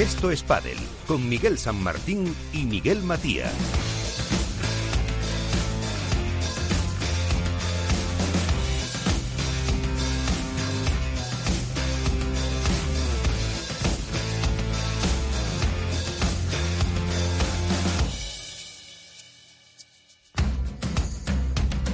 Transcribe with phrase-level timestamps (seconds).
[0.00, 3.52] Esto es Padel, con Miguel San Martín y Miguel Matías.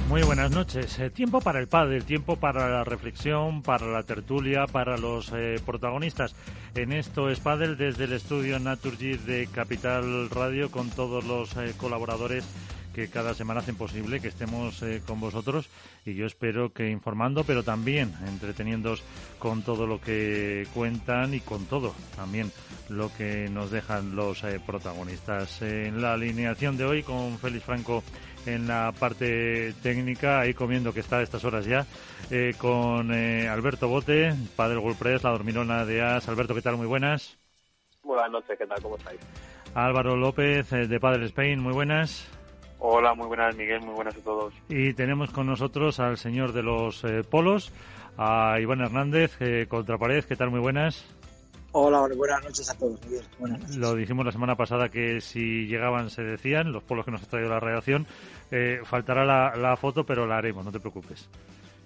[0.07, 0.97] Muy buenas noches.
[0.99, 5.61] Eh, tiempo para el padre, tiempo para la reflexión, para la tertulia, para los eh,
[5.65, 6.33] protagonistas.
[6.77, 11.73] En esto es Padel desde el estudio Naturgy de Capital Radio con todos los eh,
[11.75, 12.45] colaboradores
[12.93, 15.69] que cada semana hacen posible que estemos con vosotros
[16.05, 19.01] y yo espero que informando, pero también entreteniéndoos
[19.39, 22.51] con todo lo que cuentan y con todo también
[22.89, 25.63] lo que nos dejan los protagonistas.
[25.63, 28.03] En la alineación de hoy con Félix Franco
[28.47, 31.85] en la parte técnica, ahí comiendo que está a estas horas ya,
[32.31, 36.27] eh, con eh, Alberto Bote, padre del la dormirona de As.
[36.27, 36.77] Alberto, ¿qué tal?
[36.77, 37.37] Muy buenas.
[38.03, 38.81] Buenas noches, ¿qué tal?
[38.81, 39.19] ¿Cómo estáis?
[39.75, 42.27] Álvaro López, eh, de Padre Spain, muy buenas.
[42.79, 44.53] Hola, muy buenas, Miguel, muy buenas a todos.
[44.69, 47.73] Y tenemos con nosotros al señor de los polos,
[48.17, 50.51] a Iván Hernández, Contrapared, ¿qué tal?
[50.51, 51.16] Muy buenas.
[51.79, 52.99] Hola, buenas noches a todos.
[53.77, 57.27] Lo dijimos la semana pasada que si llegaban se decían, los polos que nos ha
[57.27, 58.07] traído la redacción,
[58.49, 59.23] eh, faltará
[59.55, 61.29] la, foto, pero la haremos, no te preocupes.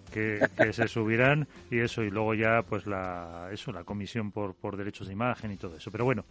[0.10, 0.40] Que,
[0.72, 5.08] se subirán y eso, y luego ya pues la, eso, la comisión por, por derechos
[5.08, 5.92] de imagen y todo eso.
[5.92, 6.24] Pero bueno,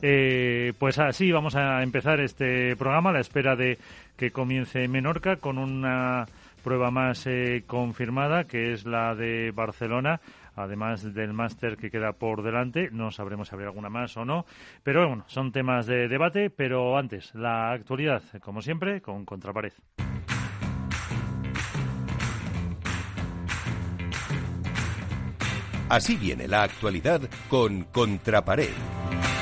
[0.00, 3.76] eh, pues así vamos a empezar este programa a la espera de
[4.16, 6.24] que comience Menorca con una
[6.62, 10.22] prueba más eh, confirmada, que es la de Barcelona
[10.56, 12.88] además del máster que queda por delante.
[12.90, 14.46] No sabremos si habrá alguna más o no.
[14.82, 16.50] Pero bueno, son temas de debate.
[16.50, 19.72] Pero antes, la actualidad, como siempre, con Contrapared.
[25.88, 29.33] Así viene la actualidad con Contrapared.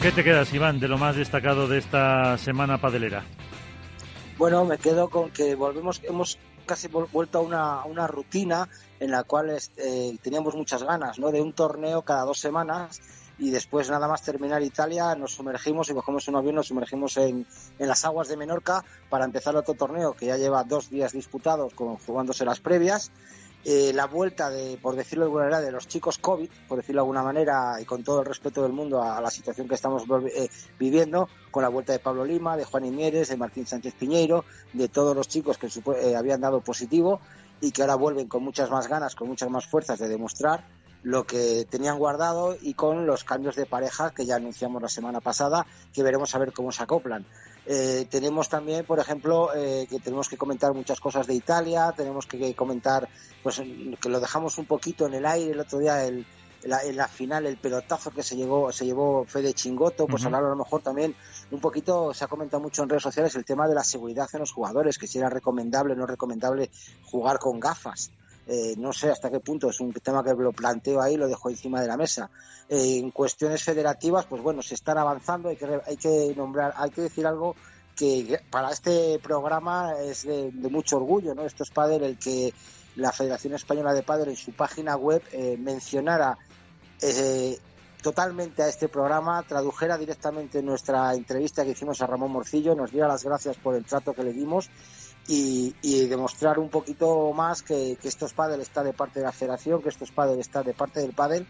[0.00, 3.22] ¿Con qué te quedas, Iván, de lo más destacado de esta semana padelera?
[4.38, 8.66] Bueno, me quedo con que volvemos, hemos casi vuelto a una, una rutina
[8.98, 11.30] en la cual eh, teníamos muchas ganas, ¿no?
[11.30, 12.98] De un torneo cada dos semanas
[13.38, 17.46] y después nada más terminar Italia nos sumergimos y cogemos un avión, nos sumergimos en,
[17.78, 21.74] en, las aguas de Menorca para empezar otro torneo que ya lleva dos días disputados,
[21.74, 23.12] con, jugándose las previas
[23.64, 27.00] eh, la vuelta de, por decirlo de alguna manera, de los chicos COVID, por decirlo
[27.00, 30.04] de alguna manera, y con todo el respeto del mundo a, la situación que estamos
[30.34, 30.48] eh,
[30.78, 34.88] viviendo, con la vuelta de Pablo Lima, de Juan Imieres, de Martín Sánchez Piñeiro, de
[34.88, 35.68] todos los chicos que
[36.00, 37.20] eh, habían dado positivo
[37.60, 40.64] y que ahora vuelven con muchas más ganas, con muchas más fuerzas de demostrar
[41.02, 45.20] lo que tenían guardado y con los cambios de pareja que ya anunciamos la semana
[45.20, 47.26] pasada, que veremos a ver cómo se acoplan.
[47.66, 52.26] Eh, tenemos también, por ejemplo, eh, que tenemos que comentar muchas cosas de Italia, tenemos
[52.26, 53.08] que comentar,
[53.42, 53.60] pues
[54.00, 56.26] que lo dejamos un poquito en el aire el otro día, el,
[56.64, 60.44] la, en la final, el pelotazo que se llevó, se llevó Fede Chingoto, pues hablar
[60.44, 61.14] a lo mejor también
[61.50, 64.40] un poquito, se ha comentado mucho en redes sociales el tema de la seguridad en
[64.40, 66.70] los jugadores, que si era recomendable o no recomendable
[67.04, 68.10] jugar con gafas.
[68.46, 71.50] Eh, no sé hasta qué punto, es un tema que lo planteo ahí, lo dejo
[71.50, 72.30] encima de la mesa.
[72.68, 76.90] Eh, en cuestiones federativas, pues bueno, se están avanzando, hay que, hay que nombrar, hay
[76.90, 77.54] que decir algo
[77.94, 81.44] que para este programa es de, mucho orgullo, ¿no?
[81.44, 82.52] Esto es padre el que
[82.96, 86.38] la Federación Española de Padre en su página web eh, mencionara
[88.02, 93.08] totalmente a este programa, tradujera directamente nuestra entrevista que hicimos a Ramón Morcillo, nos diera
[93.08, 94.70] las gracias por el trato que le dimos
[95.32, 99.80] y, demostrar un poquito más que, que estos pádel está de parte de la federación,
[99.80, 101.46] que estos pádel está de parte del pádel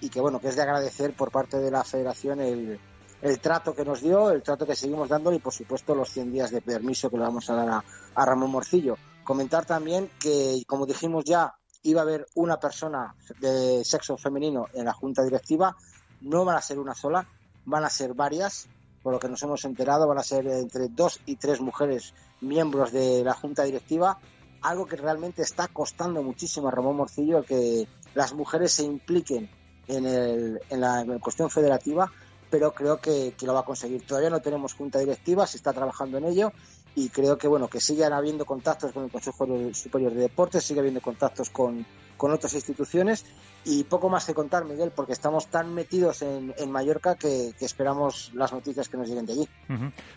[0.00, 2.80] y que bueno, que es de agradecer por parte de la federación el,
[3.22, 6.32] el trato que nos dio, el trato que seguimos dando y por supuesto los 100
[6.32, 8.96] días de permiso que le vamos a dar a, a Ramón Morcillo.
[9.22, 14.86] Comentar también que, como dijimos ya, iba a haber una persona de sexo femenino en
[14.86, 15.76] la junta directiva,
[16.22, 17.28] no van a ser una sola,
[17.64, 18.68] van a ser varias,
[19.02, 22.92] por lo que nos hemos enterado, van a ser entre dos y tres mujeres miembros
[22.92, 24.18] de la junta directiva,
[24.62, 29.50] algo que realmente está costando muchísimo a Ramón Morcillo que las mujeres se impliquen
[29.88, 32.12] en, el, en, la, cuestión federativa,
[32.50, 34.06] pero creo que, que, lo va a conseguir.
[34.06, 36.52] Todavía no tenemos junta directiva, se está trabajando en ello
[36.94, 40.80] y creo que bueno que sigan habiendo contactos con el Consejo Superior de Deportes, sigue
[40.80, 41.86] habiendo contactos con,
[42.20, 43.24] con otras instituciones
[43.64, 48.30] y poco más que contar, Miguel, porque estamos tan metidos en, en Mallorca que, esperamos
[48.34, 49.48] las noticias que nos lleguen de allí.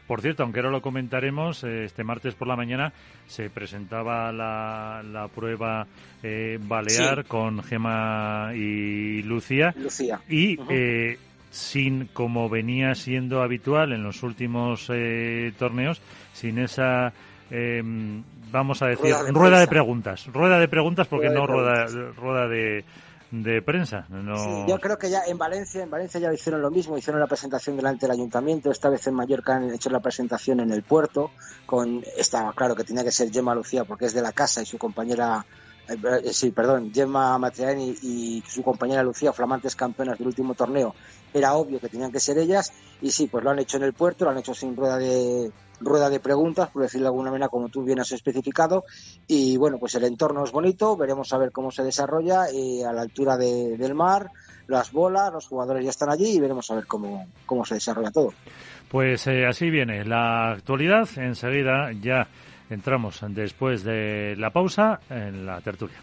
[0.05, 2.91] Por cierto, aunque ahora lo comentaremos, eh, este martes por la mañana
[3.25, 5.87] se presentaba la, la prueba
[6.21, 9.73] eh, Balear con Gema y Lucía.
[9.77, 10.21] Lucía.
[10.27, 10.57] Y
[11.53, 16.01] sin, como venía siendo habitual en los últimos eh, torneos,
[16.33, 17.13] sin esa,
[17.51, 18.23] em,
[18.53, 20.27] vamos a decir, rueda de, preguntas.
[20.31, 22.85] Rueda de preguntas porque no rueda, rueda de,
[23.31, 24.05] de prensa.
[24.09, 24.67] No...
[24.67, 27.75] yo creo que ya en Valencia, en Valencia ya hicieron lo mismo, hicieron la presentación
[27.75, 31.31] delante del ayuntamiento, esta vez en Mallorca han hecho la presentación en el puerto,
[31.65, 34.65] con estaba claro que tenía que ser Gemma Lucía porque es de la casa y
[34.65, 35.43] su compañera
[35.87, 40.95] eh, sí, perdón, Gemma Matriani y su compañera Lucía, flamantes campeonas del último torneo,
[41.33, 42.71] era obvio que tenían que ser ellas
[43.01, 45.51] y sí, pues lo han hecho en el puerto, lo han hecho sin rueda de
[45.79, 48.85] rueda de preguntas, por decirlo de alguna manera, como tú bien has especificado.
[49.27, 52.93] Y bueno, pues el entorno es bonito, veremos a ver cómo se desarrolla eh, a
[52.93, 54.31] la altura del mar,
[54.67, 58.11] las bolas, los jugadores ya están allí y veremos a ver cómo, cómo se desarrolla
[58.11, 58.33] todo.
[58.89, 61.07] Pues eh, así viene la actualidad.
[61.17, 62.27] Enseguida ya
[62.69, 65.97] entramos después de la pausa en la tertulia.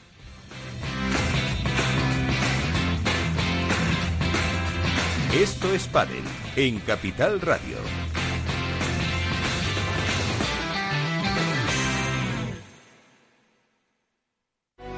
[5.34, 6.24] Esto es Padel
[6.56, 7.76] en Capital Radio.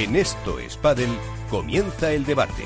[0.00, 0.78] En esto es
[1.50, 2.64] comienza el debate.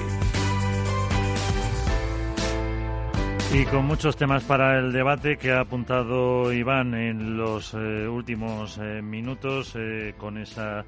[3.53, 8.79] Y con muchos temas para el debate que ha apuntado Iván en los eh, últimos
[8.79, 10.85] eh, minutos, eh, con esa,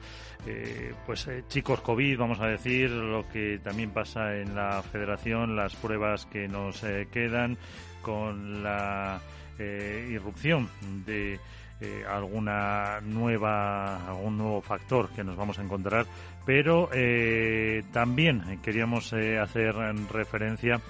[1.05, 6.27] pues chicos COVID, vamos a decir, lo que también pasa en la federación, las pruebas
[6.27, 7.59] que nos quedan,
[8.03, 9.21] con la
[9.59, 10.69] irrupción
[11.07, 11.41] de
[11.79, 16.07] eh, alguna nueva, algún nuevo factor que nos vamos a encontrar,
[16.47, 19.75] pero eh, también queríamos eh, hacer
[20.11, 20.81] referencia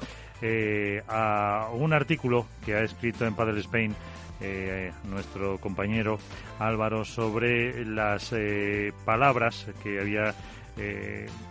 [1.09, 3.97] a un artículo que ha escrito en Padel Spain
[5.11, 6.19] nuestro compañero
[6.59, 8.35] Álvaro sobre las
[9.07, 10.35] palabras que había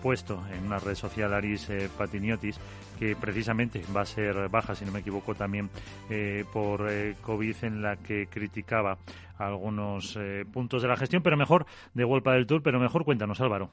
[0.03, 1.67] puesto en una red social Aris
[1.97, 2.59] Patiniotis
[2.97, 5.69] que precisamente va a ser baja, si no me equivoco, también
[6.09, 8.97] eh, por eh, COVID, en la que criticaba
[9.37, 13.41] algunos eh, puntos de la gestión, pero mejor de Huelpa del Tour, pero mejor cuéntanos,
[13.41, 13.71] Álvaro.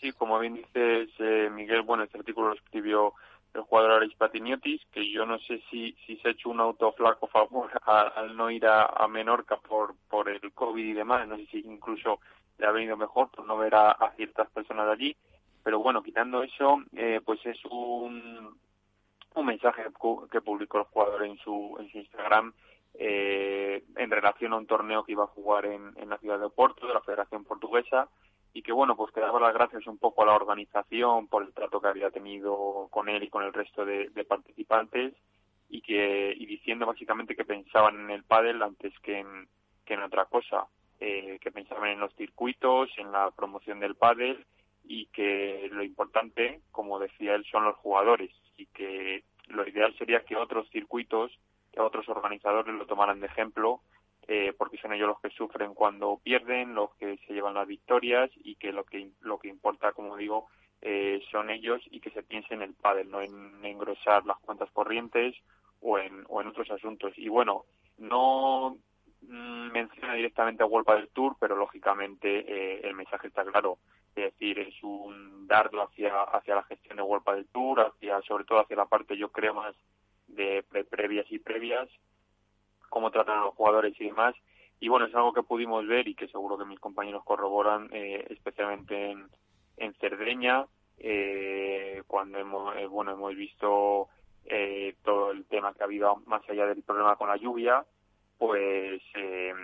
[0.00, 1.08] Sí, como bien dices,
[1.52, 3.14] Miguel, bueno, este artículo lo escribió
[3.54, 7.26] el jugador Aris Patiniotis, que yo no sé si, si se ha hecho un autoflaco
[7.28, 11.58] favor al no ir a, Menorca por, por el COVID y demás, no sé si
[11.60, 12.20] incluso
[12.58, 15.16] le ha venido mejor por no ver a ciertas personas allí
[15.64, 18.56] pero bueno, quitando eso, eh, pues es un,
[19.34, 19.82] un mensaje
[20.30, 22.52] que publicó el jugador en su, en su Instagram
[22.96, 26.50] eh, en relación a un torneo que iba a jugar en, en la ciudad de
[26.50, 28.08] Porto, de la Federación Portuguesa,
[28.52, 31.52] y que bueno, pues que daba las gracias un poco a la organización por el
[31.54, 35.14] trato que había tenido con él y con el resto de, participantes,
[35.70, 39.48] y que y diciendo básicamente que pensaban en el pádel antes que en,
[39.86, 40.66] que en otra cosa,
[41.00, 44.44] eh, que pensaban en los circuitos, en la promoción del pádel
[44.84, 50.24] y que lo importante, como decía él, son los jugadores y que lo ideal sería
[50.24, 51.32] que otros circuitos,
[51.72, 53.80] que otros organizadores lo tomaran de ejemplo,
[54.26, 58.30] eh, porque son ellos los que sufren cuando pierden, los que se llevan las victorias
[58.36, 60.48] y que lo que lo que importa, como digo,
[60.80, 64.70] eh, son ellos y que se piense en el pádel, no en engrosar las cuentas
[64.72, 65.34] corrientes
[65.80, 67.12] o en, o en otros asuntos.
[67.16, 67.64] Y bueno,
[67.98, 68.78] no
[69.28, 73.78] menciona directamente a World del Tour, pero lógicamente eh, el mensaje está claro
[74.16, 78.44] es decir, es un dardo hacia, hacia la gestión de World del Tour, hacia, sobre
[78.44, 79.74] todo hacia la parte, yo creo, más
[80.28, 81.88] de previas y previas,
[82.88, 84.34] cómo tratan a los jugadores y demás.
[84.80, 88.26] Y bueno, es algo que pudimos ver y que seguro que mis compañeros corroboran, eh,
[88.30, 89.28] especialmente en,
[89.76, 90.66] en Cerdeña,
[90.98, 94.08] eh, cuando hemos, eh, bueno, hemos visto
[94.44, 97.84] eh, todo el tema que ha habido más allá del problema con la lluvia,
[98.38, 99.54] pues eh,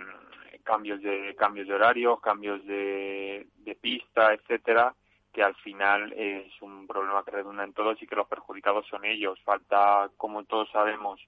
[0.71, 4.95] cambios de cambios de horarios, cambios de, de pista, etcétera,
[5.33, 9.03] que al final es un problema que redunda en todos y que los perjudicados son
[9.03, 9.37] ellos.
[9.43, 11.19] Falta, como todos sabemos,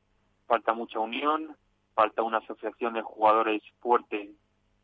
[0.47, 1.57] falta mucha unión,
[1.93, 4.31] falta una asociación de jugadores fuerte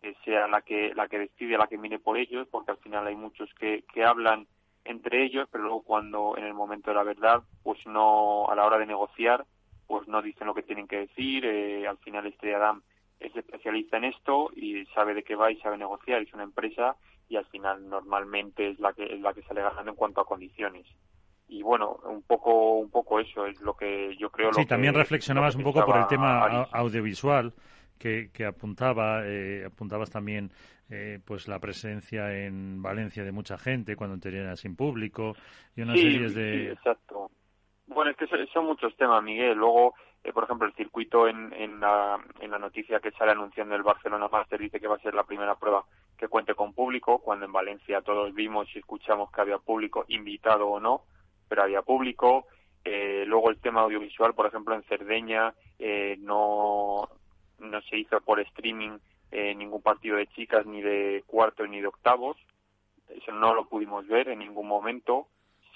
[0.01, 3.07] que sea la que la que decide, la que mire por ellos, porque al final
[3.07, 4.45] hay muchos que, que hablan
[4.83, 8.65] entre ellos, pero luego cuando en el momento de la verdad, pues no a la
[8.65, 9.45] hora de negociar,
[9.87, 11.45] pues no dicen lo que tienen que decir.
[11.45, 12.81] Eh, al final este Adam
[13.19, 16.21] es especialista en esto y sabe de qué va y sabe negociar.
[16.21, 16.95] Es una empresa
[17.27, 20.25] y al final normalmente es la que es la que sale ganando en cuanto a
[20.25, 20.87] condiciones.
[21.47, 25.55] Y bueno un poco un poco eso es lo que yo creo sí también reflexionabas
[25.55, 27.53] un poco por el tema audiovisual
[27.97, 30.51] que, que apuntaba eh, apuntabas también
[30.91, 35.35] eh, pues la presencia en Valencia de mucha gente cuando tenían sin público
[35.75, 37.31] y una serie de exacto.
[37.87, 39.57] Bueno es que son muchos temas Miguel.
[39.57, 43.75] Luego eh, por ejemplo, el circuito en, en, la, en la noticia que sale anunciando
[43.75, 45.85] el Barcelona Master dice que va a ser la primera prueba
[46.17, 50.67] que cuente con público, cuando en Valencia todos vimos y escuchamos que había público, invitado
[50.67, 51.03] o no,
[51.47, 52.47] pero había público.
[52.83, 57.07] Eh, luego el tema audiovisual, por ejemplo, en Cerdeña eh, no,
[57.59, 58.97] no se hizo por streaming
[59.31, 62.37] eh, ningún partido de chicas, ni de cuartos ni de octavos.
[63.07, 65.27] Eso no lo pudimos ver en ningún momento.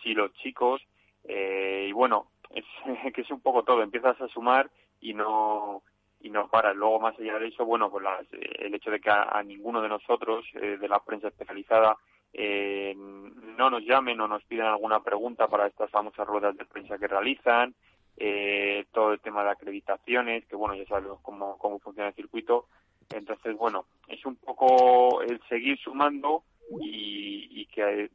[0.02, 0.82] Sí los chicos.
[1.24, 2.66] Eh, y bueno, es
[3.14, 4.70] que es un poco todo, empiezas a sumar
[5.02, 5.84] y no
[6.24, 6.76] y no paras.
[6.76, 10.46] Luego, más allá de eso, bueno, pues el hecho de que a, ninguno de nosotros,
[10.56, 11.98] eh, de la prensa especializada,
[12.32, 16.98] eh, no nos llamen o nos pidan alguna pregunta para estas famosas ruedas de prensa
[16.98, 17.76] que realizan,
[18.16, 22.68] eh, todo el tema de acreditaciones, que bueno, ya sabemos cómo, cómo funciona el circuito.
[23.10, 26.44] Entonces, bueno, es un poco el seguir sumando
[26.80, 28.10] y, y que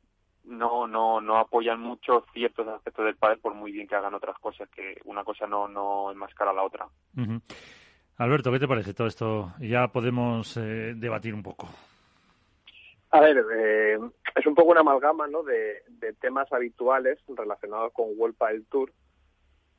[0.49, 4.39] no no no apoyan mucho ciertos aspectos del padre por muy bien que hagan otras
[4.39, 6.87] cosas que una cosa no no enmascara a la otra.
[8.17, 11.69] Alberto qué te parece todo esto ya podemos eh, debatir un poco.
[13.11, 13.99] A ver eh,
[14.35, 15.83] es un poco una amalgama no de,
[16.21, 18.93] temas habituales relacionados con World del Tour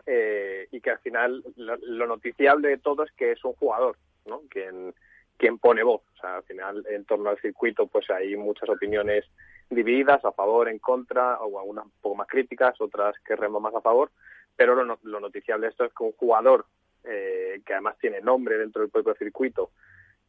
[0.06, 4.42] eh, y que al final lo, noticiable de todo es que es un jugador no
[4.50, 4.94] quien
[5.38, 6.02] quien pone voz.
[6.16, 9.26] O sea al final en torno al circuito pues hay muchas opiniones
[9.70, 13.76] divididas, a favor, en contra, o algunas un poco más críticas, otras que remo más
[13.76, 14.12] a favor,
[14.56, 16.66] pero lo, lo noticiable de esto es que un jugador
[17.04, 19.72] eh, que además tiene nombre dentro del propio circuito,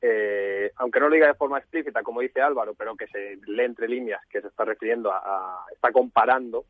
[0.01, 3.65] eh, aunque no lo diga de forma explícita, como dice Álvaro, pero que se lee
[3.65, 6.67] entre líneas, que se está refiriendo a, está comparando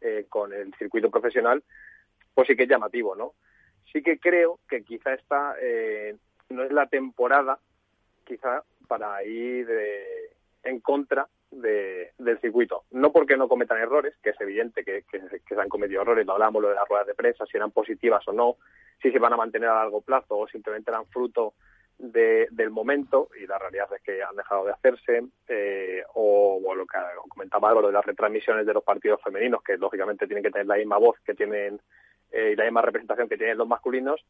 [0.00, 1.64] eh, con el circuito profesional,
[2.32, 3.34] pues sí que es llamativo, ¿no?
[3.92, 5.56] Sí que creo que quizá esta
[6.48, 7.58] no es la temporada,
[8.24, 9.68] quizá para ir
[10.62, 12.84] en contra de, del circuito.
[12.90, 16.34] No porque no cometan errores, que es evidente que, que, se han cometido errores, lo
[16.34, 18.56] hablamos lo de las ruedas de prensa, si eran positivas o no,
[19.02, 21.54] si se van a mantener a largo plazo o simplemente eran fruto
[22.00, 26.86] de, del momento y la realidad es que han dejado de hacerse eh, o, lo
[26.86, 30.66] que comentaba algo de las retransmisiones de los partidos femeninos que lógicamente tienen que tener
[30.66, 31.80] la misma voz que tienen
[32.30, 34.24] eh, y la misma representación que tienen los masculinos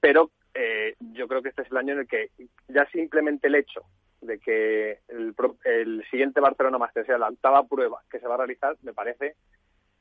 [0.00, 2.30] pero eh, yo creo que este es el año en el que
[2.66, 3.82] ya simplemente el hecho
[4.22, 8.38] de que el, el siguiente Barcelona Master sea la octava prueba que se va a
[8.38, 9.34] realizar, me parece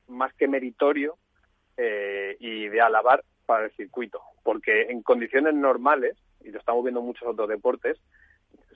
[0.07, 1.17] más que meritorio
[1.77, 6.99] eh, y de alabar para el circuito, porque en condiciones normales, y lo estamos viendo
[6.99, 7.99] en muchos otros deportes,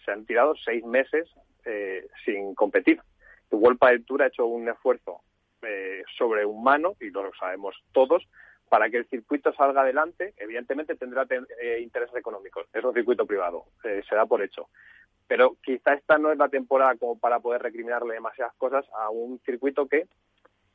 [0.04, 1.30] se han tirado seis meses
[1.64, 3.00] eh, sin competir.
[3.52, 5.22] El World del Tour ha hecho un esfuerzo
[5.62, 8.28] eh, sobrehumano, y lo sabemos todos,
[8.70, 11.28] para que el circuito salga adelante, evidentemente tendrá
[11.62, 12.68] eh, intereses económicos.
[12.74, 14.70] Es un circuito privado, eh, se da por hecho
[15.28, 19.40] pero quizá esta no es la temporada como para poder recriminarle demasiadas cosas a un
[19.46, 20.08] circuito que,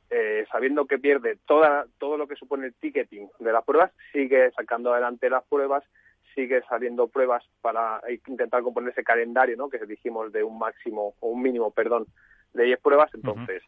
[0.09, 4.51] eh, sabiendo que pierde toda, todo lo que supone el ticketing de las pruebas, sigue
[4.51, 5.83] sacando adelante las pruebas,
[6.35, 9.69] sigue saliendo pruebas para intentar componer ese calendario, ¿no?
[9.69, 12.07] Que dijimos de un máximo o un mínimo, perdón,
[12.53, 13.13] de 10 pruebas.
[13.13, 13.63] Entonces,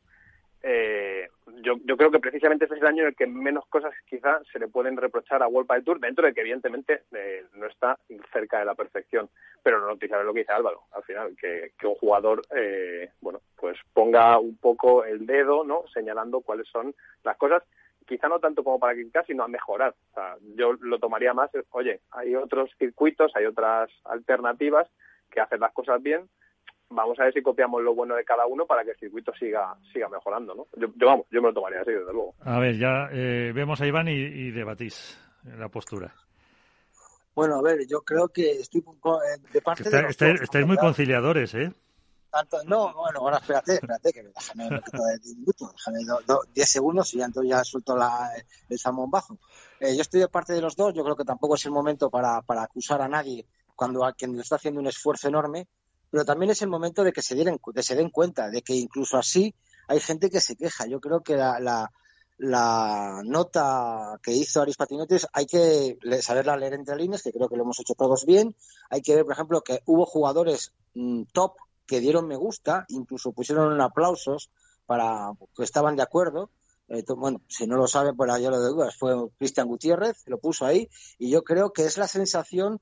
[0.65, 1.27] eh,
[1.61, 4.41] yo, yo creo que precisamente este es el año en el que menos cosas quizá
[4.51, 7.99] se le pueden reprochar a World del Tour, dentro de que evidentemente eh, no está
[8.31, 9.29] cerca de la perfección.
[9.61, 13.41] Pero no noticiable lo que dice Álvaro, al final, que, que un jugador, eh, bueno,
[13.57, 15.83] pues ponga un poco el dedo, ¿no?
[15.93, 17.63] Señalando cuáles son las cosas,
[18.05, 19.93] quizá no tanto como para criticar, sino a mejorar.
[20.11, 24.89] O sea, yo lo tomaría más, oye, hay otros circuitos, hay otras alternativas
[25.29, 26.29] que hacen las cosas bien,
[26.93, 29.75] vamos a ver si copiamos lo bueno de cada uno para que el circuito siga
[29.91, 30.67] siga mejorando, ¿no?
[30.75, 32.35] Yo, vamos, yo me lo tomaría así, desde luego.
[32.41, 35.17] A ver, ya eh, vemos a Iván y, debatís
[35.57, 36.13] la postura.
[37.35, 41.71] Bueno, a ver, yo creo que estoy eh, de parte de estáis muy conciliadores, ¿eh?
[42.33, 45.99] tanto, no, bueno, ahora espérate, espérate, que déjame un poquito de 10 minutos, déjame
[46.55, 48.31] 10 segundos y ya entonces ya suelto la,
[48.69, 49.37] el zambombazo.
[49.79, 52.09] Eh, yo estoy de parte de los dos, yo creo que tampoco es el momento
[52.09, 53.45] para, para acusar a nadie
[53.75, 55.67] cuando a quien le está haciendo un esfuerzo enorme,
[56.13, 58.75] pero también es el momento de que se, dieran, de se den cuenta de que
[58.75, 59.55] incluso así
[59.87, 60.85] hay gente que se queja.
[60.85, 61.89] Yo creo que la,
[62.37, 67.55] la, nota que hizo Aris Patinotes hay que saberla leer entre líneas, que creo que
[67.55, 68.55] lo hemos hecho todos bien.
[68.91, 71.55] Hay que ver, por ejemplo, que hubo jugadores mm, top
[71.87, 74.51] que dieron me gusta, incluso pusieron aplausos
[74.85, 76.51] para que estaban de acuerdo.
[76.89, 78.95] Eh, bueno, si no lo sabe, pues ya lo de dudas.
[78.95, 82.81] Fue Cristian Gutiérrez, lo puso ahí, y yo creo que es la sensación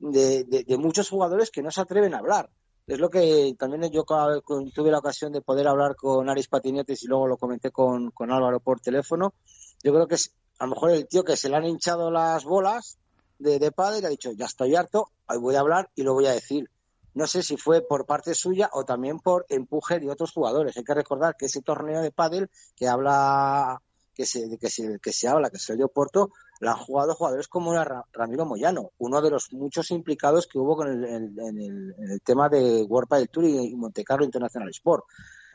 [0.00, 2.50] de, de muchos jugadores que no se atreven a hablar
[2.86, 7.06] es lo que también yo tuve la ocasión de poder hablar con Aris Patinetes y
[7.06, 9.34] luego lo comenté con, con Álvaro por teléfono.
[9.82, 12.44] Yo creo que es a lo mejor el tío que se le han hinchado las
[12.44, 12.98] bolas
[13.38, 16.14] de, de padre y ha dicho, ya estoy harto, hoy voy a hablar y lo
[16.14, 16.70] voy a decir.
[17.14, 20.76] No sé si fue por parte suya o también por empuje de otros jugadores.
[20.76, 23.82] Hay que recordar que ese torneo de pádel que habla
[24.14, 27.48] que se, que se, que se habla, que se dio Porto, la han jugado jugadores
[27.48, 27.74] como
[28.12, 32.82] Ramiro Moyano, uno de los muchos implicados que hubo con el, en, el, tema de
[32.82, 35.04] World del Tour y, Monte Carlo International Sport.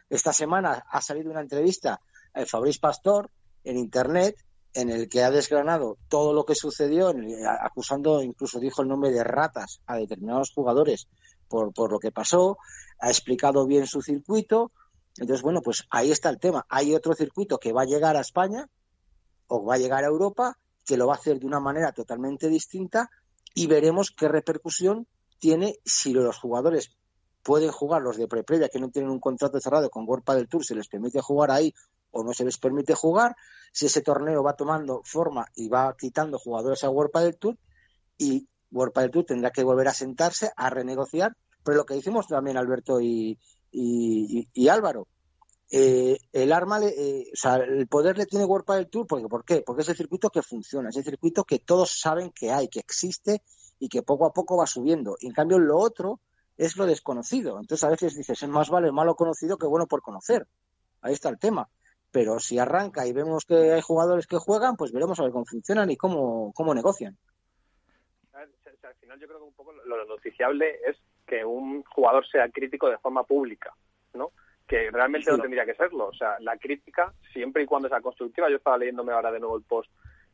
[0.10, 2.02] Esta semana ha salido una entrevista
[2.34, 3.30] a Fabrice Pastor
[3.64, 4.36] en Internet
[4.74, 7.14] en el que ha desgranado todo lo que sucedió,
[7.62, 11.08] acusando, incluso dijo el nombre de ratas a determinados jugadores
[11.48, 12.58] por, por lo que pasó,
[13.00, 14.72] ha explicado bien su circuito.
[15.20, 16.66] Entonces, bueno, pues ahí está el tema.
[16.70, 18.70] Hay otro circuito que va a llegar a España
[19.48, 22.48] o va a llegar a Europa que lo va a hacer de una manera totalmente
[22.48, 23.10] distinta
[23.54, 25.08] y veremos qué repercusión
[25.40, 26.92] tiene si los jugadores
[27.44, 30.66] pueden jugar, los de pre-previa que no tienen un contrato cerrado con World del Tour,
[30.66, 31.74] se les permite jugar ahí
[32.12, 33.36] o no se les permite jugar,
[33.72, 37.58] si ese torneo va tomando forma y va quitando jugadores a World del Tour
[38.18, 42.28] y World del Tour tendrá que volver a sentarse a renegociar, pero lo que decimos
[42.28, 43.38] también Alberto y,
[43.72, 45.08] y Álvaro,
[45.70, 49.44] eh, el arma, eh, o sea, el poder le tiene World del Tour, porque, ¿por
[49.44, 49.64] qué?
[49.66, 52.80] Porque es el circuito que funciona, es el circuito que todos saben que hay, que
[52.80, 53.42] existe
[53.78, 55.18] y que poco a poco va subiendo.
[55.20, 56.22] Y en cambio, lo otro
[56.56, 57.60] es lo desconocido.
[57.60, 60.48] Entonces, a veces dices, es más vale malo conocido que bueno por conocer.
[61.02, 61.70] Ahí está el tema.
[62.12, 65.46] Pero si arranca y vemos que hay jugadores que juegan, pues veremos a ver cómo
[65.46, 67.18] funcionan y cómo, cómo negocian.
[68.32, 70.96] Al final, yo creo que un poco lo noticiable es
[71.28, 73.74] que un jugador sea crítico de forma pública,
[74.14, 74.32] ¿no?
[74.68, 76.08] que realmente no tendría que serlo.
[76.08, 79.58] O sea, la crítica, siempre y cuando sea constructiva, yo estaba leyéndome ahora de nuevo
[79.58, 79.90] el post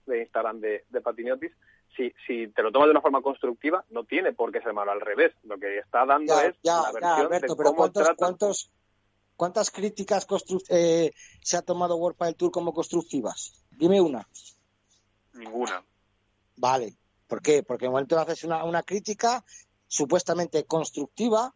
[0.07, 1.51] de Instagram de, de Patiniotis,
[1.95, 4.91] si, si te lo tomas de una forma constructiva, no tiene por qué ser malo,
[4.91, 5.33] al revés.
[5.43, 8.71] Lo que está dando es la versión de cómo ¿cuántos, ¿cuántos,
[9.35, 10.27] ¿Cuántas críticas
[10.69, 13.63] eh, se ha tomado World del Tour como constructivas?
[13.71, 14.27] Dime una.
[15.33, 15.83] Ninguna.
[16.57, 16.95] Vale.
[17.27, 17.63] ¿Por qué?
[17.63, 19.43] Porque en el momento que haces una, una crítica
[19.93, 21.53] supuestamente constructiva,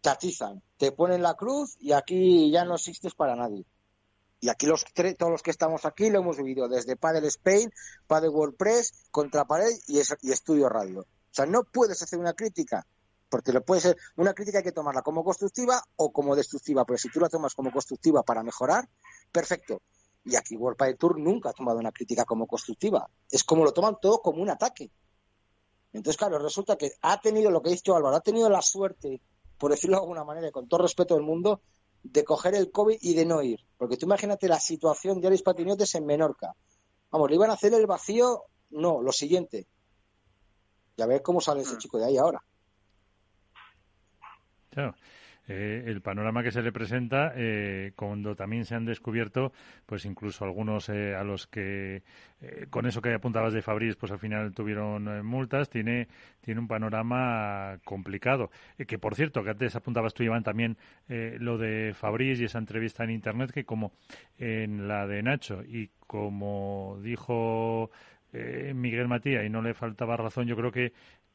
[0.00, 3.66] te atizan, te ponen la cruz y aquí ya no existes para nadie.
[4.40, 4.84] Y aquí los
[5.18, 7.72] todos los que estamos aquí lo hemos vivido desde Padel Spain,
[8.06, 11.00] Padel WordPress, Contrapared y, y Estudio Radio.
[11.00, 12.86] O sea, no puedes hacer una crítica,
[13.28, 16.98] porque lo puede ser una crítica hay que tomarla como constructiva o como destructiva, pero
[16.98, 18.88] si tú la tomas como constructiva para mejorar,
[19.32, 19.82] perfecto.
[20.24, 23.10] Y aquí World Tour nunca ha tomado una crítica como constructiva.
[23.28, 24.92] Es como lo toman todo como un ataque.
[25.92, 29.20] Entonces, claro, resulta que ha tenido lo que ha dicho Álvaro, ha tenido la suerte
[29.60, 31.60] por decirlo de alguna manera, con todo respeto del mundo,
[32.02, 33.60] de coger el COVID y de no ir.
[33.76, 36.56] Porque tú imagínate la situación de Aris Patinotes en Menorca.
[37.10, 38.44] Vamos, ¿le iban a hacer el vacío?
[38.70, 39.66] No, lo siguiente.
[40.96, 41.78] Ya ver cómo sale ese mm.
[41.78, 42.42] chico de ahí ahora.
[44.70, 44.94] Claro.
[45.52, 49.52] Eh, el panorama que se le presenta eh, cuando también se han descubierto
[49.84, 52.04] pues incluso algunos eh, a los que
[52.70, 56.06] con eso que apuntabas de Fabriz pues al final tuvieron multas tiene
[56.40, 58.50] tiene un panorama complicado.
[58.86, 63.04] Que por cierto que antes apuntabas tú Iván también lo de Fabriz y esa entrevista
[63.04, 63.92] en internet que como
[64.38, 67.90] en la de Nacho y como dijo
[68.32, 70.92] Miguel Matías y no le faltaba razón yo creo que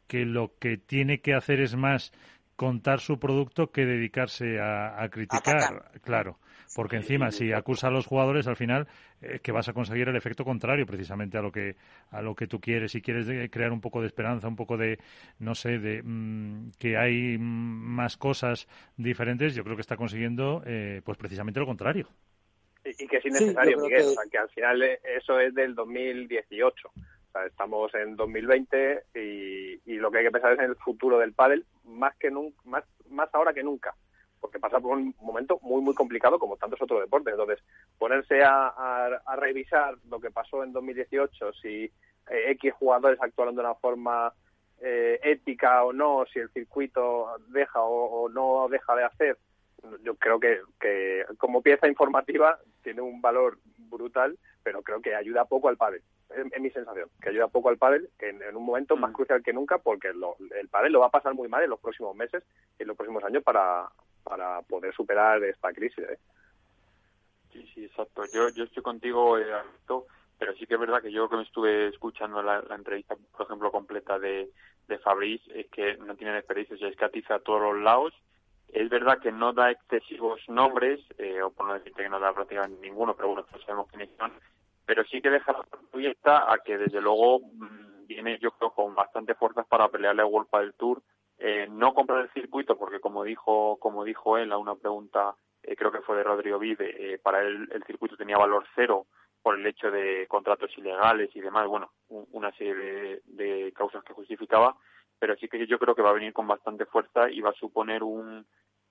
[0.08, 2.12] que lo que tiene que hacer es más
[2.56, 6.40] contar su producto que dedicarse a, criticar, claro.
[6.76, 8.88] Porque encima, si acusa a los jugadores, al final
[9.22, 11.76] es que vas a conseguir el efecto contrario, precisamente a lo que
[12.12, 12.92] a lo que tú quieres.
[12.92, 15.00] Si quieres crear un poco de esperanza, un poco de,
[15.40, 21.02] no sé, de mm, que hay más cosas diferentes, yo creo que está consiguiendo, eh,
[21.06, 22.10] pues precisamente lo contrario.
[22.84, 24.30] Y, que es innecesario, Miguel, que...
[24.32, 26.92] que al final eso es del 2018
[27.44, 31.34] estamos en 2020 y, y, lo que hay que pensar es en el futuro del
[31.34, 33.94] pádel más que nunca, más, más ahora que nunca,
[34.40, 37.34] porque pasa por un momento muy muy complicado como tantos otros deportes.
[37.34, 37.60] Entonces,
[37.98, 41.86] ponerse a, revisar lo que pasó en 2018, si
[42.30, 44.34] eh, X jugadores actuaron de una forma
[44.82, 49.38] eh, ética o no, si el circuito deja o, no deja de hacer,
[50.04, 55.46] yo creo que, que como pieza informativa tiene un valor brutal, pero creo que ayuda
[55.46, 56.02] poco al pádel.
[56.30, 59.14] Es, mi sensación, que ayuda poco al pádel en, en un momento más mm.
[59.14, 62.16] crucial que nunca, porque el pádel lo va a pasar muy mal en los próximos
[62.16, 62.44] meses
[62.80, 63.88] y en los próximos años para,
[64.26, 66.04] para poder superar esta crisis.
[66.10, 66.20] ¿eh?
[67.54, 68.24] Sí, sí, exacto.
[68.34, 69.46] Yo, yo estoy contigo, eh,
[70.38, 73.72] pero sí que es verdad que yo que me estuve escuchando la, entrevista, por ejemplo,
[73.72, 74.50] completa de,
[74.88, 78.14] de Fabrice, es que no tienen experiencia, se escatiza a todos los lados.
[78.68, 82.34] Es verdad que no da excesivos nombres, eh, o por no decirte que no da
[82.34, 84.34] prácticamente ninguno, pero bueno, todos sabemos quiénes son.
[84.86, 88.96] Pero sí que deja la proyecta a que desde luego mm, viene, yo creo, con
[88.96, 91.02] bastante fuerzas para pelearle a World del Tour.
[91.38, 95.76] Eh, no comprar el circuito, porque como dijo, como dijo él a una pregunta, eh,
[95.76, 99.08] creo que fue de Rodrigo Vide, eh, para él el circuito tenía valor cero
[99.42, 104.76] por el hecho de contratos ilegales y demás, bueno, una serie de, causas que justificaba,
[105.20, 107.60] pero sí que yo creo que va a venir con bastante fuerza y va a
[107.60, 108.48] suponer un,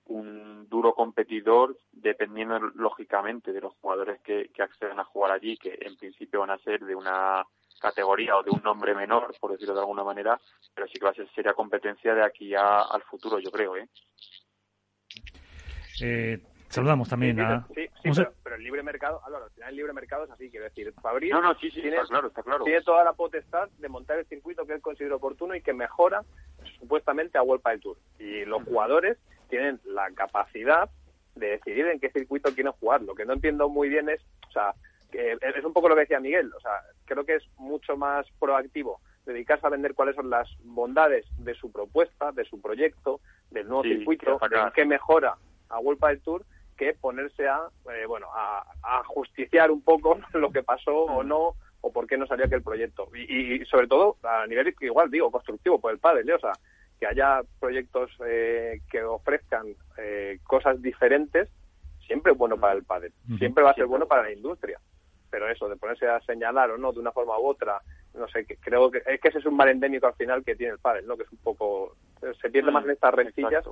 [0.07, 5.77] un duro competidor dependiendo lógicamente de los jugadores que, que acceden a jugar allí, que
[5.81, 7.45] en principio van a ser de una
[7.79, 10.39] categoría o de un nombre menor, por decirlo de alguna manera,
[10.73, 13.75] pero sí que va a ser seria competencia de aquí al futuro, yo creo.
[13.75, 13.87] ¿eh?
[16.01, 17.65] Eh, Saludamos también a...
[17.73, 20.93] Sí, sí pero, el libre mercado, al final el libre mercado es así, quiero decir,
[21.01, 22.63] Fabriz no, no, sí, sí, tiene, está claro, está claro.
[22.63, 26.23] tiene toda la potestad de montar el circuito que él considera oportuno y que mejora
[26.79, 27.97] supuestamente a World del Tour.
[28.19, 30.89] Y los jugadores tienen la capacidad
[31.35, 33.01] de decidir en qué circuito quieren jugar.
[33.01, 34.73] Lo que no entiendo muy bien es, o sea,
[35.11, 38.25] que es un poco lo que decía Miguel, o sea, creo que es mucho más
[38.39, 43.67] proactivo dedicarse a vender cuáles son las bondades de su propuesta, de su proyecto, del
[43.67, 45.35] nuevo circuito, en qué mejora
[45.69, 46.45] a World del Tour
[46.77, 48.63] que ponerse a, eh, bueno, a,
[49.05, 53.09] justiciar un poco lo que pasó o no, o por qué no salió aquel proyecto.
[53.15, 56.53] Y, sobre todo a nivel, igual digo, constructivo por el padre, o sea,
[56.99, 61.49] que haya proyectos eh, que ofrezcan eh, cosas diferentes,
[62.05, 64.79] siempre es bueno para el padre, siempre va a ser bueno para la industria.
[65.29, 67.81] Pero eso, de ponerse a señalar o no de una forma u otra,
[68.13, 70.55] no sé, que creo que es que ese es un mal endémico al final que
[70.55, 71.17] tiene el padre, ¿no?
[71.17, 71.95] Que es un poco,
[72.41, 73.65] se pierde más en estas rencillas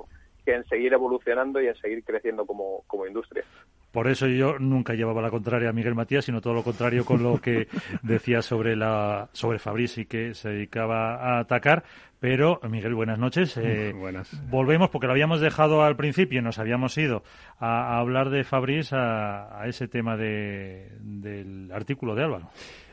[0.44, 3.44] que en seguir evolucionando y en seguir creciendo como, como industria.
[3.92, 7.22] Por eso yo nunca llevaba la contraria a Miguel Matías, sino todo lo contrario con
[7.22, 7.68] lo que
[8.02, 11.84] decía sobre la sobre Fabrici que se dedicaba a atacar.
[12.24, 13.54] Pero Miguel, buenas noches.
[13.64, 14.30] Eh, buenas.
[14.48, 17.22] Volvemos porque lo habíamos dejado al principio, nos habíamos ido
[17.58, 22.48] a, hablar de Fabrice a, ese tema de, del artículo de Álvaro.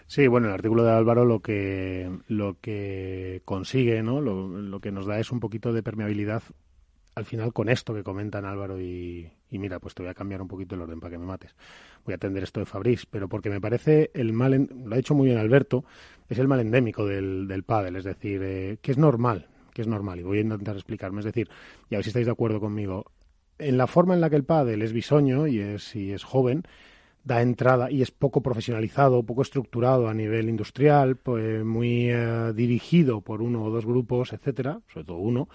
[0.06, 4.20] Sí, bueno, el artículo de Álvaro lo que lo que consigue, ¿no?
[4.20, 6.44] Lo, lo que nos da es un poquito de permeabilidad
[7.16, 10.48] al final con esto que comentan Álvaro y, mira, pues te voy a cambiar un
[10.48, 11.56] poquito el orden para que me mates.
[12.06, 15.14] Voy a atender esto de Fabriz, pero porque me parece el mal, lo ha dicho
[15.14, 15.84] muy bien Alberto,
[16.34, 19.88] es el mal endémico del, del pádel, es decir, eh, que es normal, que es
[19.88, 21.50] normal, y voy a intentar explicarme, es decir,
[21.90, 23.06] y a ver si estáis de acuerdo conmigo,
[23.58, 26.64] en la forma en la que el pádel es bisoño y es, y es joven,
[27.24, 33.20] da entrada y es poco profesionalizado, poco estructurado a nivel industrial, pues muy eh, dirigido
[33.20, 35.50] por uno o dos grupos, etcétera, sobre todo uno,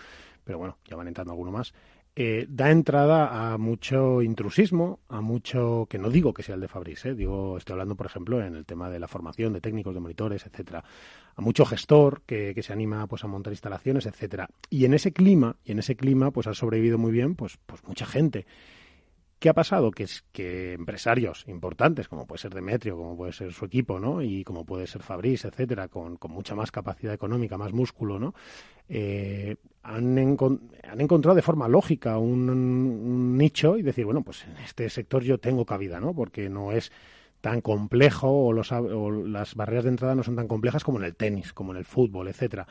[0.44, 1.72] pero bueno, ya van entrando alguno más,
[2.18, 6.68] eh, da entrada a mucho intrusismo, a mucho, que no digo que sea el de
[6.68, 9.92] Fabrice, eh, digo, estoy hablando, por ejemplo, en el tema de la formación de técnicos,
[9.92, 10.82] de monitores, etcétera,
[11.34, 14.48] a mucho gestor que, que, se anima pues a montar instalaciones, etcétera.
[14.70, 17.84] Y en ese clima, y en ese clima, pues ha sobrevivido muy bien, pues, pues
[17.84, 18.46] mucha gente.
[19.38, 19.90] ¿Qué ha pasado?
[19.90, 24.22] Que, es, que empresarios importantes, como puede ser Demetrio, como puede ser su equipo, ¿no?
[24.22, 28.34] Y como puede ser Fabrice, etcétera, con, mucha más capacidad económica, más músculo, ¿no?
[28.88, 34.88] Eh, han, han, encontrado de forma lógica un, nicho y decir, bueno, pues en este
[34.88, 36.14] sector yo tengo cabida, ¿no?
[36.14, 36.90] Porque no es
[37.42, 41.04] tan complejo o, los, o las barreras de entrada no son tan complejas como en
[41.04, 42.66] el tenis, como en el fútbol, etcétera.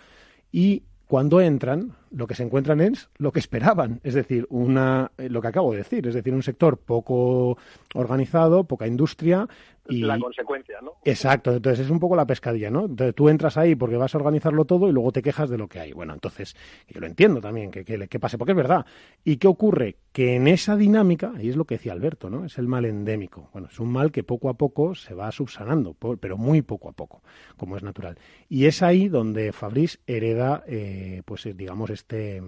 [0.51, 5.29] Y cuando entran, lo que se encuentran es lo que esperaban, es decir, una, eh,
[5.29, 7.57] lo que acabo de decir, es decir, un sector poco
[7.93, 9.47] organizado, poca industria,
[9.87, 10.01] y...
[10.01, 10.93] La consecuencia, ¿no?
[11.03, 12.85] Exacto, entonces es un poco la pescadilla, ¿no?
[12.85, 15.67] Entonces tú entras ahí porque vas a organizarlo todo y luego te quejas de lo
[15.67, 15.93] que hay.
[15.93, 16.55] Bueno, entonces
[16.87, 18.85] yo lo entiendo también, que, que, pase, porque es verdad.
[19.23, 19.97] ¿Y qué ocurre?
[20.11, 22.45] Que en esa dinámica, ahí es lo que decía Alberto, ¿no?
[22.45, 23.49] Es el mal endémico.
[23.53, 26.93] Bueno, es un mal que poco a poco se va subsanando, pero muy poco a
[26.93, 27.21] poco,
[27.57, 28.17] como es natural.
[28.49, 32.41] Y es ahí donde Fabrice hereda, eh, pues digamos, este,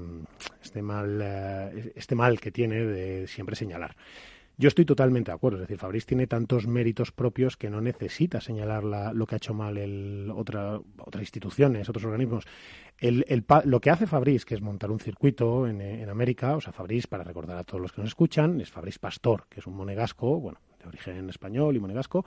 [0.62, 3.96] este, mal, eh, este mal que tiene de siempre señalar.
[4.60, 5.58] Yo estoy totalmente de acuerdo.
[5.58, 9.54] Es decir, Fabriz tiene tantos méritos propios que no necesita señalar lo que ha hecho
[9.54, 12.46] mal el, otra, otras instituciones, otros organismos.
[12.98, 13.24] El,
[13.66, 17.24] lo que hace Fabriz, que es montar un circuito en, América, o sea, Fabriz, para
[17.24, 20.60] recordar a todos los que nos escuchan, es Fabriz Pastor, que es un monegasco, bueno,
[20.80, 22.26] de origen español y monegasco,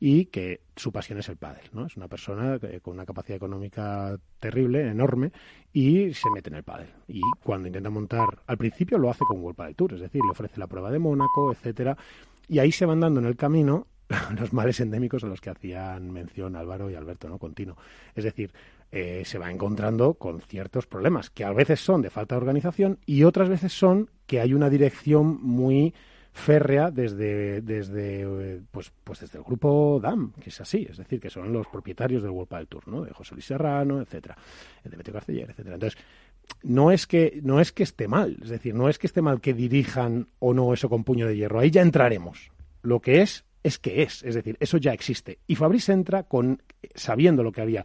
[0.00, 1.86] y que su pasión es el pádel, ¿no?
[1.86, 5.32] Es una persona con una capacidad económica terrible, enorme,
[5.72, 6.88] y se mete en el pádel.
[7.08, 10.30] Y cuando intenta montar, al principio lo hace con World Padel Tour, es decir, le
[10.30, 11.96] ofrece la prueba de Mónaco, etcétera,
[12.48, 13.86] y ahí se van dando en el camino
[14.38, 17.38] los males endémicos a los que hacían mención Álvaro y Alberto, ¿no?
[17.38, 17.76] Continuo.
[18.14, 18.52] Es decir,
[18.90, 22.98] eh, se va encontrando con ciertos problemas que a veces son de falta de organización
[23.04, 25.94] y otras veces son que hay una dirección muy
[26.38, 31.20] férrea desde, desde eh, pues, pues desde el grupo DAM, que es así, es decir,
[31.20, 33.02] que son los propietarios del World Padel Tour, ¿no?
[33.04, 34.36] De José Luis Serrano, etcétera,
[34.84, 35.74] de Beteo Carceller, etcétera.
[35.74, 36.00] Entonces,
[36.62, 39.40] no es que no es que esté mal, es decir, no es que esté mal
[39.40, 42.50] que dirijan o no eso con puño de hierro, ahí ya entraremos.
[42.82, 45.40] Lo que es es que es, es decir, eso ya existe.
[45.46, 46.62] Y Fabrice entra con
[46.94, 47.84] sabiendo lo que había.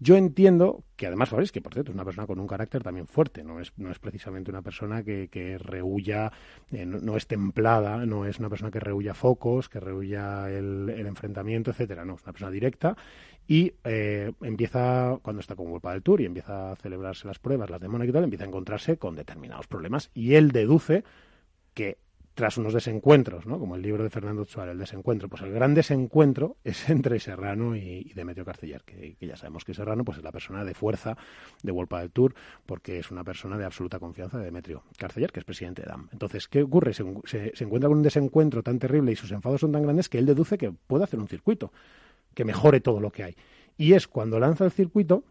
[0.00, 3.06] Yo entiendo que además Fabrice, que por cierto es una persona con un carácter también
[3.06, 6.32] fuerte, no es, no es precisamente una persona que, que rehuya,
[6.72, 11.70] eh, no, es templada, no es una persona que rehuya focos, que rehuya el, enfrentamiento,
[11.70, 12.96] etcétera, no, es una persona directa
[13.46, 17.70] y eh, empieza, cuando está con culpa del Tour y empieza a celebrarse las pruebas,
[17.70, 21.04] las de y tal, empieza a encontrarse con determinados problemas y él deduce
[21.74, 21.98] que
[22.34, 23.58] tras unos desencuentros, ¿no?
[23.58, 27.76] como el libro de Fernando Suárez, el desencuentro, pues el gran desencuentro es entre Serrano
[27.76, 31.16] y, Demetrio Carceller, que, ya sabemos que Serrano pues es la persona de fuerza
[31.62, 32.34] de Wolpa del Tour,
[32.66, 36.08] porque es una persona de absoluta confianza de Demetrio Carceller, que es presidente de DAM.
[36.12, 36.92] Entonces, ¿qué ocurre?
[36.92, 40.18] Se, se encuentra con un desencuentro tan terrible y sus enfados son tan grandes que
[40.18, 41.72] él deduce que puede hacer un circuito
[42.34, 43.36] que mejore todo lo que hay.
[43.76, 45.24] Y es cuando lanza el circuito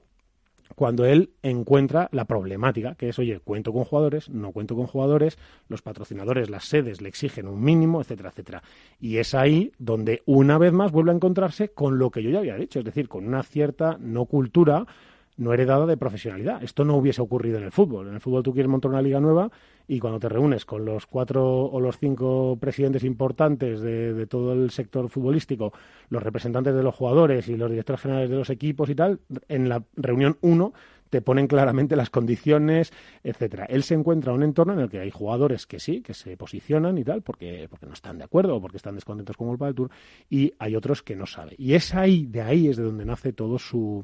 [0.75, 5.37] cuando él encuentra la problemática, que es, oye, cuento con jugadores, no cuento con jugadores,
[5.67, 8.63] los patrocinadores, las sedes le exigen un mínimo, etcétera, etcétera.
[8.99, 12.39] Y es ahí donde una vez más vuelve a encontrarse con lo que yo ya
[12.39, 14.85] había dicho, es decir, con una cierta no cultura
[15.37, 16.63] no heredada de profesionalidad.
[16.63, 18.07] Esto no hubiese ocurrido en el fútbol.
[18.07, 19.49] En el fútbol tú quieres montar una liga nueva
[19.87, 24.69] y cuando te reúnes con los cuatro o los cinco presidentes importantes de, todo el
[24.71, 25.73] sector futbolístico,
[26.09, 29.69] los representantes de los jugadores y los directores generales de los equipos y tal, en
[29.69, 30.73] la reunión uno
[31.09, 32.91] te ponen claramente las condiciones,
[33.23, 33.65] etcétera.
[33.65, 36.35] Él se encuentra en un entorno en el que hay jugadores que sí, que se
[36.37, 39.57] posicionan y tal, porque, porque no están de acuerdo o porque están descontentos con el
[39.57, 39.91] del Tour,
[40.27, 41.53] y hay otros que no saben.
[41.59, 44.03] Y es ahí, de ahí es de donde nace todo su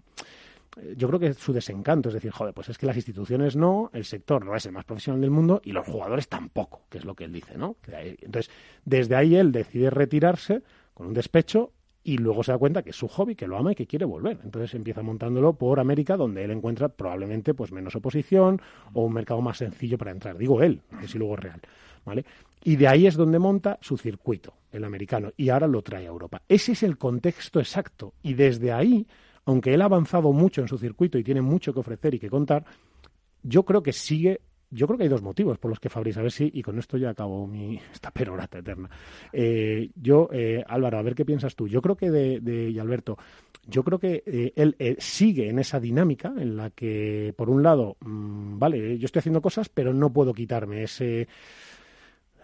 [0.95, 3.89] yo creo que es su desencanto, es decir, joder, pues es que las instituciones no,
[3.93, 7.05] el sector no es el más profesional del mundo y los jugadores tampoco, que es
[7.05, 7.75] lo que él dice, ¿no?
[7.88, 8.51] Entonces,
[8.86, 10.62] desde ahí él decide retirarse
[10.93, 11.71] con un despecho
[12.03, 14.05] y luego se da cuenta que es su hobby, que lo ama y que quiere
[14.05, 14.39] volver.
[14.43, 18.62] Entonces empieza montándolo por América, donde él encuentra probablemente pues menos oposición
[18.93, 20.38] o un mercado más sencillo para entrar.
[20.38, 21.62] Digo él, que si luego es real,
[22.05, 22.25] ¿vale?
[22.63, 26.10] Y de ahí es donde monta su circuito, el americano, y ahora lo trae a
[26.10, 26.41] Europa.
[26.47, 28.13] Ese es el contexto exacto.
[28.23, 29.05] Y desde ahí
[29.45, 32.30] aunque él ha avanzado mucho en su circuito y tiene mucho que ofrecer y que
[32.30, 32.65] contar,
[33.43, 36.21] yo creo que sigue yo creo que hay dos motivos por los que Fabriz, a
[36.21, 38.89] ver si, y con esto ya acabo mi, esta perorata eterna.
[39.34, 41.67] Eh, yo, eh, Álvaro, a ver qué piensas tú.
[41.67, 43.17] Yo creo que de, y Alberto,
[43.67, 47.97] yo creo que eh, él sigue en esa dinámica en la que, por un lado,
[48.02, 51.28] mm, vale, yo estoy haciendo cosas, pero no puedo quitarme ese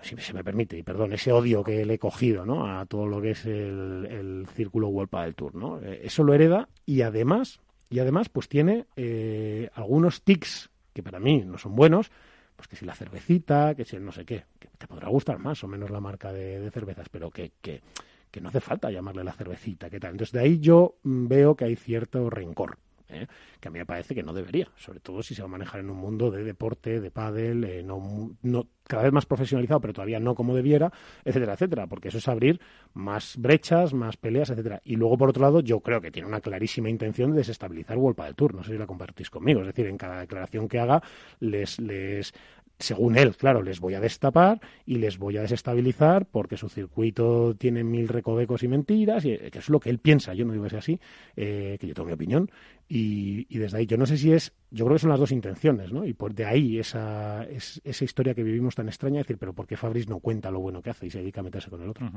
[0.06, 2.68] si se me permite, y perdón, ese odio que le he cogido ¿no?
[2.68, 5.56] a todo lo que es el, círculo World del Tour.
[5.56, 5.82] ¿no?
[5.82, 11.20] Eh, eso lo hereda y además, y además pues tiene eh, algunos tics que para
[11.20, 12.12] mí no son buenos,
[12.56, 15.39] pues que si la cervecita, que si el no sé qué, que te podrá gustar
[15.39, 17.82] más o menos la marca de, cervezas, pero que, que,
[18.32, 20.12] que no hace falta llamarle la cervecita, ¿qué tal?
[20.12, 22.78] Entonces de ahí yo veo que hay cierto rencor.
[23.10, 23.28] ¿Eh?
[23.60, 25.82] que a mí me parece que no debería, sobre todo si se va a manejar
[25.82, 29.94] en un mundo de deporte, de pádel, eh, no, no, cada vez más profesionalizado, pero
[29.94, 30.91] todavía no como debiera,
[31.24, 32.60] etcétera, etcétera, porque eso es abrir
[32.94, 34.82] más brechas, más peleas, etcétera.
[34.84, 38.22] Y luego, por otro lado, yo creo que tiene una clarísima intención de desestabilizar World
[38.24, 41.02] del Tour, no sé si la compartís conmigo, es decir, en cada declaración que haga
[41.39, 42.34] les, les
[42.79, 47.55] según él, claro, les voy a destapar y les voy a desestabilizar porque su circuito
[47.55, 50.65] tiene mil recovecos y mentiras, y que es lo que él piensa, yo no digo
[50.65, 50.99] que sea así,
[51.35, 52.49] eh, que yo tengo mi opinión,
[52.88, 55.91] y, desde ahí, yo no sé si es, yo creo que son las dos intenciones,
[55.91, 56.05] ¿no?
[56.05, 59.75] Y por de ahí esa, esa historia que vivimos tan extraña, decir, pero ¿por qué
[59.75, 62.11] Fabris no cuenta lo bueno que hace y se dedica a meterse con el otro?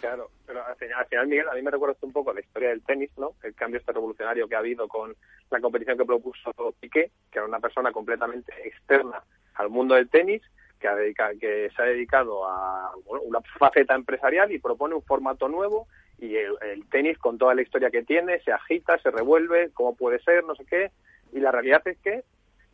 [0.00, 0.30] Claro,
[0.72, 3.32] al final, Miguel, a mí me recuerda un poco la historia del tenis, ¿no?
[3.42, 5.14] El cambio este revolucionario que ha habido con
[5.50, 9.22] la competición que propuso Piqué, que era una persona completamente externa
[9.54, 10.42] al mundo del tenis,
[10.78, 15.86] que, que se ha dedicado a una faceta empresarial y propone un formato nuevo
[16.18, 20.20] y el, tenis con toda la historia que tiene se agita, se revuelve, cómo puede
[20.20, 20.90] ser, no sé qué,
[21.32, 22.22] y la realidad es que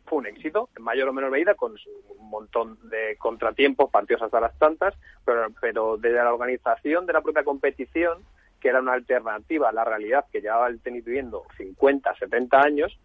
[0.09, 1.73] fue un éxito, en mayor o menor medida, con
[2.17, 7.21] un montón de contratiempos, partidos hasta las tantas, pero, pero desde la organización de la
[7.21, 8.23] propia competición,
[8.59, 12.99] que era una alternativa a la realidad que llevaba el tenis viviendo 50, 70 años,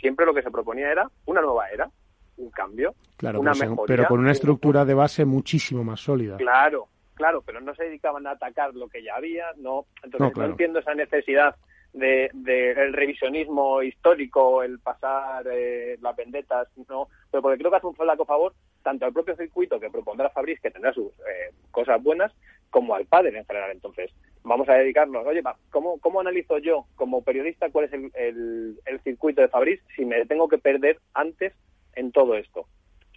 [0.00, 1.90] siempre lo que se proponía era una nueva era,
[2.36, 6.36] un cambio, claro, una pero, pero con una estructura de base muchísimo más sólida.
[6.36, 10.44] Claro, claro, pero no se dedicaban a atacar lo que ya había, no, entonces no,
[10.44, 11.56] entiendo esa necesidad
[11.94, 12.30] de,
[12.76, 17.94] el revisionismo histórico, el pasar eh, las vendetas, no, pero porque creo que hace un
[17.94, 18.52] flaco favor
[18.82, 22.32] tanto al propio circuito que propondrá Fabriz, que tendrá sus eh, cosas buenas,
[22.68, 23.70] como al padre en general.
[23.70, 24.10] Entonces,
[24.42, 29.40] vamos a dedicarnos, oye, ¿cómo, cómo analizo yo como periodista cuál es el, el, circuito
[29.40, 31.54] de Fabriz si me tengo que perder antes
[31.94, 32.66] en todo esto?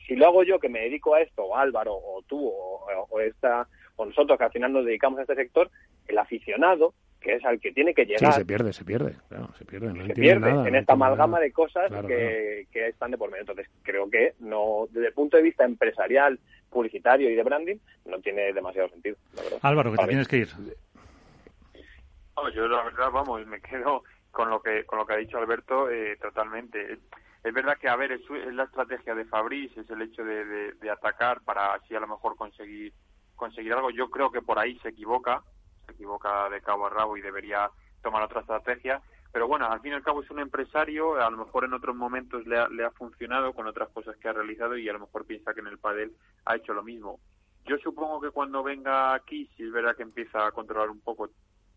[0.08, 3.68] Si lo hago yo que me dedico a esto, o Álvaro, o tú, o, esta,
[3.98, 5.70] o nosotros que al final nos dedicamos a este sector,
[6.08, 8.34] el aficionado que es al que tiene que llegar.
[8.34, 9.94] Sí, se pierde, se pierde, claro, se pierde.
[9.94, 13.42] No se pierde en esta amalgama de cosas que, que, están de por medio.
[13.42, 18.20] Entonces, creo que no, desde el punto de vista empresarial, publicitario y de branding, no
[18.20, 19.18] tiene demasiado sentido.
[19.62, 20.50] Álvaro, que te tienes que ir.
[22.54, 25.90] yo la verdad, vamos, me quedo con lo que con lo que ha dicho Alberto
[25.90, 27.00] eh, totalmente.
[27.44, 28.22] Es verdad que, a ver, es,
[28.54, 32.36] la estrategia de Fabrice, es el hecho de, de atacar para así a lo mejor
[32.36, 32.94] conseguir
[33.36, 33.90] conseguir algo.
[33.92, 35.44] Yo creo que por ahí se equivoca,
[35.88, 37.72] se equivoca de cabo a rabo y debería
[38.04, 39.02] tomar otra estrategia.
[39.32, 41.96] Pero bueno, al fin y al cabo es un empresario, a lo mejor en otros
[41.96, 45.00] momentos le ha, le ha funcionado con otras cosas que ha realizado y a lo
[45.00, 46.14] mejor piensa que en el padel
[46.46, 47.20] ha hecho lo mismo.
[47.66, 51.30] Yo supongo que cuando venga aquí, si es verdad que empieza a controlar un poco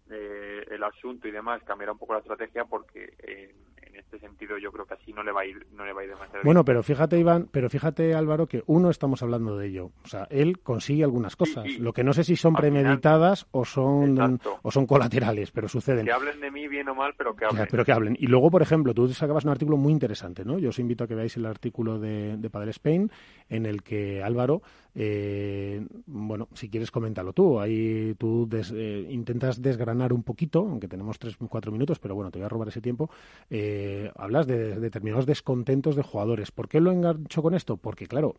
[0.09, 3.55] eh, el asunto y demás, cambiará un poco la estrategia porque eh,
[3.92, 6.00] en este sentido yo creo que así no le va a ir no le va
[6.00, 9.68] a ir demasiado bueno pero fíjate Iván pero fíjate Álvaro que uno estamos hablando de
[9.68, 9.90] ello.
[10.05, 11.66] O sea él consigue algunas cosas.
[11.79, 16.07] lo que no sé si son premeditadas o son o son colaterales pero suceden.
[16.07, 17.66] Que hablen de mí bien o mal pero que hablen.
[17.70, 18.16] Pero que hablen.
[18.18, 21.07] Y luego por ejemplo tú sacabas un artículo muy interesante no yo os invito a
[21.07, 23.11] que veáis el artículo de, de Padre Spain
[23.48, 24.62] en el que Álvaro
[24.94, 27.61] eh, bueno si quieres coméntalo tú.
[27.61, 32.38] Ahí tú eh, intentas desgranar un poquito aunque tenemos tres cuatro minutos pero bueno te
[32.38, 33.11] voy a robar ese tiempo
[33.48, 36.50] eh, eh, hablas de, determinados descontentos de jugadores.
[36.50, 37.78] ¿Por qué lo engancho con esto?
[37.78, 38.36] Porque, claro,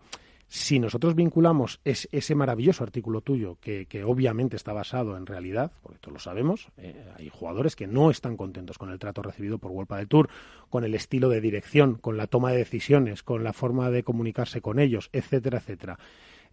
[0.47, 6.13] si nosotros vinculamos ese maravilloso artículo tuyo, que, obviamente está basado en realidad, porque todos
[6.13, 9.95] lo sabemos, eh, hay jugadores que no están contentos con el trato recibido por World
[9.95, 10.29] del Tour,
[10.69, 14.61] con el estilo de dirección, con la toma de decisiones, con la forma de comunicarse
[14.61, 15.97] con ellos, etcétera, etcétera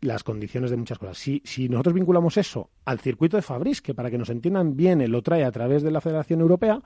[0.00, 1.18] las condiciones de muchas cosas.
[1.18, 5.10] Si, si nosotros vinculamos eso al circuito de Fabris, que para que nos entiendan bien,
[5.10, 6.80] lo trae a través de la Federación Europea,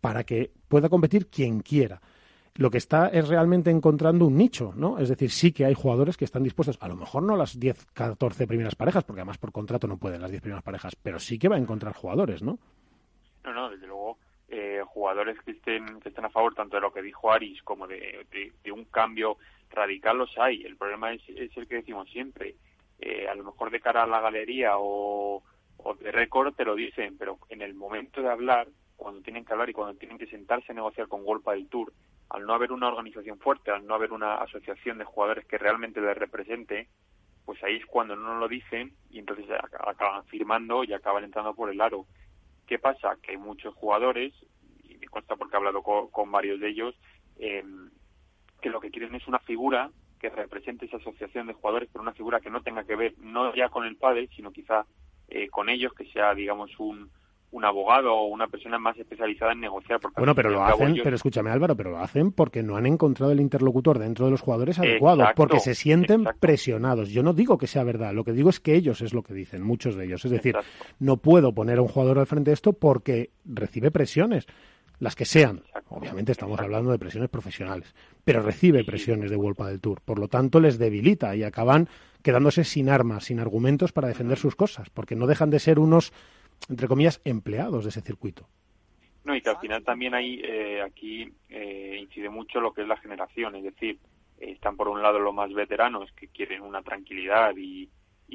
[0.00, 2.00] para que pueda competir quien quiera.
[2.54, 4.98] Lo que está es realmente encontrando un nicho, ¿no?
[4.98, 7.86] Es decir, sí que hay jugadores que están dispuestos, a lo mejor no las 10,
[7.92, 11.38] 14 primeras parejas, porque además por contrato no pueden las 10 primeras parejas, pero sí
[11.38, 12.58] que va a encontrar jugadores, ¿no?
[13.44, 16.92] No, no, desde luego, eh, jugadores que estén, que estén a favor tanto de lo
[16.92, 18.26] que dijo Aris como de,
[18.72, 19.36] un cambio
[19.70, 20.62] radical los hay.
[20.62, 22.56] El problema es, el que decimos siempre.
[22.98, 25.44] Eh, a lo mejor de cara a la galería o,
[25.76, 28.66] o de récord te lo dicen, pero en el momento de hablar
[28.98, 31.92] cuando tienen que hablar y cuando tienen que sentarse a negociar con Golpa del Tour,
[32.30, 36.00] al no haber una organización fuerte, al no haber una asociación de jugadores que realmente
[36.00, 36.88] les represente,
[37.46, 41.70] pues ahí es cuando no lo dicen y entonces acaban firmando y acaban entrando por
[41.70, 42.06] el aro.
[42.66, 43.16] ¿Qué pasa?
[43.22, 44.34] Que hay muchos jugadores,
[44.82, 46.94] y me consta porque he hablado con, varios de ellos,
[47.38, 47.64] eh,
[48.60, 52.12] que lo que quieren es una figura que represente esa asociación de jugadores, pero una
[52.12, 54.84] figura que no tenga que ver no ya con el pádel, sino quizá
[55.28, 57.10] eh, con ellos, que sea, digamos, un,
[57.50, 60.00] un abogado o una persona más especializada en negociar.
[60.16, 63.40] bueno, pero lo hacen, pero escúchame Álvaro, pero lo hacen porque no han encontrado el
[63.40, 67.08] interlocutor dentro de los jugadores adecuado, porque se sienten presionados.
[67.10, 69.32] Yo no digo que sea verdad, lo que digo es que ellos es lo que
[69.32, 70.24] dicen, muchos de ellos.
[70.24, 70.56] Es decir,
[70.98, 74.46] no puedo poner a un jugador al frente de esto porque recibe presiones,
[74.98, 75.62] las que sean.
[75.88, 80.02] Obviamente estamos hablando de presiones profesionales, pero recibe presiones de Wolpa del Tour.
[80.04, 81.88] Por lo tanto, les debilita y acaban
[82.22, 86.12] quedándose sin armas, sin argumentos para defender sus cosas, porque no dejan de ser unos
[86.68, 88.48] entre comillas, empleados de ese circuito.
[89.24, 92.88] No, y que al final también hay, eh, aquí eh, incide mucho lo que es
[92.88, 93.98] la generación, es decir,
[94.38, 97.90] están por un lado los más veteranos que quieren una tranquilidad y,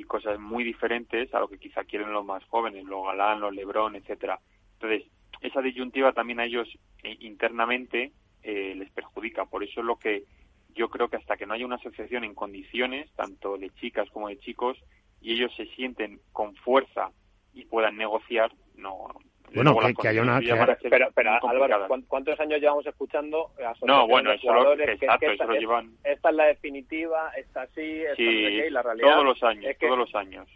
[0.06, 3.96] cosas muy diferentes a lo que quizá quieren los más jóvenes, los Galán, los Lebrón,
[3.96, 4.40] etcétera.
[4.74, 5.10] Entonces,
[5.42, 6.68] esa disyuntiva también a ellos
[7.02, 8.12] eh, internamente
[8.44, 9.46] les perjudica.
[9.46, 10.26] Por eso es lo que
[10.76, 14.28] yo creo que hasta que no haya una asociación en condiciones, tanto de chicas como
[14.28, 14.78] de chicos,
[15.20, 17.10] y ellos se sienten con fuerza
[17.54, 19.08] y puedan negociar, no.
[19.54, 20.40] Bueno, que, haya una.
[20.90, 23.52] Pero, pero Álvaro, ¿cuántos años llevamos escuchando?
[23.84, 25.96] No, bueno, eso, lo, exacto, eso lo llevan.
[26.04, 29.14] Esta es la definitiva, esta sí, esta sí, la realidad.
[29.14, 30.48] Todos los años, todos los años.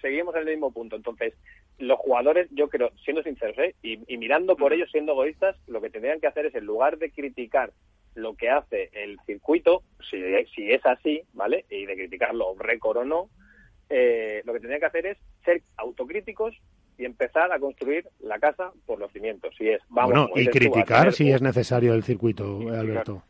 [0.00, 0.96] Seguimos en el mismo punto.
[0.96, 1.34] Entonces,
[1.78, 3.74] los jugadores, yo creo, siendo sinceros, ¿eh?
[3.82, 7.10] y, mirando por ellos, siendo egoístas, lo que tendrían que hacer es, en lugar de
[7.10, 7.72] criticar
[8.14, 10.20] lo que hace el circuito, si,
[10.54, 11.64] si es así, ¿vale?
[11.70, 13.30] Y de criticarlo récord o no,
[13.90, 16.54] eh, lo que tendrían que hacer es ser autocríticos
[16.96, 19.54] y empezar a construir la casa por los cimientos.
[19.56, 23.22] Si es, vamos, bueno, y criticar si es necesario el circuito, Alberto.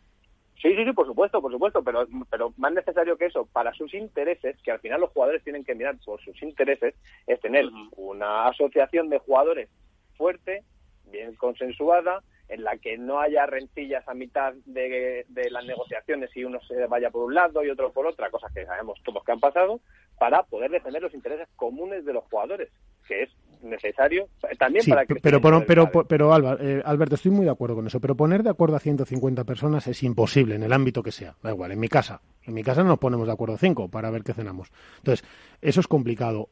[0.61, 3.95] Sí, sí, sí, por supuesto, por supuesto, pero, pero más necesario que eso, para sus
[3.95, 6.95] intereses, que al final los jugadores tienen que mirar por sus intereses,
[7.27, 7.65] es tener
[7.97, 9.71] una asociación de jugadores
[10.19, 10.63] fuerte,
[11.07, 16.45] bien consensuada, en la que no haya rencillas a mitad de, de, las negociaciones y
[16.45, 19.33] uno se vaya por un lado y otro por otra, cosas que sabemos todos que
[19.33, 19.81] han pasado,
[20.19, 22.69] para poder defender los intereses comunes de los jugadores,
[23.07, 23.31] que es
[23.63, 24.27] necesario
[24.59, 28.01] también para que pero pero pero, pero eh, Alberto estoy muy de acuerdo con eso
[28.01, 31.51] pero poner de acuerdo a 150 personas es imposible en el ámbito que sea da
[31.51, 32.23] igual en mi casa.
[32.43, 34.73] En mi casa no nos ponemos de acuerdo cinco para ver qué cenamos.
[34.99, 35.27] Entonces
[35.61, 36.49] eso es complicado.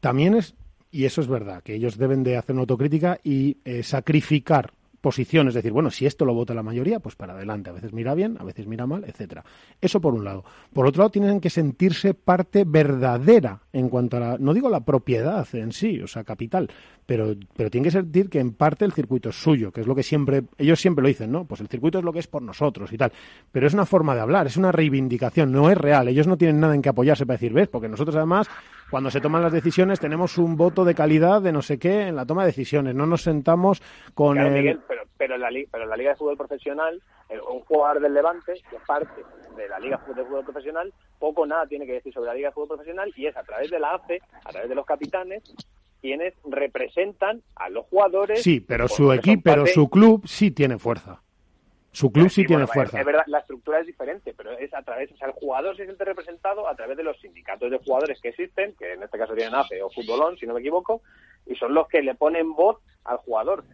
[0.00, 0.54] También es
[0.90, 5.48] y eso es verdad que ellos deben de hacer una autocrítica y eh, sacrificar posición,
[5.48, 7.70] es decir, bueno, si esto lo vota la mayoría, pues para adelante.
[7.70, 9.44] A veces mira bien, a veces mira mal, etcétera.
[9.80, 10.44] Eso por un lado.
[10.72, 14.80] Por otro lado, tienen que sentirse parte verdadera en cuanto a la, no digo la
[14.80, 16.70] propiedad en sí, o sea, capital,
[17.06, 19.94] pero, pero tienen que sentir que en parte el circuito es suyo, que es lo
[19.94, 21.44] que siempre, ellos siempre lo dicen, ¿no?
[21.44, 23.12] Pues el circuito es lo que es por nosotros y tal.
[23.50, 26.08] Pero es una forma de hablar, es una reivindicación, no es real.
[26.08, 28.48] Ellos no tienen nada en que apoyarse para decir, ves, porque nosotros además
[28.90, 32.16] cuando se toman las decisiones tenemos un voto de calidad de no sé qué en
[32.16, 32.94] la toma de decisiones.
[32.94, 33.80] No nos sentamos
[34.14, 34.80] con el...
[34.86, 38.76] pero, pero, en la, pero la Liga de Fútbol Profesional, un jugador del Levante, que
[38.86, 39.22] parte
[39.56, 42.54] de la Liga de Fútbol Profesional, poco nada tiene que decir sobre la Liga de
[42.54, 45.42] Fútbol Profesional y es a través de la AFE, a través de los capitanes,
[46.00, 48.42] quienes representan a los jugadores.
[48.42, 51.22] Sí, pero su equipo, pero su club sí tiene fuerza.
[51.92, 53.00] Su club sí, tiene fuerza.
[53.00, 55.84] Es verdad, la estructura es diferente, pero es a través, o sea, el jugador se
[55.84, 59.34] siente representado a través de los sindicatos de jugadores que existen, que en este caso
[59.34, 61.02] tienen AFE o Futbolón, si no me equivoco,
[61.50, 63.64] y son los que le ponen voz al jugador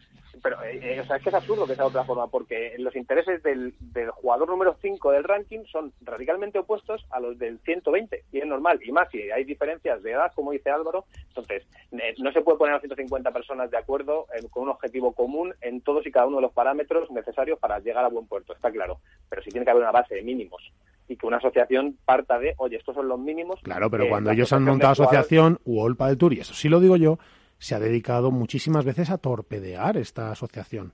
[0.43, 2.75] pero eh, eh, o sea, es que es absurdo que sea de otra forma, porque
[2.79, 7.59] los intereses del, del jugador número 5 del ranking son radicalmente opuestos a los del
[7.61, 11.67] 120, y es normal, y más si hay diferencias de edad, como dice Álvaro, entonces
[11.93, 15.81] eh, no se puede poner a 150 personas de acuerdo con un objetivo común en
[15.81, 19.01] todos y cada uno de los parámetros necesarios para llegar a buen puerto, está claro,
[19.29, 20.63] pero sí tiene que haber una base de mínimos
[21.09, 23.61] y que una asociación parta de, oye, estos son los mínimos.
[23.63, 26.97] Claro, pero cuando ellos han montado asociación, UOLPA del Tour, y eso sí lo digo
[26.97, 27.19] yo,
[27.59, 30.93] se ha dedicado muchísimas veces a torpedear esta asociación.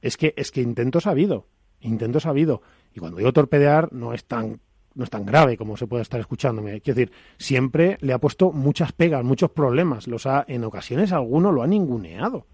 [0.00, 0.60] Es que, es que
[1.04, 1.46] habido,
[1.80, 2.62] intentos ha habido.
[2.94, 4.60] Y cuando digo torpedear, no es tan
[4.94, 6.82] no es tan grave como se puede estar escuchándome.
[6.82, 10.06] Quiero decir, siempre le ha puesto muchas pegas, muchos problemas.
[10.06, 12.46] Los ha, en ocasiones alguno lo ha ninguneado.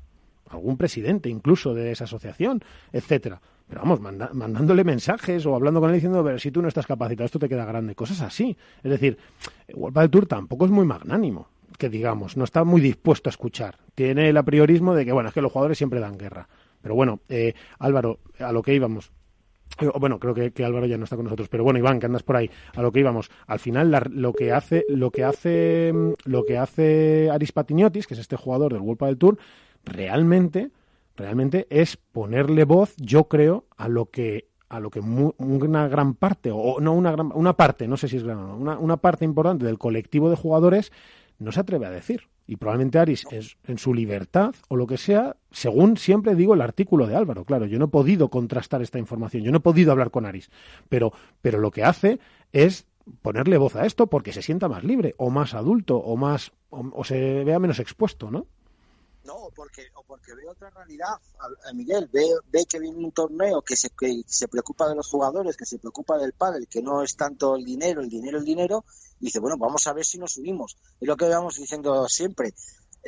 [0.48, 3.40] Algún presidente incluso de esa asociación, etcétera.
[3.66, 7.26] Pero vamos, mandándole mensajes o hablando con él diciendo, pero si tú no estás capacitado,
[7.26, 7.96] esto te queda grande.
[7.96, 8.56] Cosas así.
[8.84, 9.18] Es decir,
[9.74, 11.48] World Tour tampoco es muy magnánimo
[11.78, 13.78] que digamos, no está muy dispuesto a escuchar.
[13.94, 16.48] Tiene el apriorismo de que, bueno, es que los jugadores siempre dan guerra.
[16.82, 19.12] Pero bueno, eh, Álvaro, a lo que íbamos.
[19.80, 22.24] Eh, bueno, creo que, Álvaro ya no está con nosotros, pero bueno, Iván, que andas
[22.24, 23.30] por ahí, a lo que íbamos.
[23.46, 25.92] Al final, lo que hace, lo que hace,
[26.24, 29.38] lo que hace Aris Patiniotis, que es este jugador del World del Tour,
[29.84, 30.70] realmente,
[31.16, 36.50] realmente es ponerle voz, yo creo, a lo que a lo que una gran parte,
[36.52, 38.98] o no una gran, una parte, no sé si es gran o no, una, una
[38.98, 40.92] parte importante del colectivo de jugadores
[41.38, 42.22] no se atreve a decir.
[42.46, 46.62] Y probablemente Aris, es, en su libertad o lo que sea, según siempre digo el
[46.62, 49.92] artículo de Álvaro, claro, yo no he podido contrastar esta información, yo no he podido
[49.92, 50.50] hablar con Aris,
[50.88, 51.12] pero,
[51.42, 52.18] pero lo que hace
[52.52, 52.86] es
[53.22, 57.04] ponerle voz a esto porque se sienta más libre o más adulto o más o,
[57.04, 58.46] se vea menos expuesto, ¿no?
[59.28, 61.14] No, porque, o porque ve otra realidad,
[61.74, 65.54] Miguel, ve, ve que viene un torneo que se, que se preocupa de los jugadores,
[65.54, 68.86] que se preocupa del pádel, que no es tanto el dinero, el dinero, el dinero,
[69.20, 70.78] dice, bueno, vamos a ver si nos subimos.
[70.98, 72.54] Es lo que vamos diciendo siempre.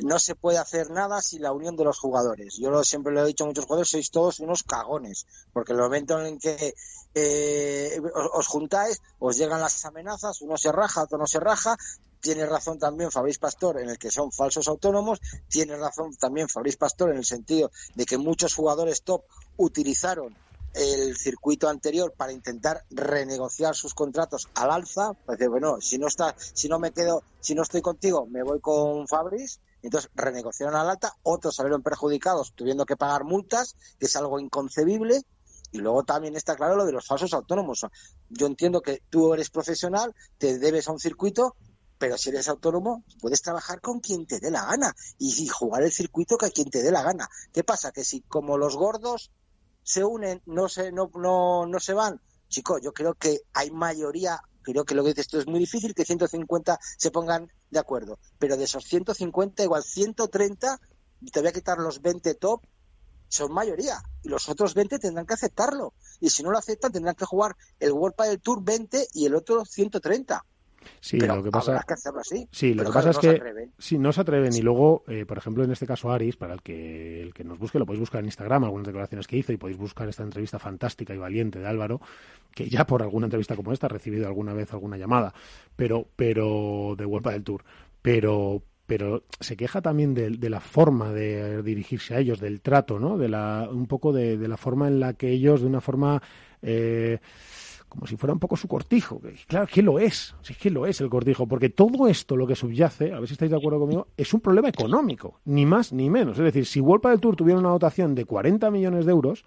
[0.02, 2.58] No se puede hacer nada sin la unión de los jugadores.
[2.60, 6.22] Yo siempre lo he dicho a muchos jugadores, sois todos unos cagones, porque el momento
[6.22, 6.74] en que
[7.14, 7.98] eh,
[8.34, 11.78] os, juntáis, os llegan las amenazas, uno se raja, otro no se raja.
[12.20, 15.20] Tiene razón también Fabriz Pastor en el que son falsos autónomos.
[15.48, 19.24] Tiene razón también Fabriz Pastor en el sentido de que muchos jugadores top
[19.56, 20.36] utilizaron
[20.74, 26.36] el circuito anterior para intentar renegociar sus contratos al alza, pues bueno, si no está,
[26.38, 30.88] si no me quedo, si no estoy contigo, me voy con Fabris, entonces renegociaron al
[30.88, 35.22] alta, otros salieron perjudicados tuviendo que pagar multas, que es algo inconcebible,
[35.72, 37.86] y luego también está claro lo de los falsos autónomos.
[38.28, 41.56] Yo entiendo que tú eres profesional, te debes a un circuito,
[42.00, 45.92] pero si eres autónomo, puedes trabajar con quien te dé la gana y, jugar el
[45.92, 47.28] circuito que a quien te dé la gana.
[47.52, 47.92] ¿Qué pasa?
[47.92, 49.30] Que si como los gordos
[49.82, 52.18] se unen, no se, no, no, no se van.
[52.48, 55.94] Chicos, yo creo que hay mayoría, creo que lo que dices tú es muy difícil
[55.94, 60.80] que 150 se pongan de acuerdo, pero de esos 150, igual 130,
[61.30, 62.62] te voy a quitar los 20 top,
[63.28, 67.14] son mayoría, y los otros 20 tendrán que aceptarlo, y si no lo aceptan tendrán
[67.14, 70.46] que jugar el World del Tour 20 y el otro 130.
[71.00, 72.48] Sí, lo que pasa, que hacerlo así.
[72.50, 73.40] Sí, lo que pasa es que
[73.78, 76.62] sí, no se atreven y luego, eh, por ejemplo, en este caso Aris, para el
[76.62, 79.56] que el que nos busque, lo podéis buscar en Instagram, algunas declaraciones que hizo y
[79.56, 82.00] podéis buscar esta entrevista fantástica y valiente de Álvaro,
[82.54, 85.32] que ya por alguna entrevista como esta ha recibido alguna vez alguna llamada,
[85.76, 87.64] pero pero de Vuelta del Tour,
[88.02, 93.18] pero pero se queja también de, la forma de dirigirse a ellos, del trato, ¿no?
[93.18, 96.20] De la, un poco de, la forma en la que ellos, de una forma
[96.60, 97.20] eh,
[97.90, 99.20] como si fuera un poco su cortijo.
[99.48, 102.54] Claro, que lo es, sí que lo es el cortijo, porque todo esto lo que
[102.54, 106.08] subyace, a ver si estáis de acuerdo conmigo, es un problema económico, ni más ni
[106.08, 106.38] menos.
[106.38, 109.44] Es decir, si World del Tour tuviera una dotación de 40 millones de euros,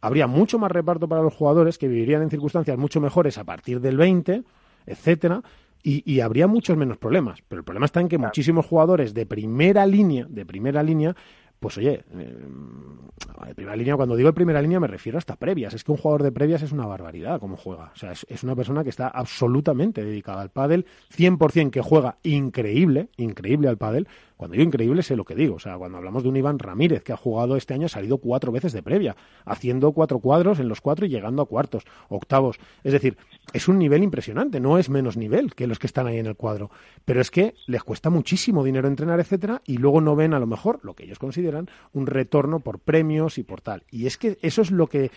[0.00, 3.80] habría mucho más reparto para los jugadores que vivirían en circunstancias mucho mejores a partir
[3.80, 4.44] del 20,
[4.86, 5.42] etcétera,
[5.82, 7.42] y, habría muchos menos problemas.
[7.48, 11.16] Pero el problema está en que muchísimos jugadores de primera línea, de primera línea,
[11.60, 15.74] pues oye, eh, primera línea, cuando digo primera línea me refiero hasta previas.
[15.74, 17.92] Es que un jugador de previas es una barbaridad como juega.
[17.94, 23.10] O sea, es, una persona que está absolutamente dedicada al pádel, 100% que juega increíble,
[23.18, 24.08] increíble al pádel.
[24.40, 25.56] Cuando digo increíble sé lo que digo.
[25.56, 28.16] O sea, cuando hablamos de un Iván Ramírez que ha jugado este año, ha salido
[28.16, 29.14] cuatro veces de previa,
[29.44, 32.58] haciendo cuatro cuadros en los cuatro y llegando a cuartos, octavos.
[32.82, 33.18] Es decir,
[33.52, 36.36] es un nivel impresionante, no es menos nivel que los que están ahí en el
[36.36, 36.70] cuadro.
[37.04, 40.46] Pero es que les cuesta muchísimo dinero entrenar, etcétera, y luego no ven a lo
[40.46, 43.84] mejor lo que ellos consideran un retorno por premios y por tal.
[43.90, 45.10] Y es que eso es lo que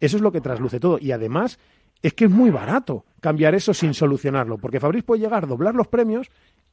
[0.00, 0.98] eso es lo que trasluce todo.
[0.98, 1.58] Y además
[2.02, 5.74] es que es muy barato cambiar eso sin solucionarlo, porque Fabriz puede llegar a doblar
[5.74, 6.30] los premios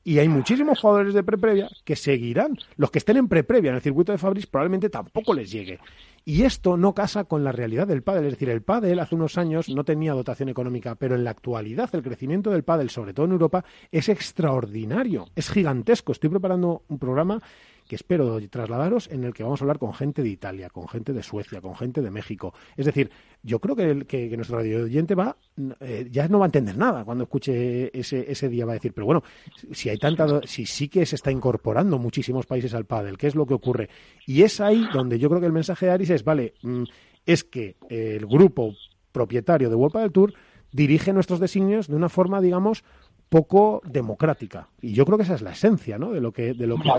[0.07, 2.57] y hay muchísimos jugadores de pre-previa que seguirán.
[2.77, 5.79] Los que estén en pre-previa en el circuito de Fabris probablemente tampoco les llegue.
[6.23, 8.25] Y esto no casa con la realidad del pádel.
[8.25, 11.89] Es decir, el pádel hace unos años no tenía dotación económica, pero en la actualidad
[11.93, 16.13] el crecimiento del pádel, sobre todo en Europa, es extraordinario, es gigantesco.
[16.13, 17.41] Estoy preparando un programa
[17.87, 21.13] que espero trasladaros en el que vamos a hablar con gente de Italia, con gente
[21.13, 22.53] de Suecia, con gente de México.
[22.75, 23.09] Es decir,
[23.41, 25.35] yo creo que, que, nuestro radio oyente va,
[25.79, 28.93] eh, ya no va a entender nada cuando escuche ese, ese día, va a decir,
[28.93, 29.23] pero bueno,
[29.71, 33.35] si hay tanta, si sí que se está incorporando muchísimos países al pádel, ¿qué es
[33.35, 33.89] lo que ocurre?
[34.25, 36.83] Y es ahí donde yo creo que el mensaje de Aris es, vale, mm,
[37.25, 38.73] es que el grupo
[39.11, 40.33] propietario de World del Tour
[40.71, 42.83] dirige nuestros designios de una forma, digamos,
[43.29, 44.69] poco democrática.
[44.81, 46.11] Y yo creo que esa es la esencia, ¿no?
[46.11, 46.89] De lo que, de lo que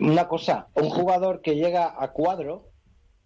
[0.00, 2.70] una cosa, un jugador que llega a cuadro,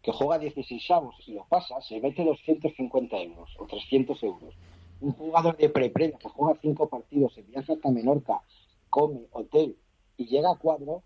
[0.03, 4.55] que juega 16 avos y lo pasa, se mete 250 euros o 300 euros.
[5.01, 8.43] Un jugador de pre que juega cinco partidos, se viaja hasta Menorca,
[8.91, 9.77] come, hotel
[10.17, 11.03] y llega a cuadro,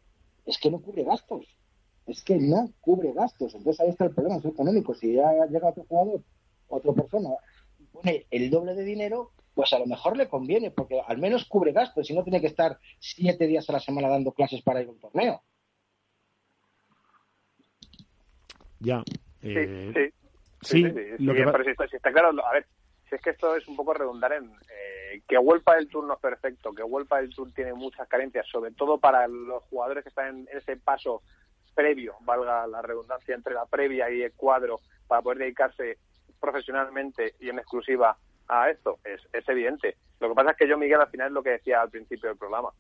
[0.47, 1.47] es que no cubre gastos.
[2.07, 3.55] Es que no cubre gastos.
[3.55, 4.95] Entonces ahí está el problema, económico.
[4.95, 6.23] Si ya llega otro jugador,
[6.69, 7.31] otra persona,
[7.79, 11.45] y pone el doble de dinero, pues a lo mejor le conviene, porque al menos
[11.45, 14.81] cubre gastos y no tiene que estar siete días a la semana dando clases para
[14.81, 15.43] ir a un torneo.
[18.83, 19.03] Ya.
[19.41, 19.55] sí,
[19.95, 20.13] sí,
[20.61, 20.83] sí,
[21.19, 22.67] lo que pero si está, claro, a ver,
[23.09, 26.15] si es que esto es un poco redundar en eh, que Huelpa del Tour no
[26.15, 30.09] es perfecto, que Huelpa del Tour tiene muchas carencias, sobre todo para los jugadores que
[30.09, 31.23] están en ese paso
[31.75, 35.99] previo, valga la redundancia, entre la previa y el cuadro, para poder dedicarse
[36.41, 38.17] profesionalmente y en exclusiva
[38.49, 39.97] a esto, es, es evidente.
[40.21, 42.29] Lo que pasa es que yo, Miguel, al final es lo que decía al principio
[42.29, 42.71] del programa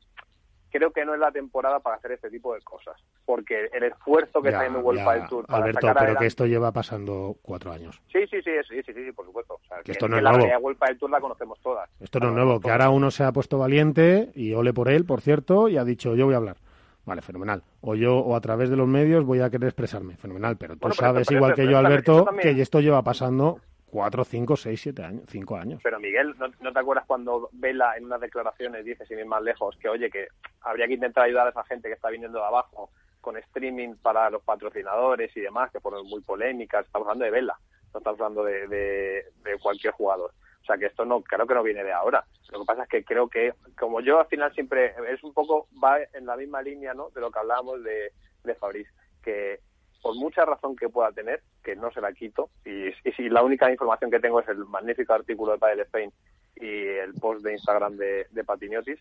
[0.73, 2.97] creo que no es la temporada para hacer este tipo de cosas.
[3.25, 6.73] Porque el esfuerzo que está haciendo World del Tour para Alberto, pero que esto lleva
[6.73, 8.01] pasando cuatro años.
[8.11, 9.61] Sí, sí, sí, sí, sí, sí, por supuesto.
[9.85, 10.47] que, esto no es nuevo.
[10.47, 11.89] La World del Tour la conocemos todas.
[12.01, 15.05] Esto no es nuevo, que ahora uno se ha puesto valiente y ole por él,
[15.05, 16.57] por cierto, y ha dicho yo voy a hablar.
[17.05, 17.62] Vale, fenomenal.
[17.81, 20.16] O yo, o a través de los medios, voy a querer expresarme.
[20.16, 20.57] Fenomenal.
[20.57, 23.59] Pero tú sabes, igual que yo, Alberto, que esto lleva pasando
[23.93, 25.80] cuatro, cinco, seis, siete años, cinco años.
[25.84, 29.76] Pero Miguel, ¿no, te acuerdas cuando Vela en unas declaraciones dice, sin ir más lejos,
[29.76, 30.28] que oye, que
[30.62, 32.90] habría que intentar ayudar a esa gente que está viniendo de abajo
[33.20, 36.86] con streaming para los patrocinadores y demás, que fueron muy polémicas?
[36.86, 37.59] Estamos hablando de Vela,
[37.93, 40.32] no estamos hablando de, de, cualquier jugador.
[40.62, 42.24] O sea que esto no, creo que no viene de ahora.
[42.51, 45.68] Lo que pasa es que creo que, como yo al final siempre, es un poco,
[45.84, 47.11] va en la misma línea, ¿no?
[47.11, 48.12] De lo que hablábamos de,
[48.43, 48.88] de Fabriz,
[49.22, 49.61] que
[50.03, 53.71] por mucha razón que pueda tener, que no se la quito, y, si la única
[53.71, 56.13] información que tengo es el magnífico artículo de Padel Spain
[56.57, 58.99] y el post de Instagram de, de Patiniotis,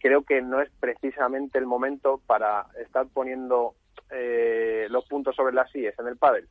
[0.00, 3.74] creo que no es precisamente el momento para estar poniendo
[4.10, 6.48] eh, los puntos sobre las sillas en el pádel.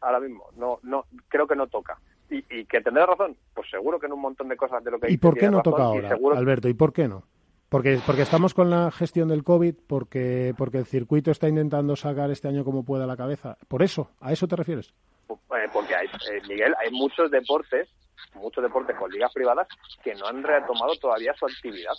[0.00, 1.98] Ahora mismo, no, no, creo que no toca.
[2.32, 5.10] Y, que tendrá razón, pues seguro que en un montón de cosas de lo que
[5.10, 6.68] ¿Y por qué no toca ahora, Alberto?
[6.68, 7.24] ¿Y por qué no?
[7.70, 12.28] Porque, porque estamos con la gestión del COVID, porque, porque el circuito está intentando sacar
[12.32, 13.56] este año como pueda la cabeza.
[13.68, 14.10] ¿Por eso?
[14.20, 14.92] ¿A eso te refieres?
[15.28, 17.88] Eh, porque hay, eh, Miguel, hay muchos deportes,
[18.34, 19.68] muchos deportes con ligas privadas
[20.02, 21.94] que no han retomado todavía su actividad,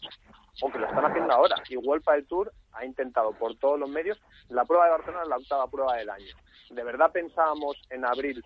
[0.62, 1.56] aunque lo están haciendo ahora.
[1.70, 4.20] Y para el Tour ha intentado por todos los medios
[4.50, 6.36] la prueba de Barcelona es la octava prueba del año.
[6.70, 8.44] ¿De verdad pensábamos en abril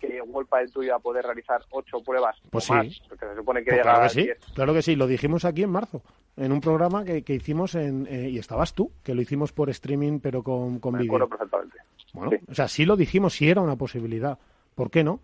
[0.00, 2.72] que World del Tour iba a poder realizar ocho pruebas pues o sí.
[2.72, 4.38] más, porque se supone que Pues claro que sí, 10.
[4.54, 6.02] claro que sí, lo dijimos aquí en marzo,
[6.36, 9.70] en un programa que, que hicimos en, eh, y estabas tú, que lo hicimos por
[9.70, 11.76] streaming pero con, con Me perfectamente.
[12.12, 14.38] Bueno, o sea, sí lo dijimos, sí era una posibilidad.
[14.74, 15.20] ¿Por qué no?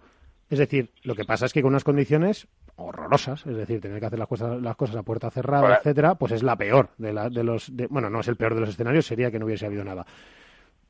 [0.49, 2.47] Es decir, lo que pasa es que con unas condiciones
[2.77, 6.15] horrorosas, es decir, tener que hacer las cosas, las cosas a puerta cerrada, Ahora- etcétera,
[6.15, 7.75] pues es la peor de, la, de los.
[7.77, 10.07] de- bueno, no es el peor de los escenarios, sería que no hubiese habido nada.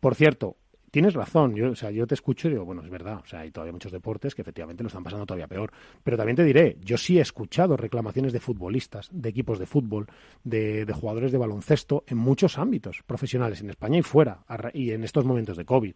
[0.01, 0.57] Por cierto,
[0.91, 1.55] tienes razón.
[1.55, 3.20] Yo, o sea, yo te escucho y digo, bueno, es verdad.
[3.22, 5.72] O sea, hay todavía muchos deportes que efectivamente lo están pasando todavía peor.
[6.03, 10.07] Pero también te diré, yo sí he escuchado reclamaciones de futbolistas, de equipos de fútbol,
[10.45, 15.05] de, de jugadores de baloncesto en muchos ámbitos profesionales, en España y fuera, y en
[15.05, 15.95] estos momentos de COVID.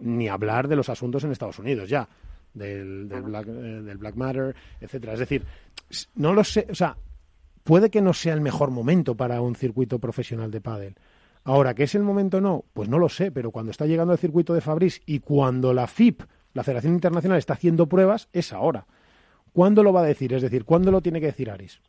[0.00, 2.08] Ni hablar de los asuntos en Estados Unidos ya,
[2.56, 5.12] del, del, Black, eh, del Black Matter, etcétera.
[5.12, 5.44] Es decir,
[6.16, 6.96] no lo sé, o sea,
[7.64, 10.96] puede que no sea el mejor momento para un circuito profesional de pádel.
[11.46, 12.64] Ahora, ¿que es el momento no?
[12.74, 15.86] Pues no lo sé, pero cuando está llegando el circuito de Fabriz y cuando la
[15.86, 16.22] FIP,
[16.54, 18.84] la Federación Internacional, está haciendo pruebas, es ahora.
[19.52, 20.32] ¿Cuándo lo va a decir?
[20.32, 21.80] Es decir, ¿cuándo lo tiene que decir Aris?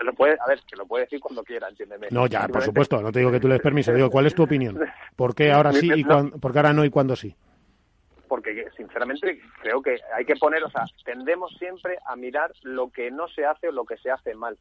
[0.00, 2.06] Lo puede, a ver, que lo puede decir cuando quiera, entiéndeme.
[2.12, 4.34] No, ya, por supuesto, no te digo que tú le des permiso, digo, ¿cuál es
[4.34, 4.78] tu opinión?
[5.16, 7.34] ¿Por qué ahora sí y cuan- por qué ahora no y cuándo sí?
[8.26, 13.10] porque sinceramente creo que hay que poner, o sea, tendemos siempre a mirar lo que
[13.10, 14.58] no se hace o lo que se hace mal.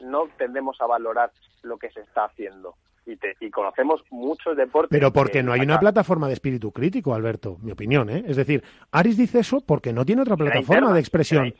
[0.00, 1.30] No tendemos a valorar
[1.62, 2.74] lo que se está haciendo.
[3.04, 4.90] Y, te- y conocemos muchos deportes.
[4.90, 8.22] Pero porque que no hay una plataforma de espíritu crítico, Alberto, mi opinión, ¿eh?
[8.26, 11.54] Es decir, Aris dice eso porque no tiene otra plataforma interna, de expresión.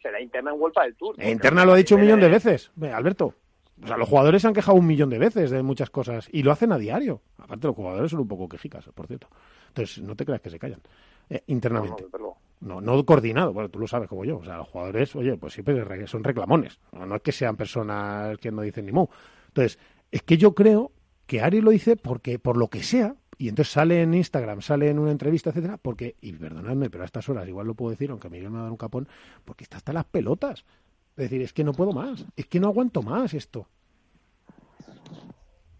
[0.00, 1.16] Será, interna en Vuelta del Tour.
[1.22, 3.34] Interna lo ha dicho un millón de veces, Ve, Alberto.
[3.82, 6.42] O sea, los jugadores se han quejado un millón de veces de muchas cosas y
[6.42, 7.20] lo hacen a diario.
[7.38, 9.26] Aparte, los jugadores son un poco quejicas, por cierto.
[9.68, 10.80] Entonces, no te creas que se callan.
[11.30, 12.04] Eh, internamente.
[12.60, 14.38] No, no, coordinado, bueno, tú lo sabes como yo.
[14.38, 16.78] O sea, los jugadores, oye, pues siempre re- son reclamones.
[16.92, 19.06] No, no es que sean personas que no dicen ni mu.
[19.48, 19.78] Entonces,
[20.12, 20.92] es que yo creo
[21.26, 24.90] que Ari lo dice porque, por lo que sea, y entonces sale en Instagram, sale
[24.90, 28.10] en una entrevista, etcétera, porque, y perdonadme, pero a estas horas igual lo puedo decir,
[28.10, 29.08] aunque Miguel me ha dado un capón,
[29.44, 30.64] porque está hasta las pelotas.
[31.16, 33.66] Es decir, es que no puedo más, es que no aguanto más esto.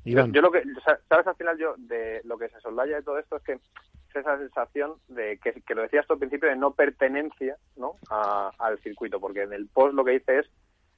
[0.04, 0.32] Iván.
[0.32, 3.18] yo lo que, sa- sabes, al final yo, de lo que se soldaya de todo
[3.18, 3.60] esto es que es
[4.14, 7.96] esa sensación de que, que lo decías tú al principio de no pertenencia ¿no?
[8.10, 10.46] A- al circuito, porque en el post lo que dice es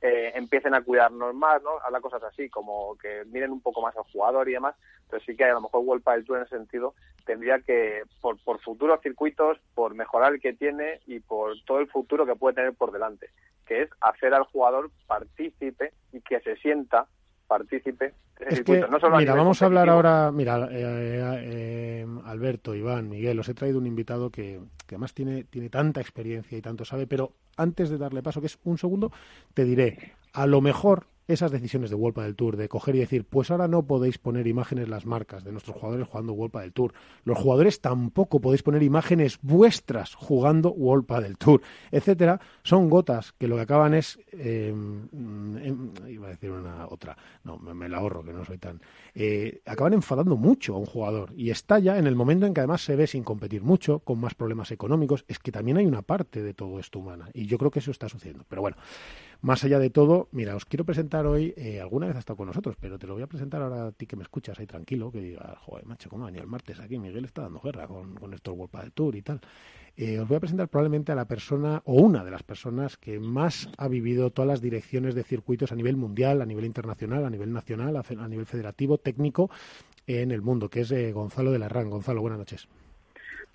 [0.02, 1.78] eh, empiecen a cuidarnos más, ¿no?
[1.84, 4.74] Habla cosas así, como que miren un poco más al jugador y demás.
[5.04, 6.94] Entonces sí que a lo mejor World del Tour en ese sentido
[7.24, 11.88] tendría que, por, por futuros circuitos, por mejorar el que tiene y por todo el
[11.88, 13.30] futuro que puede tener por delante,
[13.64, 17.06] que es hacer al jugador partícipe y que se sienta
[17.52, 18.80] partícipe Es que.
[18.88, 23.54] No solo mira, vamos a hablar ahora, mira, eh, eh, Alberto, Iván, Miguel, os he
[23.54, 27.90] traído un invitado que, que además tiene, tiene tanta experiencia y tanto sabe, pero antes
[27.90, 29.12] de darle paso, que es un segundo,
[29.52, 33.24] te diré, a lo mejor esas decisiones de World del Tour, de coger y decir,
[33.24, 36.94] pues ahora no podéis poner imágenes las marcas de nuestros jugadores jugando World del Tour.
[37.24, 41.60] Los jugadores tampoco podéis poner imágenes vuestras jugando World del Tour,
[41.90, 42.40] etcétera.
[42.62, 47.58] Son gotas que lo que acaban es, eh, em, iba a decir una otra, no,
[47.58, 48.80] me, me la ahorro, que no soy tan,
[49.14, 52.84] eh, acaban enfadando mucho a un jugador y estalla en el momento en que además
[52.84, 55.24] se ve sin competir mucho, con más problemas económicos.
[55.28, 57.90] Es que también hay una parte de todo esto humana y yo creo que eso
[57.90, 58.44] está sucediendo.
[58.48, 58.76] Pero bueno,
[59.42, 62.46] más allá de todo, mira, os quiero presentar hoy, eh, alguna vez ha estado con
[62.46, 65.10] nosotros, pero te lo voy a presentar ahora a ti que me escuchas ahí tranquilo,
[65.10, 66.98] que digas, joder, macho, ¿cómo venía el martes aquí?
[66.98, 69.40] Miguel está dando guerra con, con esto del World del Tour y tal.
[69.96, 73.18] Eh, os voy a presentar probablemente a la persona, o una de las personas que
[73.18, 77.30] más ha vivido todas las direcciones de circuitos a nivel mundial, a nivel internacional, a
[77.30, 79.50] nivel nacional, a nivel federativo, técnico,
[80.06, 81.90] en el mundo, que es eh, Gonzalo de la RAN.
[81.90, 82.68] Gonzalo, buenas noches.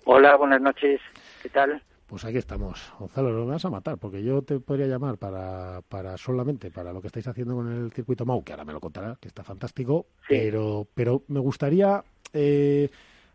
[0.04, 1.00] Hola, buenas noches.
[1.42, 1.82] ¿Qué tal?
[2.08, 2.80] Pues aquí estamos.
[2.98, 7.02] Gonzalo, lo vas a matar, porque yo te podría llamar para, para solamente para lo
[7.02, 10.06] que estáis haciendo con el circuito Mau, que ahora me lo contará, que está fantástico,
[10.26, 12.02] pero, pero me gustaría
[12.32, 12.88] eh,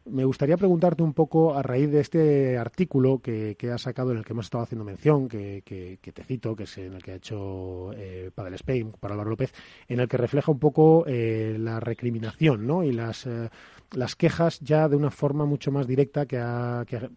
[0.06, 4.18] me gustaría preguntarte un poco a raíz de este artículo que, que has sacado en
[4.18, 7.04] el que hemos estado haciendo mención, que, que, que te cito, que es en el
[7.04, 9.54] que ha hecho eh, Padel Spain para Álvaro López,
[9.88, 12.84] en el que refleja un poco eh, la recriminación ¿no?
[12.84, 13.50] y las, eh,
[13.92, 17.10] las quejas ya de una forma mucho más directa que ha, que ha,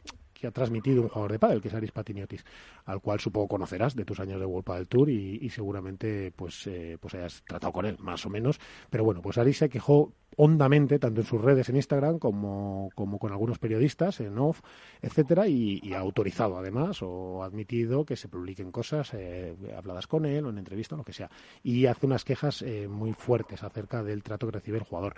[0.46, 2.44] ha transmitido un jugador de pádel, que es Aris Patiniotis,
[2.84, 6.98] al cual supongo conocerás de tus años de World Padel Tour y, seguramente pues, eh,
[7.00, 8.58] pues hayas tratado con él, más o menos.
[8.90, 13.18] Pero bueno, pues Aris se quejó hondamente, tanto en sus redes en Instagram como, como
[13.18, 14.60] con algunos periodistas en off,
[15.00, 20.44] etcétera, y, ha autorizado además o admitido que se publiquen cosas eh, habladas con él
[20.44, 21.30] o en entrevista o lo que sea.
[21.62, 25.14] Y hace unas quejas eh, muy fuertes acerca del trato que recibe el jugador.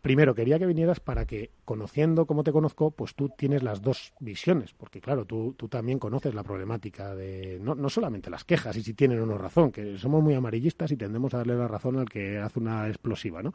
[0.00, 4.12] primero quería que vinieras para que, conociendo como te conozco, pues tú tienes las dos
[4.20, 8.76] visiones, porque claro, tú, tú también conoces la problemática de no, no solamente las quejas
[8.76, 11.68] y si tienen o no razón, que somos muy amarillistas y tendemos a darle la
[11.68, 13.52] razón al que hace una explosiva, ¿no?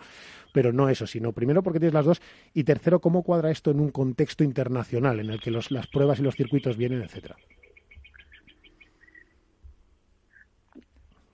[0.53, 2.21] Pero no eso, sino primero porque tienes las dos
[2.53, 6.19] y tercero, cómo cuadra esto en un contexto internacional en el que los, las pruebas
[6.19, 7.37] y los circuitos vienen, etcétera.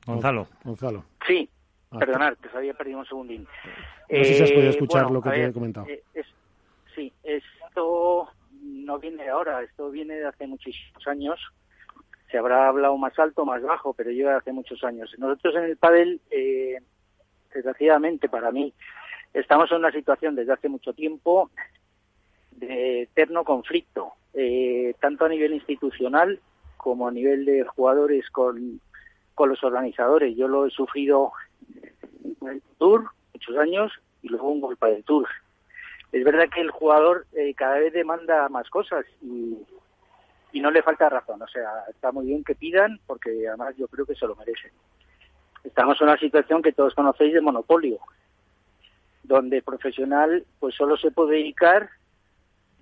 [0.06, 0.48] Gonzalo.
[0.64, 1.06] Gonzalo.
[1.26, 1.50] Sí,
[1.92, 3.48] ah, perdonad, te había perdido un segundín.
[4.10, 5.88] No sé si has podido eh, escuchar lo que te he comentado.
[5.88, 6.04] Eh,
[6.94, 8.30] sí, esto
[8.86, 11.40] no viene ahora, esto viene de hace muchísimos años.
[12.32, 15.14] Se habrá hablado más alto, más bajo, pero lleva hace muchos años.
[15.18, 16.78] Nosotros en el pádel, eh,
[17.54, 18.74] desgraciadamente para mí,
[19.34, 21.52] estamos en una situación desde hace mucho tiempo
[22.52, 26.40] de eterno conflicto, eh, tanto a nivel institucional
[26.78, 28.80] como a nivel de jugadores con,
[29.34, 30.36] con los organizadores.
[30.36, 31.32] Yo lo he sufrido
[32.42, 35.28] en el Tour muchos años y luego un golpe del Tour.
[36.16, 39.58] Es verdad que el jugador eh, cada vez demanda más cosas y,
[40.62, 41.42] no le falta razón.
[41.42, 44.72] O sea, está muy bien que pidan porque además yo creo que se lo merecen.
[45.66, 48.00] Estamos en una situación que todos conocéis de monopolio,
[49.24, 51.90] donde el profesional pues solo se puede dedicar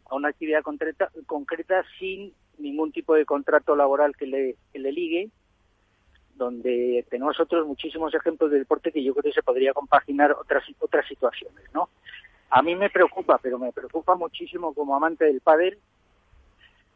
[0.06, 4.92] a una actividad concreta, concreta sin ningún tipo de contrato laboral que le, que le
[4.92, 5.32] ligue
[6.36, 10.64] donde tenemos otros muchísimos ejemplos de deporte que yo creo que se podría compaginar otras
[10.80, 11.90] otras situaciones, ¿no?
[12.56, 15.80] A mí me preocupa, pero me preocupa muchísimo como amante del pádel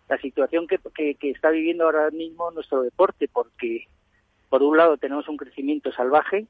[0.07, 0.77] la situación que,
[1.15, 3.87] que, está viviendo ahora mismo nuestro deporte, porque
[4.49, 6.45] por un lado tenemos un crecimiento salvaje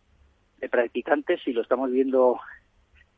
[0.57, 2.37] de practicantes y lo estamos viendo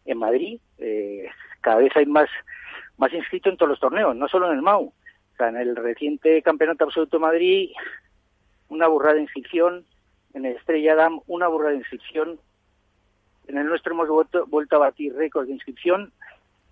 [0.06, 0.62] en Madrid.
[0.78, 1.28] Eh,
[1.60, 2.30] cada vez hay más
[3.00, 4.84] más inscritos en todos los torneos, no solo en el MAU.
[4.84, 7.72] O sea, en el reciente Campeonato Absoluto de Madrid
[8.68, 9.84] una burrada de inscripción,
[10.36, 12.40] en el Estrella Dam una burrada de inscripción,
[13.50, 14.08] en el nuestro hemos
[14.50, 16.12] vuelto, a batir récords de inscripción.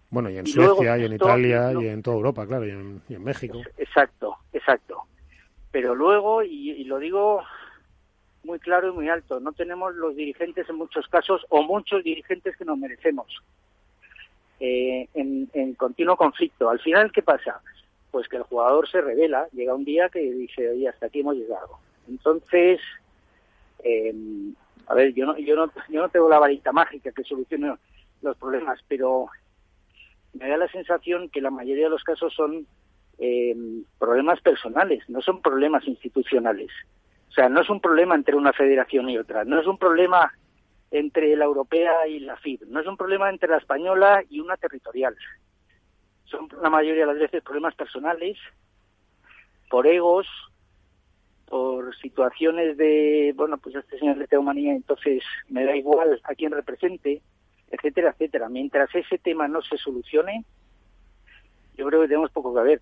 [0.09, 3.61] Bueno, y en Suecia, y en Italia, y en toda Europa, claro, y en, México.
[3.77, 5.03] Exacto, exacto.
[5.71, 7.43] Pero luego, y, lo digo
[8.43, 12.55] muy claro y muy alto, no tenemos los dirigentes en muchos casos, o muchos dirigentes
[12.55, 13.27] que nos merecemos,
[14.61, 16.69] eh, en, en continuo conflicto.
[16.69, 17.59] Al final, ¿qué pasa?
[18.11, 21.35] Pues que el jugador se revela, llega un día que dice, oye, hasta aquí hemos
[21.35, 22.79] llegado entonces,
[23.83, 24.13] eh,
[24.87, 27.75] a ver, yo no, yo no, yo no tengo la varita mágica que solucione
[28.21, 29.27] los problemas, pero
[30.33, 32.65] me da la sensación que la mayoría de los casos son
[33.19, 33.55] eh,
[33.99, 36.71] problemas personales, no son problemas institucionales.
[37.29, 40.31] O sea, no es un problema entre una federación y otra, no es un problema
[40.89, 44.55] entre la europea y la FIB, no es un problema entre la española y una
[44.55, 45.15] territorial.
[46.25, 48.37] Son la mayoría de las veces problemas personales,
[49.69, 50.27] por egos,
[51.49, 56.51] por situaciones de, bueno, pues este señor tengo manía, entonces me da igual a quién
[56.51, 57.21] represente,
[57.71, 58.49] etcétera, etcétera.
[58.49, 60.43] Mientras ese tema no se solucione,
[61.77, 62.81] yo creo que tenemos poco que ver.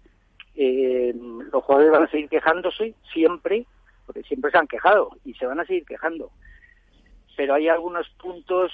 [0.55, 1.13] Eh,
[1.51, 3.67] los jugadores van a seguir quejándose siempre,
[4.07, 6.31] porque siempre se han quejado y se van a seguir quejando.
[7.37, 8.71] Pero hay algunos puntos,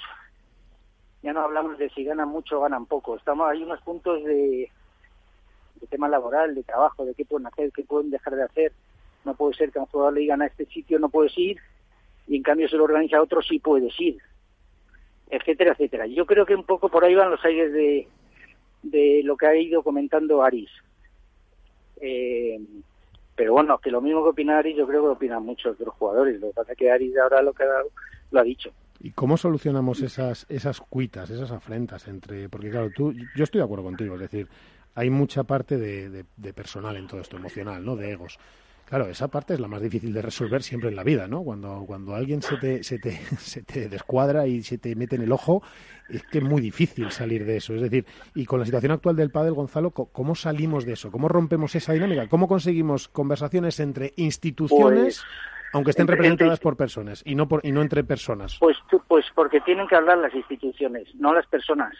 [1.22, 4.70] ya no hablamos de si ganan mucho o ganan poco, estamos hay unos puntos de,
[5.80, 8.72] de tema laboral, de trabajo, de qué pueden hacer, qué pueden dejar de hacer
[9.24, 11.58] no puede ser que a un jugador le digan a este sitio no puedes ir
[12.26, 14.18] y en cambio se lo organiza a otro sí puedes ir,
[15.30, 16.06] etcétera, etcétera.
[16.06, 18.08] Yo creo que un poco por ahí van los aires de,
[18.82, 20.70] de lo que ha ido comentando Aris.
[22.00, 22.60] Eh,
[23.34, 25.84] pero bueno, que lo mismo que opina Aris, yo creo que lo opinan muchos de
[25.84, 26.40] los jugadores.
[26.40, 27.90] Lo que pasa es que Aris ahora lo ha dado,
[28.30, 28.70] lo ha dicho.
[29.00, 32.48] ¿Y cómo solucionamos esas, esas cuitas, esas afrentas entre...?
[32.48, 34.46] Porque claro, tú, yo estoy de acuerdo contigo, es decir,
[34.94, 37.96] hay mucha parte de, de personal en todo esto, emocional, ¿no?
[37.96, 38.38] De egos.
[38.92, 41.42] Claro, esa parte es la más difícil de resolver siempre en la vida, ¿no?
[41.42, 45.22] Cuando, cuando alguien se te, se, te, se te descuadra y se te mete en
[45.22, 45.62] el ojo,
[46.10, 47.74] es que es muy difícil salir de eso.
[47.74, 51.10] Es decir, y con la situación actual del pádel, Gonzalo, ¿cómo salimos de eso?
[51.10, 52.28] ¿Cómo rompemos esa dinámica?
[52.28, 57.72] ¿Cómo conseguimos conversaciones entre instituciones, pues, aunque estén representadas por personas y no, por, y
[57.72, 58.58] no entre personas?
[58.60, 58.76] Pues,
[59.08, 61.94] pues porque tienen que hablar las instituciones, no las personas.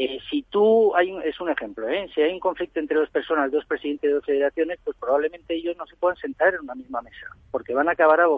[0.00, 2.08] Eh, si tú, hay es un ejemplo, ¿eh?
[2.14, 5.76] si hay un conflicto entre dos personas, dos presidentes de dos federaciones, pues probablemente ellos
[5.76, 8.28] no se puedan sentar en una misma mesa, porque van a acabar a.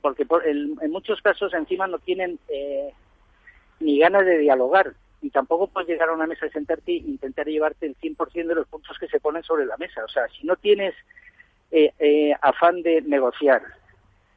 [0.00, 2.92] Porque en muchos casos encima no tienen eh,
[3.80, 4.92] ni ganas de dialogar,
[5.22, 8.54] y tampoco puedes llegar a una mesa y sentarte e intentar llevarte el 100% de
[8.54, 10.04] los puntos que se ponen sobre la mesa.
[10.04, 10.94] O sea, si no tienes
[11.72, 13.60] eh, afán de negociar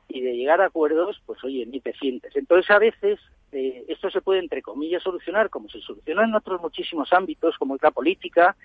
[0.07, 2.36] y de llegar a acuerdos, pues oye, ni te sientes.
[2.36, 3.20] Entonces a veces
[3.51, 7.75] eh, esto se puede, entre comillas, solucionar, como se soluciona en otros muchísimos ámbitos, como
[7.75, 8.55] es la política,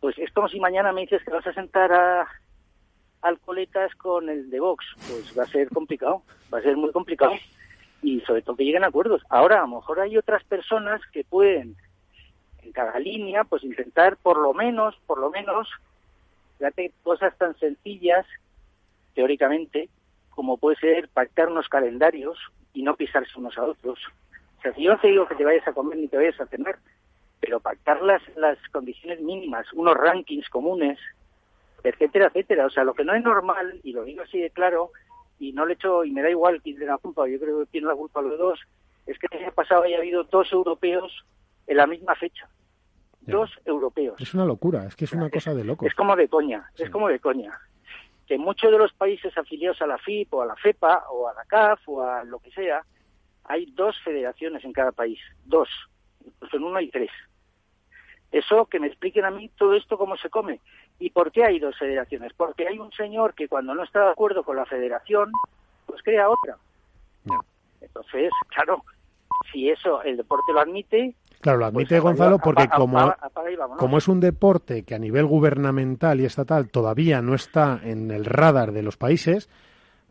[0.00, 2.28] pues es como si mañana me dices que vas a sentar a
[3.22, 7.32] alcoletas con el de Vox, pues va a ser complicado, va a ser muy complicado.
[8.02, 9.22] y sobre todo que lleguen a acuerdos.
[9.28, 11.76] Ahora, a lo mejor hay otras personas que pueden,
[12.62, 15.68] en cada línea, pues intentar por lo menos, por lo menos,
[16.58, 18.26] fíjate, cosas tan sencillas,
[19.14, 19.88] teóricamente,
[20.30, 22.38] como puede ser pactar unos calendarios
[22.72, 23.98] y no pisarse unos a otros.
[24.58, 26.40] O sea, si yo no te digo que te vayas a comer ni te vayas
[26.40, 26.78] a cenar,
[27.40, 30.98] pero pactar las, las condiciones mínimas, unos rankings comunes,
[31.82, 32.66] etcétera, etcétera.
[32.66, 34.92] O sea, lo que no es normal, y lo digo así de claro,
[35.38, 37.66] y no le echo, y me da igual quién tiene la culpa, yo creo que
[37.66, 38.60] tiene la culpa los dos,
[39.06, 41.24] es que el año pasado haya habido dos europeos
[41.66, 42.48] en la misma fecha.
[43.22, 44.20] Dos europeos.
[44.20, 45.86] Es una locura, es que es una cosa de locos.
[45.86, 47.52] Es como de coña, es como de coña.
[48.32, 51.34] Que muchos de los países afiliados a la FIP o a la FEPA o a
[51.34, 52.82] la CAF o a lo que sea,
[53.44, 55.68] hay dos federaciones en cada país, dos.
[56.38, 57.10] Pues en uno hay tres.
[58.30, 60.60] Eso que me expliquen a mí todo esto cómo se come.
[60.98, 62.32] ¿Y por qué hay dos federaciones?
[62.32, 65.30] Porque hay un señor que cuando no está de acuerdo con la federación,
[65.84, 66.56] pues crea otra.
[67.82, 68.82] Entonces, claro,
[69.52, 73.18] si eso el deporte lo admite, Claro, lo pues admite Gonzalo porque apaga- como, apaga-
[73.20, 73.78] apaga y vámonos.
[73.78, 78.24] como es un deporte que a nivel gubernamental y estatal todavía no está en el
[78.24, 79.50] radar de los países,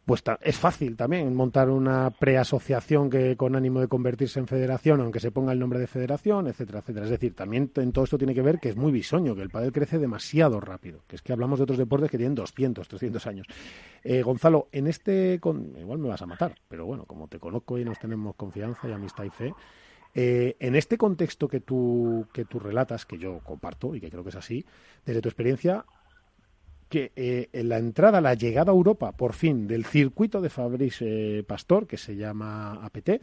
[0.06, 5.20] pues es fácil también montar una preasociación que con ánimo de convertirse en federación, aunque
[5.20, 7.06] se ponga el nombre de federación, etcétera, etcétera.
[7.06, 9.50] Es decir, también en todo esto tiene que ver que es muy bisoño, que el
[9.52, 13.26] pádel crece demasiado rápido, que es que hablamos de otros deportes que tienen 200, 300
[13.28, 13.48] años.
[14.04, 15.78] Eh, Gonzalo, en este, con...
[15.78, 18.92] igual me vas a matar, pero bueno, como te conozco y nos tenemos confianza y
[18.92, 19.54] amistad y fe,
[20.16, 24.24] eh, en este contexto que tú, que tú relatas, que yo comparto y que creo
[24.24, 24.66] que es así,
[25.06, 25.86] desde tu experiencia,
[26.92, 31.40] que eh, en la entrada, la llegada a Europa, por fin, del circuito de Fabrice
[31.40, 33.22] eh, Pastor, que se llama APT,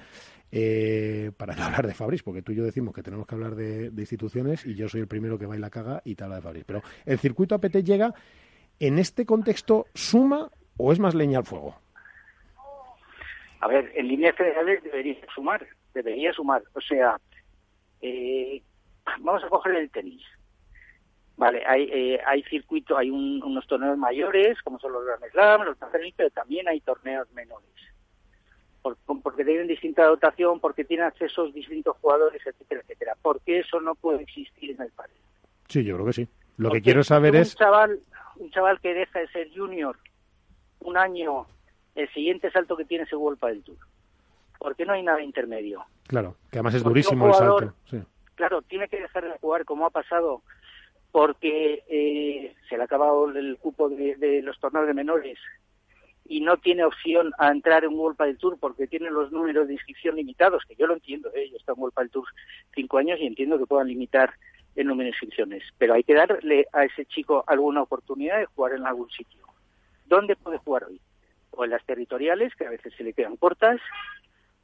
[0.50, 3.54] eh, para no hablar de Fabrice, porque tú y yo decimos que tenemos que hablar
[3.54, 6.40] de, instituciones y yo soy el primero que va y la caga y te de
[6.40, 6.64] Fabrice.
[6.66, 8.14] Pero el circuito APT llega,
[8.80, 11.76] en este contexto, ¿suma o es más leña al fuego?
[13.60, 15.66] A ver, en líneas generales debería sumar,
[16.02, 16.62] debería sumar.
[16.74, 17.18] O sea,
[18.00, 18.62] eh,
[19.20, 20.22] vamos a coger el tenis.
[21.36, 25.62] Vale, hay, eh, hay circuito, hay un- unos torneos mayores, como son los Grand Slam,
[25.62, 27.68] los Grand pero también hay torneos menores.
[28.82, 33.16] Por- porque tienen distinta dotación, porque tienen accesos distintos jugadores, etcétera, etcétera.
[33.22, 35.14] Porque eso no puede existir en el país.
[35.68, 36.28] Sí, yo creo que sí.
[36.56, 37.54] Lo que quiero saber un es...
[37.54, 38.00] chaval,
[38.36, 39.96] un chaval que deja de ser junior
[40.80, 41.46] un año,
[41.94, 43.76] el siguiente salto que tiene es el World del Tour.
[44.58, 45.84] Porque no hay nada intermedio.
[46.06, 47.74] Claro, que además es Porque un durísimo el salto.
[47.90, 47.98] Sí.
[48.34, 50.42] Claro, tiene que dejar de jugar como ha pasado
[51.10, 55.38] porque eh, se le ha acabado el cupo de, de los torneos de menores
[56.28, 59.72] y no tiene opción a entrar en World del Tour porque tiene los números de
[59.74, 61.48] inscripción limitados, que yo lo entiendo, ¿eh?
[61.48, 62.26] yo he estado en World del Tour
[62.74, 64.34] cinco años y entiendo que puedan limitar
[64.76, 68.74] el número de inscripciones, pero hay que darle a ese chico alguna oportunidad de jugar
[68.74, 69.42] en algún sitio.
[70.04, 71.00] ¿Dónde puede jugar hoy?
[71.50, 73.80] O en las territoriales, que a veces se le quedan cortas,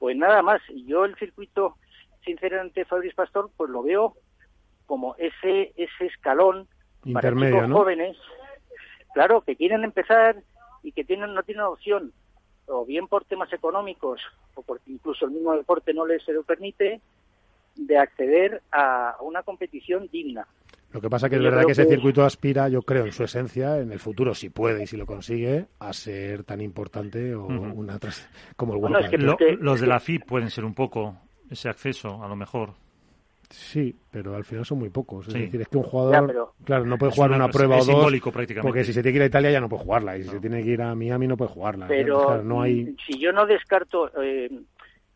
[0.00, 0.60] en nada más.
[0.86, 1.76] Yo el circuito,
[2.24, 4.14] sinceramente, Fabriz Pastor, pues lo veo
[4.86, 6.68] como ese ese escalón
[7.12, 7.78] para chicos ¿no?
[7.78, 8.16] jóvenes,
[9.14, 10.42] claro, que quieren empezar
[10.82, 12.12] y que tienen no tienen opción,
[12.66, 14.20] o bien por temas económicos,
[14.54, 17.00] o porque incluso el mismo deporte no les se lo permite,
[17.76, 20.46] de acceder a una competición digna.
[20.94, 23.78] Lo que pasa que es verdad que ese circuito aspira, yo creo, en su esencia,
[23.80, 27.80] en el futuro, si puede y si lo consigue, a ser tan importante o Ujú.
[27.80, 29.26] una tras- como el Bueno, World es que Cup.
[29.26, 31.16] Lo- que- los de la FIP pueden ser un poco
[31.50, 32.74] ese acceso, a lo mejor.
[33.50, 35.26] Sí, pero al final son muy pocos.
[35.28, 35.40] Es Sí.
[35.40, 37.82] decir, es que un jugador, Ya, pero- claro, no puede jugar una- una, prueba es
[37.82, 37.94] o dos.
[37.96, 38.68] simbólico prácticamente.
[38.68, 40.16] Porque si se tiene que ir a Italia ya no puede jugarla.
[40.16, 41.86] Y si se tiene que ir a Miami no puede jugarla.
[41.86, 42.84] Pero Entonces, claro, no hay...
[42.84, 44.48] mm, si yo no descarto, eh,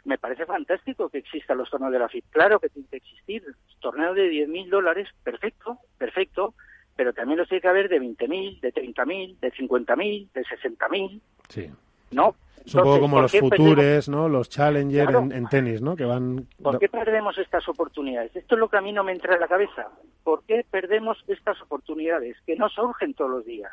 [0.09, 2.24] me parece fantástico que existan los torneos de la FIP.
[2.30, 3.44] Claro que tiene que existir.
[3.80, 6.54] Torneos de 10.000 dólares, perfecto, perfecto,
[6.96, 11.70] pero también los tiene que haber de 20.000, de 30.000, de 50.000, de 60.000, Sí.
[12.11, 12.34] ¿no?
[12.64, 14.28] Es un poco Entonces, como ¿por los perdemos- futures, ¿no?
[14.28, 15.20] Los challenger Claro.
[15.20, 15.94] en, en tenis, ¿no?
[15.94, 16.46] Que van...
[16.62, 18.34] ¿Por qué perdemos estas oportunidades?
[18.34, 19.88] Esto es lo que a mí no me entra en la cabeza.
[20.24, 23.72] ¿Por qué perdemos estas oportunidades que no surgen todos los días?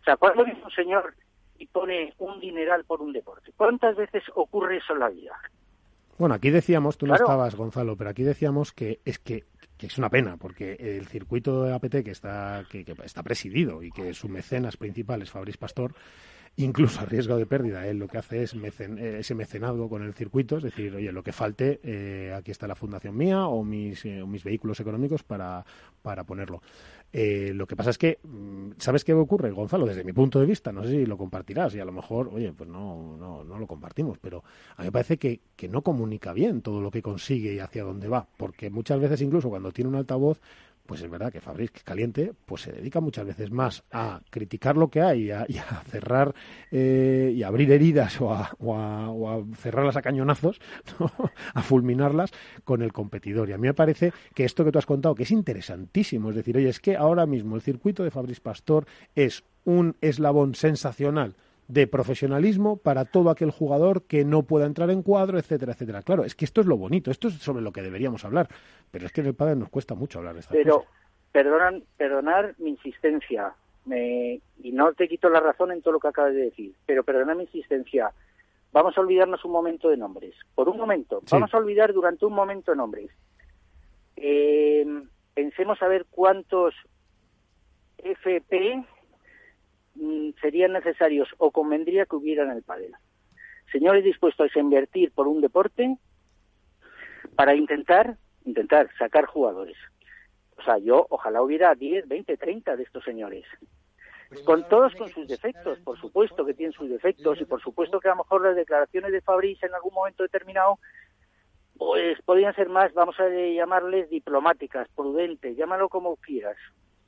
[0.00, 1.14] O sea, cuando viene un señor
[1.58, 5.32] y pone un dineral por un deporte, ¿cuántas veces ocurre eso en la vida?
[6.18, 9.44] Bueno, aquí decíamos, tú no estabas, Gonzalo, pero aquí decíamos que es que,
[9.78, 13.82] que es una pena, porque el circuito de APT que está, que, que está presidido
[13.82, 15.94] y que su mecenas principal es Fabriz Pastor,
[16.56, 20.02] incluso a riesgo de pérdida, él lo que hace es mecen- eh, ese mecenazgo con
[20.02, 23.64] el circuito, es decir, oye, lo que falte, eh, aquí está la fundación mía o
[23.64, 25.64] mis, eh, o mis vehículos económicos para,
[26.02, 26.60] para ponerlo.
[27.14, 29.86] Eh, lo que pasa es que, mm, ¿sabes qué ocurre, Gonzalo?
[29.86, 32.52] Desde mi punto de vista, no sé si lo compartirás y a lo mejor, oye,
[32.52, 34.42] pues no, no, no lo compartimos, pero
[34.76, 37.84] a mí me parece que, que no comunica bien todo lo que consigue y hacia
[37.84, 40.40] dónde va, porque muchas veces incluso cuando tiene un altavoz
[40.86, 44.88] pues es verdad que Fabriz, caliente, pues se dedica muchas veces más a criticar lo
[44.88, 45.46] que hay y a,
[45.88, 46.34] cerrar
[46.70, 50.60] eh, y a abrir heridas o a, cerrarlas a cañonazos,
[51.54, 52.30] a fulminarlas
[52.64, 53.48] con el competidor.
[53.48, 56.36] Y a mí me parece que esto que tú has contado, que es interesantísimo, es
[56.36, 61.36] decir, oye, es que ahora mismo el circuito de Fabriz Pastor es un eslabón sensacional
[61.68, 66.02] de profesionalismo para todo aquel jugador que no pueda entrar en cuadro, etcétera, etcétera.
[66.02, 68.48] Claro, es que esto es lo bonito, esto es sobre lo que deberíamos hablar,
[68.90, 70.84] pero es que en el padre nos cuesta mucho hablar de estas pero,
[71.30, 73.54] Perdonan, perdonar mi insistencia,
[73.86, 77.36] y no te quito la razón en todo lo que acabas de decir, pero perdonar
[77.36, 78.12] mi insistencia.
[78.72, 80.34] Vamos a olvidarnos un momento de nombres.
[80.54, 83.10] Por un momento, vamos a olvidar durante un momento nombres.
[84.16, 84.86] Eh,
[85.34, 86.74] pensemos a ver cuántos
[87.98, 88.84] FP
[90.40, 92.92] serían necesarios o convendría que hubieran en el pádel.
[93.70, 95.96] Señores dispuestos a invertir por un deporte
[97.36, 99.76] para intentar intentar sacar jugadores.
[100.56, 103.44] O sea, yo ojalá hubiera 10, 20, 30 de estos señores.
[104.44, 108.08] Con todos con sus defectos, por supuesto que tienen sus defectos y por supuesto que
[108.08, 110.78] a lo mejor las declaraciones de Fabrice en algún momento determinado
[111.76, 116.56] pues podrían ser más, vamos a llamarles diplomáticas, prudentes, llámalo como quieras.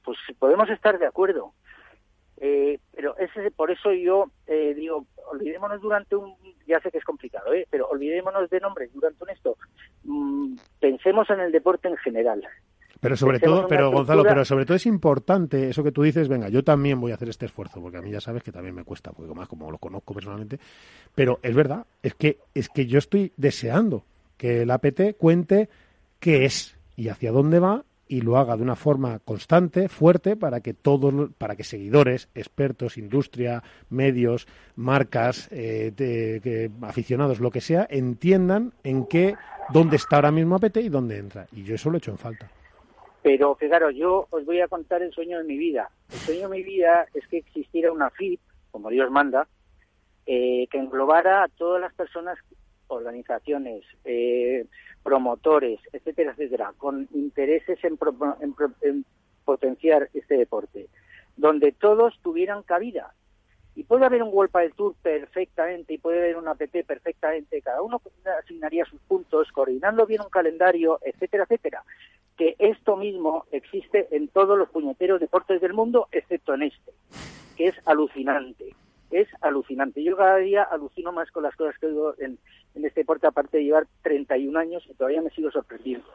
[0.03, 1.53] Pues podemos estar de acuerdo,
[2.41, 6.35] eh, pero ese, por eso yo eh, digo, olvidémonos durante un,
[6.67, 7.67] ya sé que es complicado, ¿eh?
[7.71, 9.57] pero olvidémonos de nombres durante un esto.
[10.05, 12.47] Mm, pensemos en el deporte en general.
[13.01, 16.49] Pero sobre todo, pero Gonzalo, pero sobre todo es importante eso que tú dices, venga,
[16.49, 18.83] yo también voy a hacer este esfuerzo, porque a mí ya sabes que también me
[18.83, 20.59] cuesta, porque más como lo conozco personalmente,
[21.15, 24.05] pero es verdad, es que es que yo estoy deseando
[24.39, 25.69] que el APT cuente
[26.19, 27.85] qué es y hacia dónde va
[28.15, 32.97] y lo haga de una forma constante, fuerte, para que todos, para que seguidores, expertos,
[32.97, 33.61] industria,
[33.91, 34.47] medios,
[34.77, 39.35] marcas, eh, aficionados, lo que sea, entiendan en qué,
[39.73, 41.49] dónde está ahora mismo APT y dónde entra.
[41.51, 42.49] Y yo eso lo he hecho en falta.
[43.21, 45.91] Pero fijaros, yo os voy a contar el sueño de mi vida.
[46.13, 48.39] El sueño de mi vida es que existiera una FIP,
[48.71, 49.49] como Dios manda,
[50.25, 52.39] eh, que englobara a todas las personas,
[52.87, 54.67] organizaciones, eh,
[55.05, 57.97] promotores, etcétera, etcétera, con intereses en,
[59.45, 60.89] potenciar este deporte,
[61.37, 63.15] donde todos tuvieran cabida.
[63.77, 67.83] Y puede haber un World del Tour perfectamente y puede haber una APP perfectamente, cada
[67.83, 68.01] uno
[68.43, 71.85] asignaría sus puntos, coordinando bien un calendario, etcétera, etcétera.
[72.39, 76.93] Que esto mismo existe en todos los puñeteros deportes del mundo, excepto en este,
[77.57, 78.75] que es alucinante
[79.21, 80.03] es alucinante.
[80.03, 82.39] Yo cada día alucino más con las cosas que digo en,
[82.75, 86.07] este deporte, aparte de llevar 31 años y todavía me sigo sorprendiendo.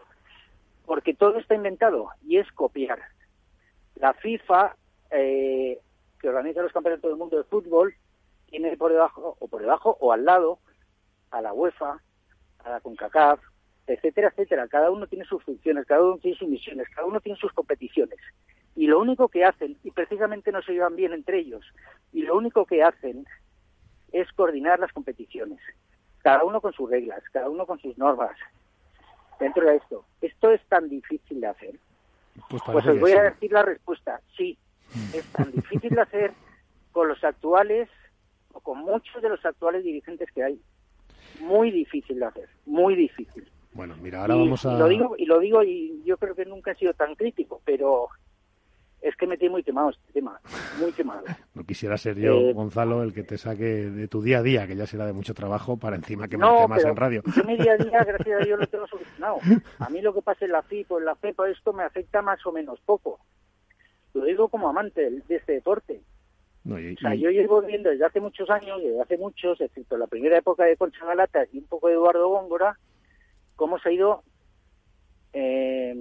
[0.85, 2.99] Porque todo está inventado y es copiar.
[3.95, 4.75] La FIFA,
[5.11, 5.79] eh,
[6.19, 7.95] que organiza los campeonatos del mundo de fútbol,
[8.47, 10.59] tiene por debajo, o por debajo, o al lado,
[11.31, 12.01] a la UEFA,
[12.65, 13.39] a la CONCACAF,
[13.93, 14.67] etcétera, etcétera.
[14.67, 18.19] Cada uno tiene sus funciones, cada uno tiene sus misiones, cada uno tiene sus competiciones
[18.75, 21.65] y lo único que hacen, y precisamente no se llevan bien entre ellos,
[22.13, 23.25] y lo único que hacen
[24.13, 25.59] es coordinar las competiciones,
[26.19, 28.37] cada uno con sus reglas, cada uno con sus normas.
[29.37, 31.79] Dentro de esto, ¿esto es tan difícil de hacer?
[32.49, 34.57] Pues, pues os voy a decir la respuesta, sí,
[35.13, 36.33] es tan difícil de hacer
[36.93, 37.89] con los actuales,
[38.53, 40.61] o con muchos de los actuales dirigentes que hay.
[41.41, 43.45] Muy difícil de hacer, muy difícil.
[43.73, 44.77] Bueno, mira, ahora vamos a...
[44.77, 48.09] lo digo, y lo digo y yo creo que nunca he sido tan crítico, pero
[49.01, 50.39] es que me tiene muy quemado este tema,
[50.79, 51.23] muy quemado.
[51.53, 54.67] No quisiera ser yo, eh, Gonzalo, el que te saque de tu día a día,
[54.67, 57.21] que ya será de mucho trabajo, para encima que no, temas en radio.
[57.35, 59.39] Yo mi día a día, gracias a Dios, lo tengo solucionado.
[59.79, 62.21] A mí lo que pasa en la FIP o en la FEPA, esto me afecta
[62.21, 63.19] más o menos poco.
[64.13, 66.01] Lo digo como amante de este deporte.
[66.65, 70.37] o sea, yo llevo viendo desde hace muchos años, desde hace muchos, excepto la primera
[70.37, 72.77] época de Concha Galata y un poco de Eduardo Góngora,
[73.59, 74.23] cómo se ha ido
[75.33, 75.93] eh,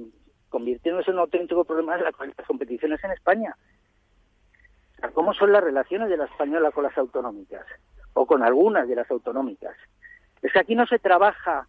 [0.48, 2.14] convirtiéndose en un auténtico problema de las
[2.46, 3.56] competiciones en España.
[5.12, 7.66] ¿Cómo son las relaciones de la española con las autonómicas?
[8.14, 9.76] O con algunas de las autonómicas.
[10.40, 11.66] Es que aquí no se trabaja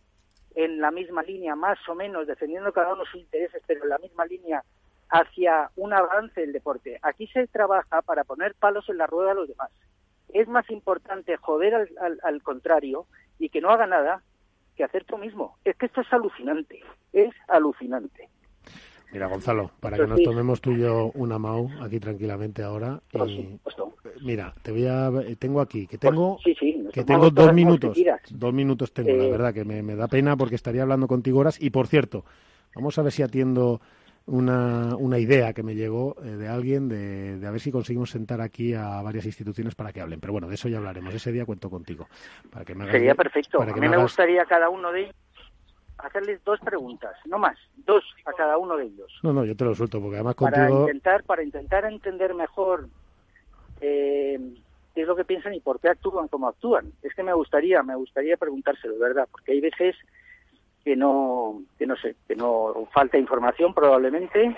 [0.54, 3.98] en la misma línea, más o menos, defendiendo cada uno sus intereses, pero en la
[3.98, 4.64] misma línea
[5.10, 7.00] hacia un avance del deporte.
[7.02, 9.72] Aquí se trabaja para poner palos en la rueda a los demás.
[10.34, 13.08] Es más importante joder al, al contrario
[13.40, 14.22] y que no haga nada
[14.80, 15.58] que hacer tú mismo.
[15.66, 16.80] Es que esto es alucinante,
[17.12, 18.30] es alucinante.
[19.12, 23.02] Mira, Gonzalo, para que nos tomemos tú y yo una MAU aquí tranquilamente ahora.
[23.28, 23.60] Y,
[24.22, 26.40] mira, te voy a, tengo aquí, que tengo,
[26.94, 27.98] que tengo dos minutos.
[28.30, 31.62] Dos minutos tengo, la verdad, que me, da pena porque estaría hablando contigo horas.
[31.62, 32.24] Y por cierto,
[32.74, 33.82] vamos a ver si atiendo
[34.30, 38.42] una, una idea que me llegó eh, de alguien de, a ver si conseguimos sentar
[38.42, 40.20] aquí a varias instituciones para que hablen.
[40.20, 41.14] Pero bueno, de eso ya hablaremos.
[41.14, 42.08] Ese día cuento contigo.
[42.52, 43.62] Para que me Sería perfecto.
[43.62, 45.16] a mí me, gustaría cada uno de ellos
[45.98, 49.12] hacerles dos preguntas, no más, dos a cada uno de ellos.
[49.22, 50.82] No, no, yo te lo suelto porque además para contigo...
[50.88, 52.88] intentar para intentar entender mejor
[53.82, 54.40] eh,
[54.96, 56.94] qué es lo que piensan y por qué actúan como actúan.
[57.04, 59.28] Es que me gustaría, me gustaría preguntárselo, ¿verdad?
[59.30, 59.96] Porque hay veces
[60.90, 64.58] que no, que no sé, que no falta información probablemente,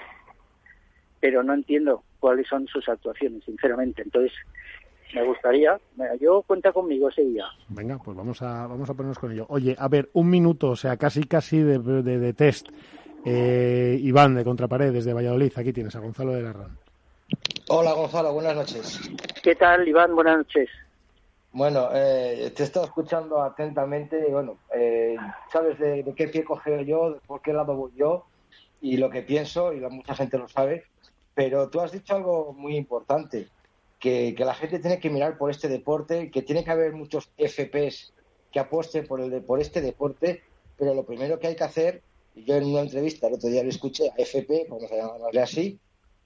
[1.20, 4.02] pero no entiendo cuáles son sus actuaciones, sinceramente.
[4.02, 4.32] Entonces,
[5.14, 5.78] me gustaría,
[6.22, 7.44] yo cuenta conmigo ese día.
[7.68, 9.46] Venga, pues vamos a, vamos a ponernos con ello.
[9.50, 12.70] Oye, a ver, un minuto, o sea, casi casi de, de, de test.
[13.26, 16.78] Eh, Iván, de Contrapared, desde Valladolid, aquí tienes a Gonzalo de Larrán.
[17.68, 19.02] Hola Gonzalo, buenas noches.
[19.44, 20.16] ¿Qué tal, Iván?
[20.16, 20.70] Buenas noches.
[21.54, 25.18] Bueno, eh, te he estado escuchando atentamente bueno, eh,
[25.52, 28.26] sabes de, qué pie coge yo, de por qué lado voy yo
[28.80, 30.86] y lo que pienso, y la, mucha gente lo sabe,
[31.36, 33.50] pero tú has dicho algo muy importante,
[34.00, 38.14] que, la gente tiene que mirar por este deporte, que tiene que haber muchos FPs
[38.50, 40.44] que apuesten por, el por este deporte,
[40.78, 42.02] pero lo primero que hay que hacer,
[42.34, 45.42] y yo en una entrevista el otro día lo escuché a FP, vamos a llamarle
[45.42, 45.80] así,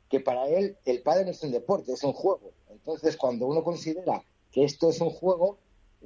[0.08, 2.52] que para él el padre no es un deporte, es un juego.
[2.70, 4.22] Entonces, cuando uno considera
[4.56, 5.60] que esto es un juego,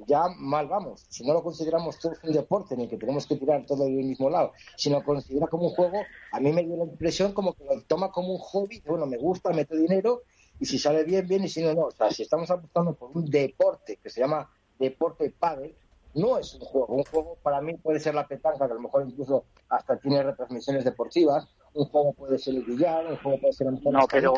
[0.08, 1.06] ya mal vamos.
[1.08, 4.28] Si no lo consideramos todo un deporte, ni que tenemos que tirar todo del mismo
[4.28, 6.00] lado, si lo considera como un juego,
[6.32, 9.18] a mí me dio la impresión como que lo toma como un hobby, bueno, me
[9.18, 10.22] gusta, meto dinero,
[10.58, 11.86] y si sale bien, bien, y si no, no.
[11.86, 15.76] O sea, si estamos apostando por un deporte que se llama deporte pádel,
[16.14, 16.88] no es un juego.
[16.88, 20.24] Un juego para mí puede ser la petanca, que a lo mejor incluso hasta tiene
[20.24, 24.34] retransmisiones deportivas, un juego puede ser el billar, un juego puede ser no, pero...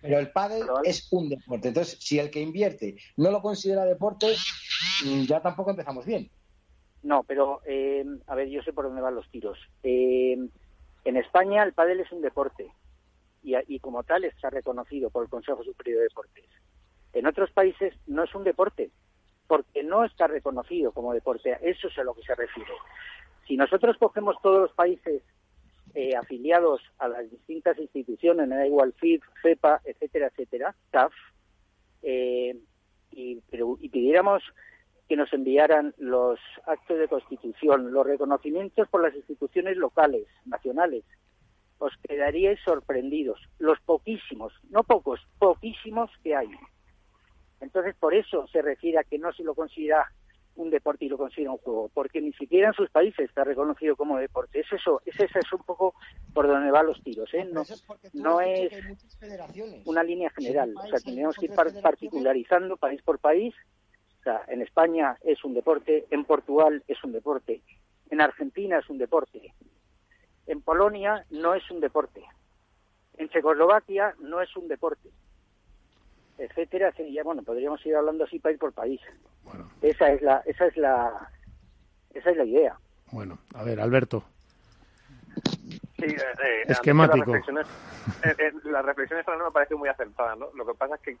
[0.00, 1.68] pero el pádel es un deporte.
[1.68, 4.34] Entonces, si el que invierte no lo considera deporte,
[5.26, 6.30] ya tampoco empezamos bien.
[7.02, 9.58] No, pero eh, a ver, yo sé por dónde van los tiros.
[9.82, 10.36] Eh,
[11.04, 12.72] en España el pádel es un deporte
[13.42, 16.44] y, y, como tal está reconocido por el Consejo Superior de Deportes.
[17.12, 18.90] En otros países no es un deporte
[19.46, 21.56] porque no está reconocido como deporte.
[21.62, 22.72] Eso es a lo que se refiere.
[23.46, 25.22] Si nosotros cogemos todos los países
[25.96, 28.94] eh, afiliados a las distintas instituciones, me da igual
[29.42, 31.14] FEPA, etcétera, etcétera, TAF,
[32.02, 32.54] eh,
[33.12, 34.42] y, pero, y pidiéramos
[35.08, 41.02] que nos enviaran los actos de constitución, los reconocimientos por las instituciones locales, nacionales,
[41.78, 43.40] os quedaríais sorprendidos.
[43.58, 46.50] Los poquísimos, no pocos, poquísimos que hay.
[47.62, 50.12] Entonces, por eso se refiere a que no se lo considera
[50.56, 53.96] un deporte y lo considera un juego, porque ni siquiera en sus países está reconocido
[53.96, 54.60] como deporte.
[54.60, 55.94] Es eso, es eso es un poco
[56.32, 57.48] por donde van los tiros, ¿eh?
[57.50, 57.62] No,
[58.14, 58.72] no es
[59.84, 60.74] una línea general.
[60.76, 63.54] O sea, tendríamos que ir particularizando país por país.
[64.20, 67.62] O sea, en España es un deporte, en Portugal es un deporte,
[68.10, 69.54] en Argentina es un deporte,
[70.46, 72.24] en Polonia no es un deporte,
[73.18, 75.10] en Checoslovaquia no es un deporte
[76.38, 79.00] etcétera, ya bueno, podríamos ir hablando así país por país.
[79.44, 79.70] Bueno.
[79.82, 81.30] Esa es la esa es la
[82.12, 82.78] esa es la idea.
[83.12, 84.24] Bueno, a ver, Alberto.
[85.98, 87.18] Sí, eh, esquemático.
[87.18, 87.66] Las reflexiones,
[88.24, 90.48] eh, eh, las reflexiones no me parecen muy acertadas, ¿no?
[90.54, 91.16] Lo que pasa es que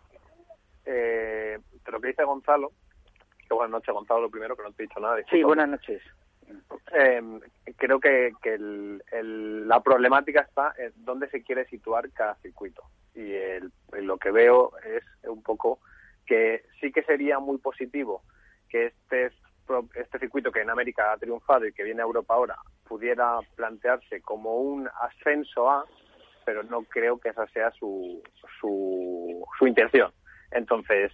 [0.86, 2.72] eh, lo que dice Gonzalo,
[3.48, 5.16] que buenas noches Gonzalo, lo primero que no te he dicho nada.
[5.30, 6.02] Sí, buenas noches.
[6.92, 7.22] Eh,
[7.76, 12.82] creo que, que el, el, la problemática está en dónde se quiere situar cada circuito.
[13.14, 13.72] Y el,
[14.02, 15.80] lo que veo es un poco
[16.26, 18.22] que sí que sería muy positivo
[18.68, 19.32] que este,
[19.94, 24.20] este circuito que en América ha triunfado y que viene a Europa ahora pudiera plantearse
[24.20, 25.84] como un ascenso a,
[26.44, 28.22] pero no creo que esa sea su,
[28.60, 30.12] su, su intención.
[30.50, 31.12] Entonces,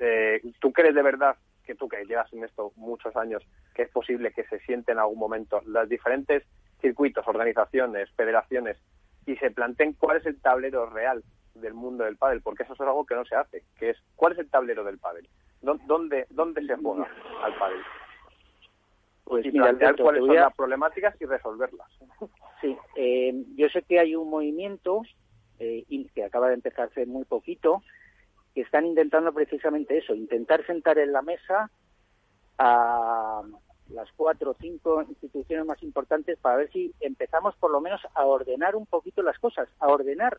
[0.00, 1.36] eh, ¿tú crees de verdad
[1.70, 4.98] que tú que llevas en esto muchos años, que es posible que se sienten en
[4.98, 6.42] algún momento los diferentes
[6.80, 8.76] circuitos, organizaciones, federaciones
[9.24, 11.22] y se planteen cuál es el tablero real
[11.54, 14.32] del mundo del pádel, porque eso es algo que no se hace, que es cuál
[14.32, 15.28] es el tablero del pádel,
[15.62, 17.08] dónde dónde se juega
[17.44, 17.80] al pádel.
[19.24, 21.88] Pues y mira, plantear Alberto, cuáles son las problemáticas y resolverlas.
[22.60, 25.02] Sí, eh, yo sé que hay un movimiento
[25.60, 27.84] eh, y que acaba de empezar hace muy poquito
[28.54, 31.70] que están intentando precisamente eso, intentar sentar en la mesa
[32.58, 33.42] a
[33.90, 38.24] las cuatro o cinco instituciones más importantes para ver si empezamos por lo menos a
[38.24, 40.38] ordenar un poquito las cosas, a ordenar.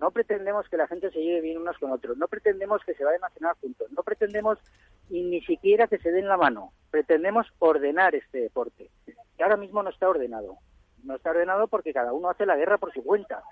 [0.00, 3.04] No pretendemos que la gente se lleve bien unos con otros, no pretendemos que se
[3.04, 4.58] vayan a cenar juntos, no pretendemos
[5.10, 8.90] y ni siquiera que se den la mano, pretendemos ordenar este deporte.
[9.04, 10.58] Que ahora mismo no está ordenado.
[11.02, 13.42] No está ordenado porque cada uno hace la guerra por su cuenta.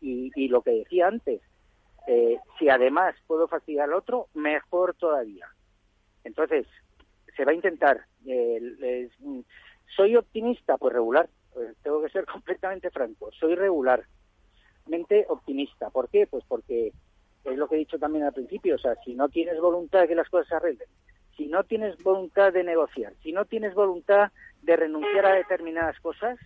[0.00, 1.40] Y, y lo que decía antes,
[2.06, 5.46] eh, si además puedo fastidiar al otro, mejor todavía.
[6.24, 6.66] Entonces,
[7.36, 8.04] se va a intentar.
[8.26, 9.40] Eh, mm,
[9.96, 10.76] ¿Soy optimista?
[10.76, 11.28] Pues regular.
[11.52, 13.30] Pues tengo que ser completamente franco.
[13.32, 15.90] Soy regularmente optimista.
[15.90, 16.26] ¿Por qué?
[16.26, 16.92] Pues porque
[17.44, 18.74] es lo que he dicho también al principio.
[18.76, 20.88] O sea, si no tienes voluntad de que las cosas se arreglen,
[21.36, 24.30] si no tienes voluntad de negociar, si no tienes voluntad
[24.62, 26.38] de renunciar a determinadas cosas,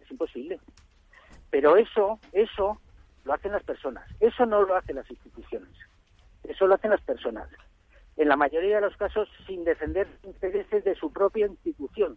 [0.00, 0.60] es imposible.
[1.50, 2.80] Pero eso, eso
[3.24, 4.08] lo hacen las personas.
[4.20, 5.70] Eso no lo hacen las instituciones.
[6.44, 7.48] Eso lo hacen las personas.
[8.16, 12.16] En la mayoría de los casos sin defender intereses de su propia institución,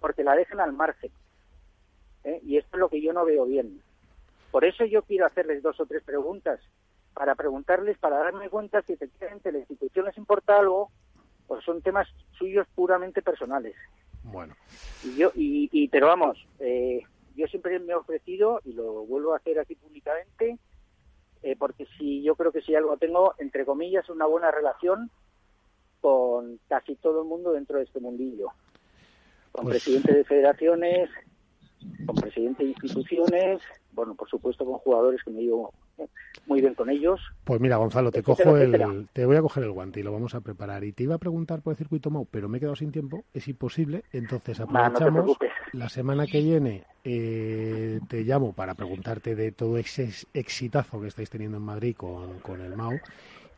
[0.00, 1.10] porque la dejan al margen.
[2.24, 2.40] ¿eh?
[2.44, 3.80] Y esto es lo que yo no veo bien.
[4.50, 6.60] Por eso yo quiero hacerles dos o tres preguntas,
[7.14, 10.90] para preguntarles, para darme cuenta si efectivamente la institución les importa algo,
[11.48, 13.74] o son temas suyos puramente personales.
[14.24, 14.54] Bueno.
[15.04, 17.02] Y yo, y, y pero vamos, eh,
[17.36, 20.58] yo siempre me he ofrecido, y lo vuelvo a hacer aquí públicamente,
[21.42, 25.10] eh, porque si yo creo que si algo tengo, entre comillas, una buena relación
[26.00, 28.48] con casi todo el mundo dentro de este mundillo.
[29.52, 31.10] Con Pues- presidentes de federaciones,
[32.06, 33.60] con presidentes de instituciones,
[33.92, 35.72] bueno, por supuesto con jugadores que me llevo
[36.46, 37.20] muy bien con ellos.
[37.44, 38.86] Pues mira, Gonzalo, te Etcétera, cojo etcétera.
[38.88, 40.82] el, te voy a coger el guante y lo vamos a preparar.
[40.82, 43.24] Y te iba a preguntar por el circuito Mau, pero me he quedado sin tiempo,
[43.32, 44.04] es imposible.
[44.10, 45.40] Entonces no aprovechamos
[45.70, 46.88] la semana que viene.
[47.04, 51.94] eh, te llamo para preguntarte de todo ese ex- exitazo que estáis teniendo en Madrid
[51.96, 53.00] con, con el Mau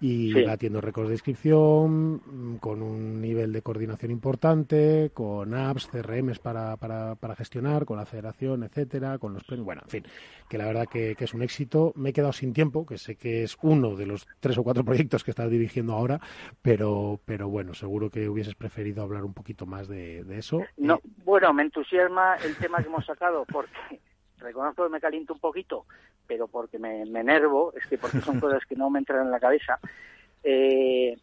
[0.00, 0.44] y Sí.
[0.44, 6.76] batiendo récords de inscripción, mm, con un nivel de coordinación importante, con apps, CRMs para,
[6.76, 9.64] para, para gestionar, con la federación, etcétera, con los premios.
[9.66, 10.04] Bueno, en fin,
[10.48, 11.92] que la verdad que, que es un éxito.
[11.96, 14.84] Me he quedado sin tiempo, que sé que es uno de los tres o cuatro
[14.84, 16.20] proyectos que estás dirigiendo ahora,
[16.62, 20.60] pero, pero bueno, seguro que hubieses preferido hablar un poquito más de, de eso.
[20.76, 24.00] No, bueno, me entusiasma el tema que hemos sacado porque
[24.39, 25.86] reconozco que me caliento un poquito,
[26.27, 29.31] pero porque me, me enervo, es que porque son cosas que no me entran en
[29.31, 29.78] la cabeza.
[30.43, 31.16] Eh,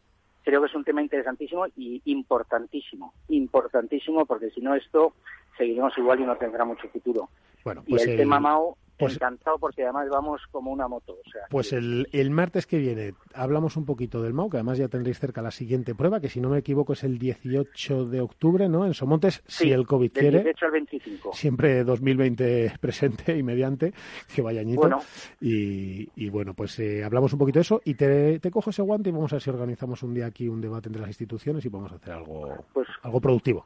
[0.43, 5.13] creo que es un tema interesantísimo y importantísimo, importantísimo porque si no esto
[5.57, 7.29] seguiremos igual y no tendrá mucho futuro.
[7.63, 11.13] Bueno, y pues el, el- tema Mao, pues- encantado porque además vamos como una moto.
[11.13, 14.77] O sea, Pues el, el martes que viene hablamos un poquito del MAU, que además
[14.77, 18.21] ya tendréis cerca la siguiente prueba, que si no me equivoco es el 18 de
[18.21, 18.85] octubre, ¿no?
[18.85, 20.37] En Somontes, si el COVID del quiere.
[20.43, 21.31] 18 al 25.
[21.33, 23.93] Siempre 2020 presente y mediante,
[24.33, 24.81] que vaya añito.
[24.81, 24.99] Bueno.
[25.41, 28.81] Y, y bueno, pues eh, hablamos un poquito de eso y te, te cojo ese
[28.83, 31.65] guante y vamos a ver si organizamos un día aquí un debate entre las instituciones
[31.65, 33.65] y vamos a hacer algo, Pues algo productivo.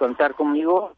[0.00, 0.96] Contar conmigo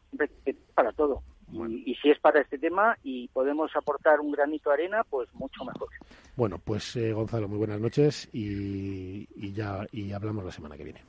[0.73, 1.21] para todo.
[1.51, 5.27] Y, y si es para este tema y podemos aportar un granito de arena, pues
[5.35, 5.89] mucho mejor.
[6.35, 10.85] Bueno, pues eh, Gonzalo, muy buenas noches y, y ya y hablamos la semana que
[10.85, 11.01] viene.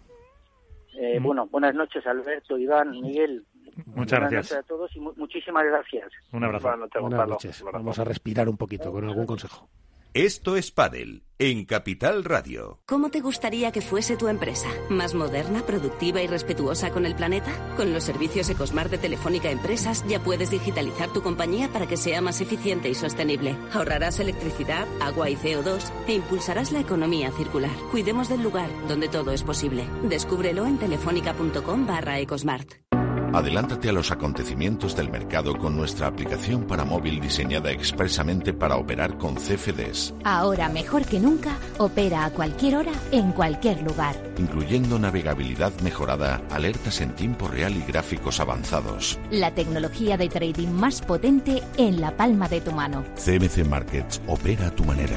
[0.98, 3.44] Eh, Bueno, buenas noches, Alberto, Iván, Miguel.
[3.86, 4.34] Muchas buenas gracias.
[4.34, 6.10] noches a todos y mu- muchísimas gracias.
[6.32, 6.64] Un abrazo.
[6.68, 7.32] Buenas noches, Buenas Gonzalo.
[7.34, 7.60] noches.
[7.62, 7.82] Un abrazo.
[7.84, 9.68] Vamos a respirar un poquito con algún consejo.
[10.14, 12.80] Esto es Padel en Capital Radio.
[12.86, 14.68] ¿Cómo te gustaría que fuese tu empresa?
[14.88, 17.50] ¿Más moderna, productiva y respetuosa con el planeta?
[17.76, 22.20] Con los servicios Ecosmart de Telefónica Empresas ya puedes digitalizar tu compañía para que sea
[22.20, 23.56] más eficiente y sostenible.
[23.72, 27.74] Ahorrarás electricidad, agua y CO2 e impulsarás la economía circular.
[27.90, 29.84] Cuidemos del lugar donde todo es posible.
[30.04, 32.83] Descúbrelo en telefónica.com barra Ecosmart.
[33.32, 39.18] Adelántate a los acontecimientos del mercado con nuestra aplicación para móvil diseñada expresamente para operar
[39.18, 44.16] con CFDs, Ahora mejor que nunca, opera a cualquier hora, en cualquier lugar.
[44.38, 49.18] incluyendo navegabilidad mejorada, alertas en tiempo real y gráficos avanzados.
[49.30, 53.04] La tecnología de trading más potente en la palma de tu mano.
[53.16, 55.16] CMC Markets opera a tu manera.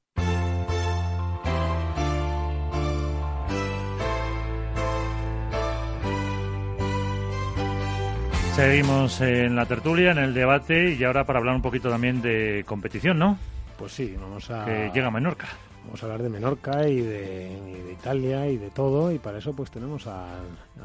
[8.55, 12.63] Seguimos en la tertulia, en el debate y ahora para hablar un poquito también de
[12.67, 13.37] competición, ¿no?
[13.77, 14.65] Pues sí, vamos a...
[14.65, 15.47] Que llega a Menorca.
[15.85, 19.39] Vamos a hablar de Menorca y de, y de Italia y de todo, y para
[19.39, 20.27] eso pues tenemos a,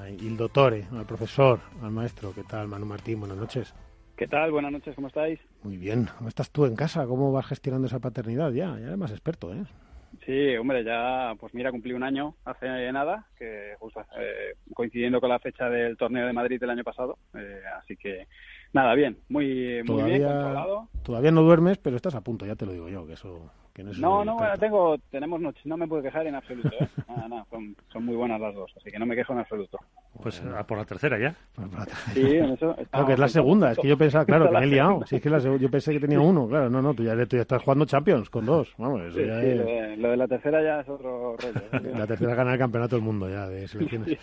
[0.01, 2.33] a Il Dottore, al profesor, al maestro.
[2.33, 3.21] ¿Qué tal, Manu Martín?
[3.21, 3.75] Buenas noches.
[4.17, 4.53] ¿Qué tal?
[4.53, 5.39] Buenas noches, ¿cómo estáis?
[5.63, 6.09] Muy bien.
[6.17, 7.05] ¿Cómo estás tú en casa?
[7.07, 8.53] ¿Cómo vas gestionando esa paternidad?
[8.53, 9.65] Ya, ya eres más experto, ¿eh?
[10.27, 15.31] Sí, hombre, ya, pues mira, cumplí un año hace nada, que justo eh, coincidiendo con
[15.31, 18.27] la fecha del torneo de Madrid del año pasado, eh, así que
[18.73, 20.89] nada, bien, muy, muy bien, controlado.
[21.03, 23.51] todavía no duermes, pero estás a punto, ya te lo digo yo, que eso...
[23.73, 26.89] Que no, No, no, bueno, tengo, tenemos noches, no me puedo quejar en absoluto, ¿eh?
[27.09, 29.79] Nada, nada, son, son muy buenas las dos, así que no me quejo en absoluto.
[30.23, 31.35] Pues a por la tercera ya.
[32.15, 34.65] Sí, en eso Claro, que es la segunda, es que yo pensaba, claro, que me
[34.65, 35.05] he liado.
[35.05, 37.37] Si es que la yo pensé que tenía uno, claro, no, no, tú ya, tú
[37.37, 40.11] ya estás jugando Champions con dos, vamos, eso Sí, ya sí, es- lo, de, lo
[40.13, 41.53] de la tercera ya es otro rollo.
[41.73, 41.93] ¿eh?
[41.95, 44.17] La tercera gana el campeonato del mundo ya de selecciones.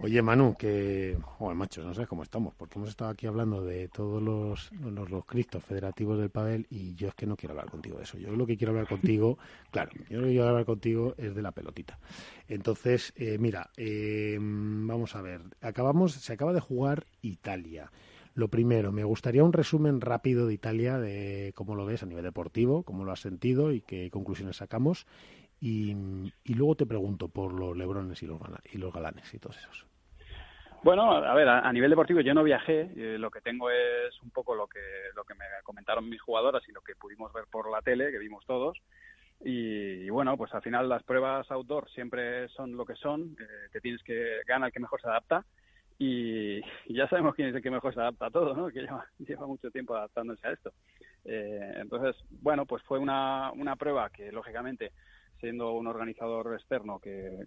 [0.00, 3.88] Oye, Manu, que, joder, machos, no sé cómo estamos, porque hemos estado aquí hablando de
[3.88, 7.68] todos los, los, los cristos federativos del pádel y yo es que no quiero hablar
[7.68, 8.16] contigo de eso.
[8.16, 9.38] Yo lo que quiero hablar contigo,
[9.72, 11.98] claro, yo lo que quiero hablar contigo es de la pelotita.
[12.46, 17.90] Entonces, eh, mira, eh, vamos a ver, acabamos, se acaba de jugar Italia.
[18.34, 22.22] Lo primero, me gustaría un resumen rápido de Italia, de cómo lo ves a nivel
[22.22, 25.08] deportivo, cómo lo has sentido y qué conclusiones sacamos.
[25.60, 25.92] Y,
[26.46, 28.40] luego te pregunto por los lebrones y los,
[28.72, 29.87] y los galanes y todos esos.
[30.82, 34.30] Bueno, a ver, a, nivel deportivo yo no viajé, eh, lo que tengo es un
[34.30, 34.80] poco lo que,
[35.16, 38.18] lo que me comentaron mis jugadoras y lo que pudimos ver por la tele, que
[38.18, 38.78] vimos todos.
[39.44, 43.80] Y, bueno, pues al final las pruebas outdoor siempre son lo que son, eh, que
[43.80, 45.44] tienes que ganar el que mejor se adapta.
[45.98, 48.68] Y, ya sabemos quién es el que mejor se adapta a todo, ¿no?
[48.68, 50.72] Que lleva, lleva mucho tiempo adaptándose a esto.
[51.24, 54.92] Eh, entonces, bueno, pues fue una, una prueba que lógicamente
[55.40, 57.46] siendo un organizador externo que,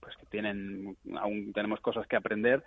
[0.00, 2.62] pues que tienen aún tenemos cosas que aprender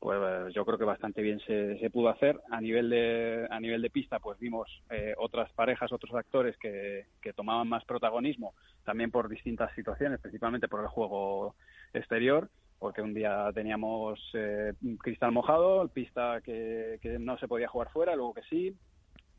[0.00, 2.40] pues yo creo que bastante bien se, se pudo hacer.
[2.50, 7.04] A nivel de a nivel de pista pues vimos eh, otras parejas otros actores que,
[7.20, 8.54] que tomaban más protagonismo
[8.84, 11.54] también por distintas situaciones principalmente por el juego
[11.92, 12.48] exterior
[12.78, 18.16] porque un día teníamos eh, cristal mojado pista que, que no se podía jugar fuera
[18.16, 18.74] luego que sí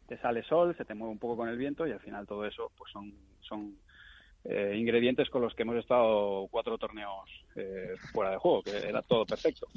[0.07, 2.45] te sale sol se te mueve un poco con el viento y al final todo
[2.45, 3.75] eso pues son son
[4.43, 9.01] eh, ingredientes con los que hemos estado cuatro torneos eh, fuera de juego, que era
[9.01, 9.67] todo perfecto.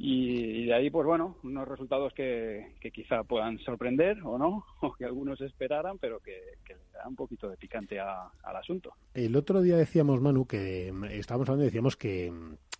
[0.00, 5.04] Y, de ahí, pues bueno, unos resultados que, quizá puedan sorprender o no, o que
[5.04, 8.92] algunos esperaran, pero que, le da un poquito de picante al asunto.
[9.14, 12.32] El otro día decíamos, Manu, que estábamos hablando y decíamos que,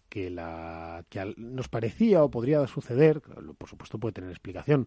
[0.08, 3.20] que, la, que nos parecía o podría suceder,
[3.58, 4.86] por supuesto puede tener explicación,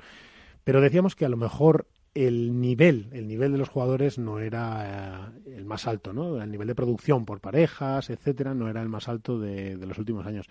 [0.64, 5.34] pero decíamos que a lo mejor el nivel, el nivel de los jugadores no era
[5.46, 6.42] eh, el más alto, ¿no?
[6.42, 10.26] El nivel de producción por parejas, etcétera, no era el más alto de, los últimos
[10.26, 10.48] años.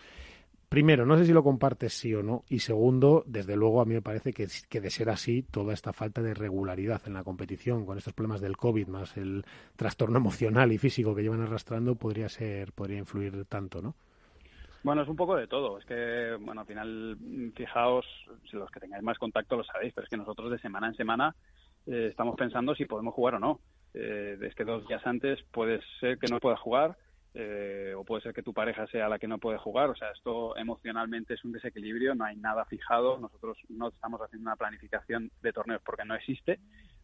[0.69, 2.45] Primero, no sé si lo compartes sí o no.
[2.49, 5.93] Y segundo, desde luego a mí me parece que, que de ser así, toda esta
[5.93, 9.45] falta de regularidad en la competición, con estos problemas del COVID, más el
[9.77, 13.97] trastorno emocional y físico que llevan arrastrando, podría ser, podría influir tanto, ¿no?
[14.83, 15.79] Bueno, es un poco de todo.
[15.79, 17.17] Es que, bueno, al final,
[17.55, 18.07] fijaos,
[18.51, 20.95] si los que tengáis más contacto lo sabéis, pero es que nosotros de semana en
[20.95, 21.35] semana
[21.87, 23.61] eh, estamos pensando si podemos jugar o no.
[23.93, 26.97] Eh, es que dos días antes puede ser que no puedas jugar
[27.33, 29.91] eh, o puede ser que tu pareja sea la que no puede jugar.
[29.91, 33.19] O sea, esto emocionalmente es un desequilibrio, no hay nada fijado.
[33.19, 36.59] Nosotros no estamos haciendo una planificación de torneos porque no existe.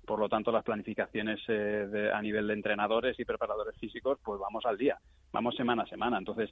[0.05, 4.65] Por lo tanto, las planificaciones eh, a nivel de entrenadores y preparadores físicos, pues vamos
[4.65, 4.98] al día,
[5.32, 6.19] vamos semana a semana.
[6.19, 6.51] Entonces,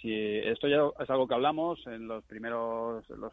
[0.00, 3.32] si esto ya es algo que hablamos en los primeros los,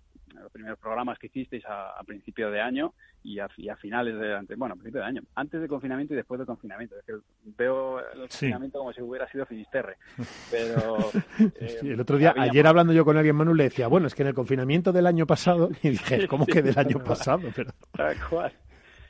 [0.52, 5.02] primeros programas que hicisteis a, principio de año y a, finales de bueno, a principio
[5.02, 6.96] de año, antes del confinamiento y después del confinamiento.
[6.98, 7.14] Es que
[7.58, 9.98] veo el confinamiento como si hubiera sido Finisterre.
[10.52, 10.98] Pero
[11.60, 14.24] eh, el otro día, ayer hablando yo con alguien, Manu le decía, bueno, es que
[14.24, 17.50] en el confinamiento del año pasado, y dije, ¿cómo que del año pasado?
[17.56, 17.72] Pero...
[17.92, 18.52] Tal cual.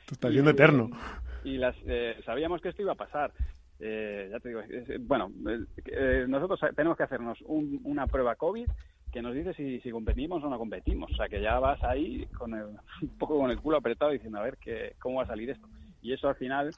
[0.00, 0.90] Esto está siendo eterno.
[1.44, 3.32] Y las, eh, sabíamos que esto iba a pasar.
[3.80, 4.60] Eh, ya te digo,
[5.00, 5.30] bueno,
[5.86, 8.68] eh, nosotros tenemos que hacernos una prueba COVID
[9.12, 11.10] que nos dice si, si competimos o no competimos.
[11.12, 12.52] O sea, que ya vas ahí con
[13.02, 15.68] un poco con el culo apretado diciendo, a ver, que, ¿cómo va a salir esto?
[16.02, 16.72] Y eso al final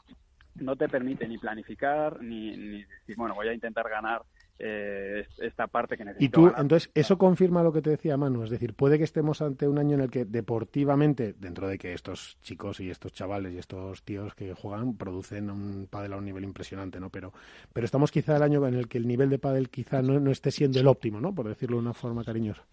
[0.56, 4.22] no te permite ni planificar, ni, ni decir, bueno, voy a intentar ganar
[4.58, 6.24] eh, esta parte que necesito.
[6.24, 9.42] Y tú, entonces, eso confirma lo que te decía Manu, es decir, puede que estemos
[9.42, 13.52] ante un año en el que deportivamente, dentro de que estos chicos y estos chavales
[13.52, 17.10] y estos tíos que juegan producen un pádel a un nivel impresionante, ¿no?
[17.10, 17.32] Pero,
[17.72, 20.30] pero estamos quizá el año en el que el nivel de pádel quizá no, no
[20.30, 21.34] esté siendo el óptimo, ¿no?
[21.34, 22.64] Por decirlo de una forma cariñosa.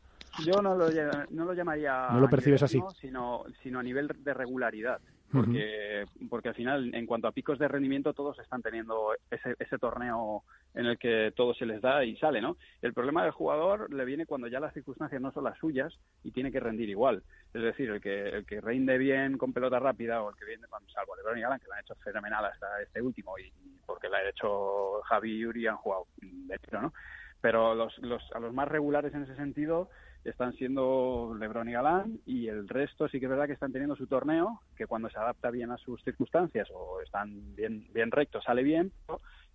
[0.46, 0.88] Yo no lo,
[1.30, 2.10] no lo llamaría.
[2.12, 2.82] No lo percibes así.
[3.00, 5.00] Sino, sino a nivel de regularidad
[5.34, 9.78] porque, porque al final, en cuanto a picos de rendimiento, todos están teniendo ese, ese
[9.80, 10.44] torneo
[10.76, 12.58] en el que todo se les da y sale, ¿no?
[12.82, 15.94] El problema del jugador le viene cuando ya las circunstancias no son las suyas
[16.24, 17.24] y tiene que rendir igual.
[17.54, 20.64] Es decir, el que, el que rinde bien con pelota rápida o el que viene,
[20.94, 23.52] salvo Lebron y Galán, que lo han hecho fenomenal hasta este último y,
[23.86, 26.94] porque lo ha hecho Javi y Yuri han jugado de tiro, ¿no?
[27.42, 29.90] Pero los, los, a los más regulares en ese sentido
[30.24, 33.96] están siendo Lebron y Galán y el resto sí que es verdad que están teniendo
[33.96, 38.44] su torneo, que cuando se adapta bien a sus circunstancias o están bien, bien rectos
[38.44, 38.92] sale bien,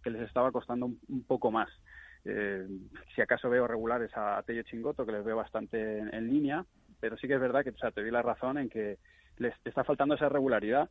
[0.03, 1.69] que les estaba costando un, poco más.
[2.25, 2.67] Eh,
[3.15, 6.65] si acaso veo regulares a, Tello Chingoto, que les veo bastante en, línea,
[7.01, 8.99] pero sí que es verdad que o sea, te doy la razón en que
[9.39, 10.91] les está faltando esa regularidad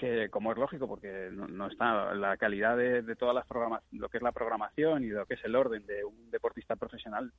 [0.00, 4.16] que como es lógico porque no, está la calidad de, todas las programas lo que
[4.16, 7.30] es la programación y lo que es el orden de un deportista profesional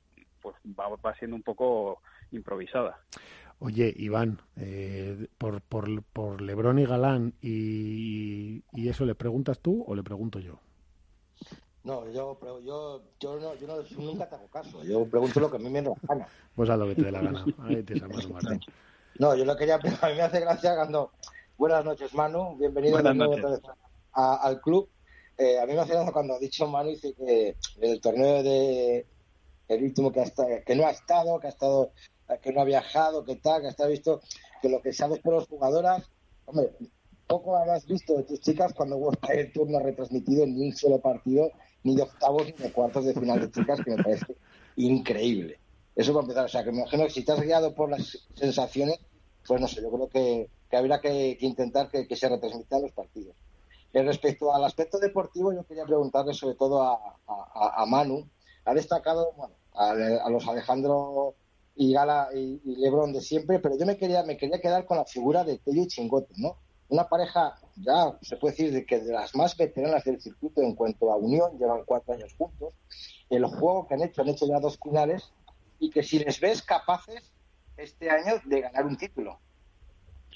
[0.41, 2.01] pues va, siendo un poco
[2.31, 2.99] improvisada
[3.63, 9.83] Oye, Iván, eh, por, por, por Lebrón y Galán y, y, eso, ¿le preguntas tú
[9.85, 10.59] o le pregunto yo?
[11.83, 14.83] No, yo, yo, yo, no, yo no, nunca te hago caso.
[14.83, 16.27] Yo pregunto lo que a mí me da la gana.
[16.55, 17.45] Pues a lo que te dé la gana.
[17.59, 18.01] Ahí te
[19.19, 21.11] No, yo lo quería, a mí me hace gracia cuando...
[21.61, 22.57] Buenas noches, Manu.
[22.57, 23.35] Bienvenido de nuevo
[24.13, 24.89] al club.
[25.37, 29.05] Eh, a mí me hace gracia cuando ha dicho Manu dice que el torneo de
[29.67, 31.91] el último que, ha estado, que no ha estado, que ha estado,
[32.41, 34.21] que no ha viajado, que tal, que está visto,
[34.59, 36.09] que lo que sabes por las jugadoras,
[36.45, 36.71] hombre,
[37.27, 40.99] poco habrás visto de tus chicas cuando World el turno ha retransmitido ni un solo
[40.99, 41.51] partido,
[41.83, 44.35] ni de octavos ni de cuartos de final de chicas, que me parece
[44.77, 45.59] increíble.
[45.95, 48.99] Eso para empezar, o sea, que me imagino que si has guiado por las sensaciones,
[49.45, 53.35] pues no sé, yo creo que, que habría que, intentar que, se retransmitan los partidos.
[53.93, 58.25] Respecto al aspecto deportivo, yo quería preguntarle sobre todo a, a, a Manu.
[58.63, 61.35] Ha destacado, bueno, a, los Alejandro
[61.75, 65.05] y Gala y, Lebron de siempre, pero yo me quería, me quería quedar con la
[65.05, 66.55] figura de Tello y Chingote, ¿no?
[66.89, 70.75] Una pareja, ya se puede decir, de que de las más veteranas del circuito en
[70.75, 72.73] cuanto a unión, llevan cuatro años juntos.
[73.29, 75.31] El juego que han hecho, han hecho ya dos finales,
[75.79, 77.31] y que si les ves capaces
[77.77, 79.39] este año de ganar un título.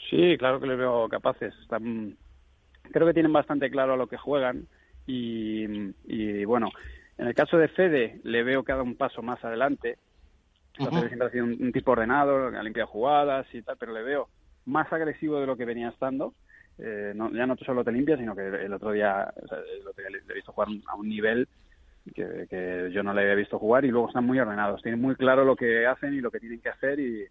[0.09, 1.53] Sí, claro que les veo capaces.
[1.69, 4.67] creo que tienen bastante claro a lo que juegan
[5.07, 5.65] y,
[6.05, 6.69] y bueno,
[7.17, 9.97] en el caso de Fede, le veo que ha dado un paso más adelante.
[10.73, 14.27] Fede siempre ha sido un, tipo ordenado, ha limpiado jugadas y tal, pero le veo
[14.65, 16.33] más agresivo de lo que venía estando.
[16.77, 19.33] Eh, no, ya no solo te limpia, sino que el otro día,
[20.09, 21.47] le, he visto jugar a un nivel
[22.13, 24.81] que, que, yo no le había visto jugar y luego están muy ordenados.
[24.81, 27.25] Tienen muy claro lo que hacen y lo que tienen que hacer y,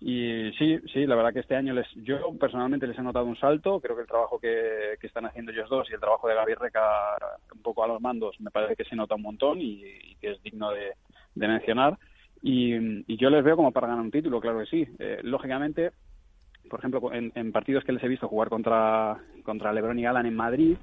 [0.00, 3.36] y sí, sí, la verdad que este año les, yo personalmente les he notado un
[3.36, 3.80] salto.
[3.80, 6.80] Creo que el trabajo que, están haciendo ellos dos y el trabajo de Gaby Reca
[7.54, 10.42] un poco a los mandos me parece que se nota un montón y, que es
[10.42, 10.94] digno de,
[11.34, 11.98] mencionar.
[12.42, 14.88] Y, yo les veo como para ganar un título, claro que sí.
[14.98, 15.92] Eh, lógicamente,
[16.70, 20.34] por ejemplo, en, partidos que les he visto jugar contra, contra Lebron y Alan en
[20.34, 20.78] Madrid,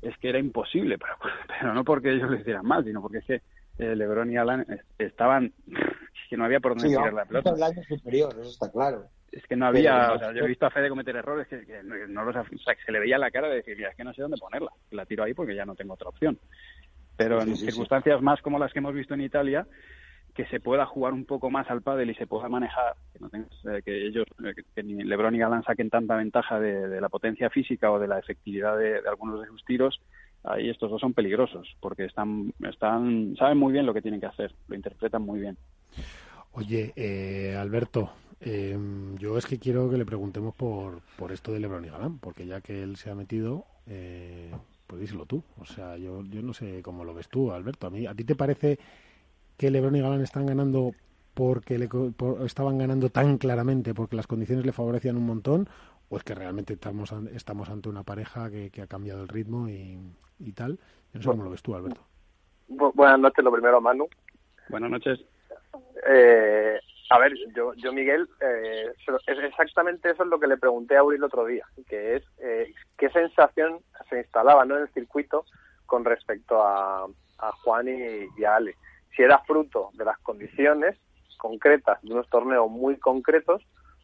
[0.00, 1.14] es que era imposible, pero,
[1.48, 3.42] pero no porque ellos les hicieran mal, sino porque es que
[3.80, 4.66] eh, Lebron y Alan
[4.98, 5.52] estaban
[6.30, 7.50] que no había por dónde tirar la pelota.
[7.50, 9.06] el año superior, eso está claro.
[9.32, 12.24] Es que no había, o sea, yo he visto a Fede cometer errores que, no
[12.24, 14.12] los, o sea, que se le veía la cara de decir, mira, es que no
[14.12, 16.38] sé dónde ponerla, la tiro ahí porque ya no tengo otra opción.
[17.16, 19.66] Pero en circunstancias más como las que hemos visto en Italia,
[20.34, 23.28] que se pueda jugar un poco más al pádel y se pueda manejar, que, no
[23.28, 27.08] tengas, eh, que ellos, eh, que ni Lebron y Galán saquen tanta ventaja de, la
[27.08, 30.00] potencia física o de la efectividad de, de algunos de sus tiros,
[30.44, 34.26] ahí estos dos son peligrosos porque están, están, saben muy bien lo que tienen que
[34.26, 35.56] hacer, lo interpretan muy bien.
[36.52, 38.10] Oye, eh, Alberto,
[38.40, 42.18] em, yo es que quiero que le preguntemos por, por esto de Lebron y Galán,
[42.18, 44.50] porque ya que él se ha metido, eh,
[44.86, 45.42] pues díselo tú.
[45.58, 47.86] O sea, yo, yo no sé cómo lo ves tú, Alberto.
[47.86, 48.78] A mí, ¿a ti te parece
[49.56, 50.92] que Lebron y Galán están ganando
[51.34, 51.88] porque le,
[52.44, 55.68] estaban ganando tan claramente porque las condiciones le favorecían un montón
[56.10, 59.68] o es que realmente estamos estamos ante una pareja que, que ha cambiado el ritmo
[59.68, 59.98] y,
[60.40, 60.78] y tal.
[61.12, 62.02] Yo no sé cómo lo ves tú, Alberto.
[62.68, 64.08] buenas noches, lo primero, Manu.
[64.68, 65.20] Buenas noches.
[66.08, 66.78] Eh,
[67.10, 68.92] a ver, yo, yo Miguel, eh,
[69.26, 72.24] es exactamente eso es lo que le pregunté a Uri el otro día, que es
[72.38, 74.76] eh, qué sensación se instalaba ¿no?
[74.76, 75.44] en el circuito
[75.86, 77.06] con respecto a,
[77.38, 78.76] a Juan y, a Ale.
[79.16, 80.96] Si era fruto de las condiciones
[81.36, 83.62] concretas de unos torneos muy concretos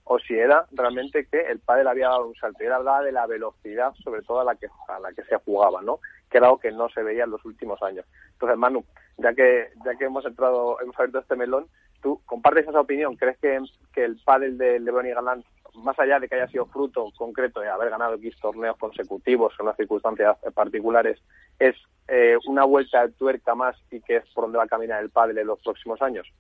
[0.08, 2.62] o si era realmente que el padre había dado un salto.
[2.62, 2.72] Y él
[3.04, 5.98] de la velocidad, sobre todo a la que a la que se jugaba, ¿no?
[6.30, 8.06] Que era algo que no se veía en los últimos años.
[8.32, 8.84] Entonces, Manu,
[9.18, 11.66] ya que ya que hemos entrado, hemos abierto este melón,
[12.02, 13.16] ¿tú compartes esa opinión?
[13.16, 13.60] ¿Crees que,
[13.92, 17.58] que el pádel de Lebron y Galán, más allá de que haya sido fruto concreto
[17.58, 21.20] de haber ganado X torneos consecutivos en las circunstancias particulares,
[21.58, 21.74] es
[22.06, 25.10] eh, una vuelta de tuerca más y que es por donde va a caminar el
[25.10, 26.32] pádel en los próximos años?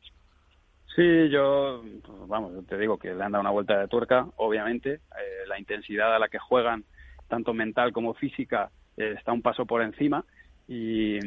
[0.96, 1.84] Sí, yo,
[2.26, 4.94] vamos, te digo que le han dado una vuelta de tuerca, obviamente.
[4.94, 6.84] Eh, la intensidad a la que juegan,
[7.28, 10.24] tanto mental como física, eh, está un paso por encima.
[10.66, 11.18] Y,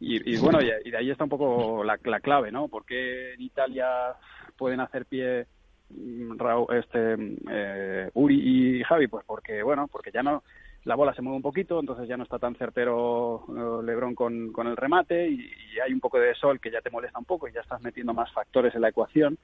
[0.00, 2.68] y, bueno, y, de ahí está un poco la, la clave, ¿no?
[2.68, 4.14] ¿Por qué en Italia
[4.56, 5.46] pueden hacer pie
[5.90, 6.32] mm,
[6.72, 7.16] este,
[7.50, 9.08] eh, Uri y Javi?
[9.08, 10.42] Pues porque, bueno, porque ya no
[10.88, 14.50] la bola se mueve un poquito, entonces ya no está tan certero eh, Lebron con,
[14.52, 15.50] con el remate y,
[15.84, 18.14] hay un poco de sol que ya te molesta un poco y ya estás metiendo
[18.14, 19.38] más factores en la ecuación.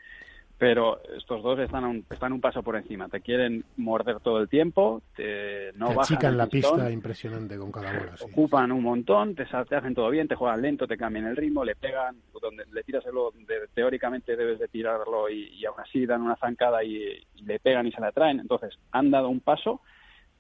[0.57, 3.09] Pero estos dos están un, están un paso por encima.
[3.09, 7.93] Te quieren morder todo el tiempo, te, no te bajan la pista impresionante con cada
[7.93, 8.15] bola.
[8.23, 11.65] Ocupan un montón, te, te, hacen todo bien, te juegan lento, te cambian el ritmo,
[11.65, 16.23] le pegan, donde le tiras el donde teóricamente debes de tirarlo y, aún así dan
[16.23, 16.97] una zancada y,
[17.35, 18.41] y le pegan y se la traen.
[18.41, 19.83] Entonces, han dado un paso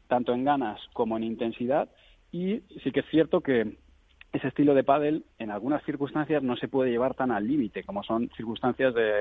[0.09, 1.89] tanto en ganas como en intensidad
[2.31, 3.77] y sí que es cierto que
[4.35, 8.03] ese estilo de pádel en algunas circunstancias no se puede llevar tan al límite como
[8.03, 9.13] son circunstancias de,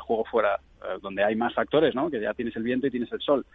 [0.00, 2.10] juego fuera eh, donde hay más factores, ¿no?
[2.10, 3.46] Que ya tienes el viento y tienes el sol.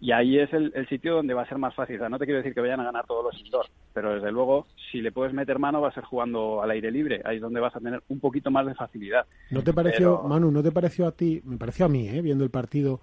[0.00, 2.00] y ahí es el, sitio donde va a ser más fácil.
[2.10, 5.00] no te quiero decir que vayan a ganar todos los indoor, pero desde luego, si
[5.00, 7.22] le puedes meter mano, va a ser jugando al aire libre.
[7.24, 9.24] Ahí es donde vas a tener un poquito más de facilidad.
[9.50, 12.20] ¿No te pareció, Manu, no te pareció a ti, me pareció a mí, ¿eh?
[12.20, 13.00] viendo el partido,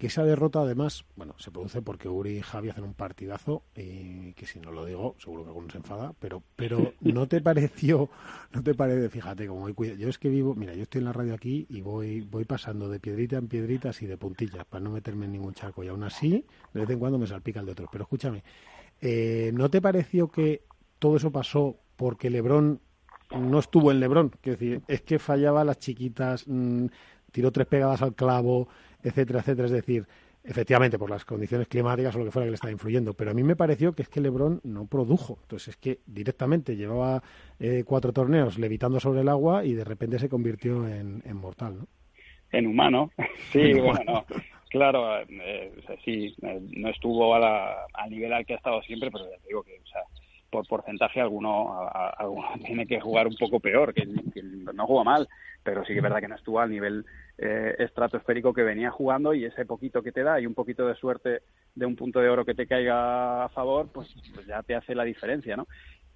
[0.00, 4.32] que esa derrota además, bueno, se produce porque Uri y Javi hacen un partidazo y
[4.32, 8.08] que si no lo digo, seguro que alguno se enfada, pero pero no te pareció,
[8.50, 11.12] no te parece, fíjate como voy yo es que vivo, mira, yo estoy en la
[11.12, 14.90] radio aquí y voy voy pasando de piedrita en piedrita así de puntillas para no
[14.90, 17.72] meterme en ningún charco y aún así de vez en cuando me salpica el de
[17.72, 18.42] otros, pero escúchame,
[19.02, 20.62] eh, ¿no te pareció que
[20.98, 22.80] todo eso pasó porque Lebrón
[23.38, 26.86] no estuvo en Lebrón, es decir, es que fallaba las chiquitas, mm,
[27.30, 28.68] tiró tres pegadas al clavo,
[29.02, 29.66] etcétera, etcétera.
[29.66, 30.06] Es decir,
[30.44, 33.14] efectivamente, por las condiciones climáticas o lo que fuera que le estaba influyendo.
[33.14, 35.38] Pero a mí me pareció que es que Lebron no produjo.
[35.42, 37.22] Entonces es que directamente llevaba
[37.58, 41.86] eh, cuatro torneos levitando sobre el agua y de repente se convirtió en, mortal, ¿no?
[42.52, 43.10] En humano.
[43.52, 44.24] Sí, bueno,
[44.68, 45.72] claro, eh,
[46.04, 49.36] sí, eh, no estuvo a la, al nivel al que ha estado siempre, pero ya
[49.38, 50.02] te digo que, o sea,
[50.50, 55.28] por porcentaje alguno, alguno tiene que jugar un poco peor, que, no juega mal,
[55.62, 57.04] pero sí que es verdad que no estuvo al nivel
[57.38, 60.94] eh, estratosférico que venía jugando y ese poquito que te da y un poquito de
[60.94, 61.42] suerte
[61.74, 64.94] de un punto de oro que te caiga a favor, pues, pues ya te hace
[64.94, 65.66] la diferencia, ¿no?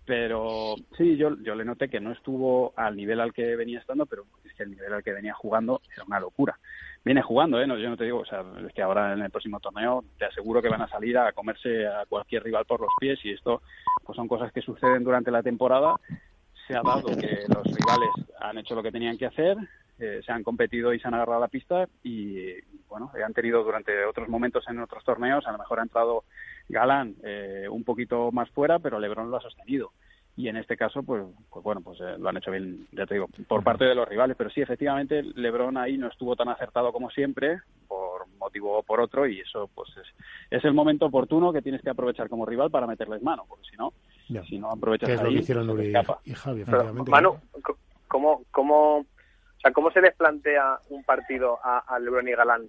[0.07, 4.05] Pero sí, yo, yo le noté que no estuvo al nivel al que venía estando,
[4.05, 6.59] pero es que el nivel al que venía jugando era una locura.
[7.05, 7.67] Viene jugando, ¿eh?
[7.67, 10.25] No, yo no te digo, o sea, es que ahora en el próximo torneo te
[10.25, 13.61] aseguro que van a salir a comerse a cualquier rival por los pies y esto
[14.05, 15.97] pues son cosas que suceden durante la temporada.
[16.67, 18.09] Se ha dado que los rivales
[18.41, 19.59] han hecho lo que tenían que hacer,
[19.99, 22.55] eh, se han competido y se han agarrado a la pista y,
[22.89, 26.25] bueno, han tenido durante otros momentos en otros torneos, a lo mejor ha entrado
[26.71, 29.93] Galán eh, un poquito más fuera, pero Lebron lo ha sostenido.
[30.37, 33.15] Y en este caso, pues, pues bueno, pues eh, lo han hecho bien, ya te
[33.15, 34.37] digo, por parte de los rivales.
[34.37, 39.01] Pero sí, efectivamente, Lebron ahí no estuvo tan acertado como siempre, por motivo o por
[39.01, 40.07] otro, y eso, pues, es,
[40.51, 43.77] es el momento oportuno que tienes que aprovechar como rival para meterles mano, porque si
[43.77, 43.93] no,
[44.45, 45.93] si no aprovechas es ahí, lo que hicieron Uri
[46.25, 47.11] y Javi, efectivamente.
[47.11, 47.37] Manu,
[48.09, 49.07] ¿cómo, cómo
[49.73, 52.69] ¿cómo se les plantea un partido a, Lebron y Galán?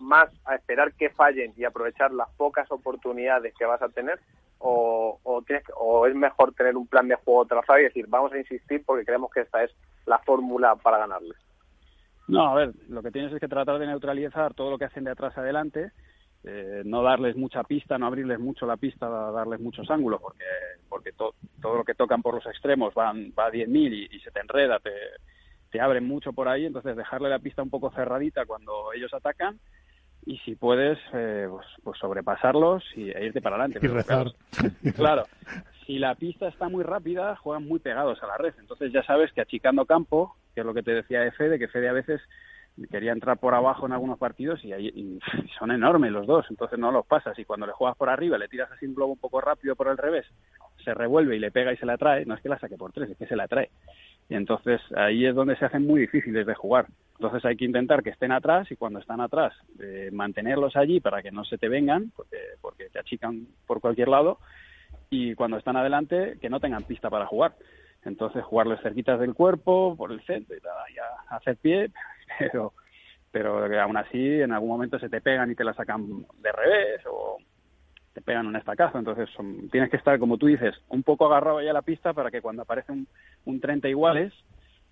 [0.00, 4.20] ¿Más a esperar que fallen y aprovechar las pocas oportunidades que vas a tener?
[4.58, 8.82] O, o, es mejor tener un plan de juego trazado y decir, vamos a insistir
[8.84, 9.70] porque creemos que esta es
[10.06, 11.36] la fórmula para ganarles?
[12.28, 15.04] No, a ver, lo que tienes es que tratar de neutralizar todo lo que hacen
[15.04, 15.92] de atrás adelante,
[16.44, 20.44] eh, no darles mucha pista, no abrirles mucho la pista, darles muchos ángulos, porque
[20.88, 21.34] porque todo
[21.76, 24.78] lo que tocan por los extremos van va a 10.000 y, y se te enreda,
[24.78, 24.90] te,
[25.74, 29.58] te abren mucho por ahí, entonces dejarle la pista un poco cerradita cuando ellos atacan
[30.24, 33.84] y si puedes, eh, pues, pues, sobrepasarlos y, e irte para adelante.
[33.84, 34.28] Y rezar.
[34.94, 35.24] Claro,
[35.84, 38.54] si la pista está muy rápida, juegan muy pegados a la red.
[38.60, 41.66] Entonces ya sabes que achicando campo, que es lo que te decía de Fede, que
[41.66, 42.20] Fede a veces
[42.88, 45.18] quería entrar por abajo en algunos partidos y, ahí,
[45.58, 47.36] son enormes los dos, entonces no los pasas.
[47.36, 49.88] Y cuando le juegas por arriba, le tiras así un globo un poco rápido por
[49.88, 50.24] el revés,
[50.84, 52.92] se revuelve y le pega y se la trae, no es que la saque por
[52.92, 53.70] tres, es que se la trae.
[54.28, 56.86] Y entonces ahí es donde se hacen muy difíciles de jugar.
[57.14, 61.22] Entonces hay que intentar que estén atrás y cuando están atrás eh, mantenerlos allí para
[61.22, 64.38] que no se te vengan, porque, porque te achican por cualquier lado,
[65.10, 67.54] y cuando están adelante que no tengan pista para jugar.
[68.04, 70.60] Entonces jugarles cerquitas del cuerpo, por el centro y,
[70.94, 71.90] ya hacer pie,
[72.38, 72.72] pero
[73.30, 77.00] pero aún así en algún momento se te pegan y te la sacan de revés
[77.10, 77.38] o
[78.14, 78.98] te pegan un estacazo.
[78.98, 79.28] Entonces
[79.70, 82.40] tienes que estar, como tú dices, un poco agarrado ya a la pista para que
[82.40, 83.06] cuando aparece un,
[83.44, 84.32] un 30 iguales,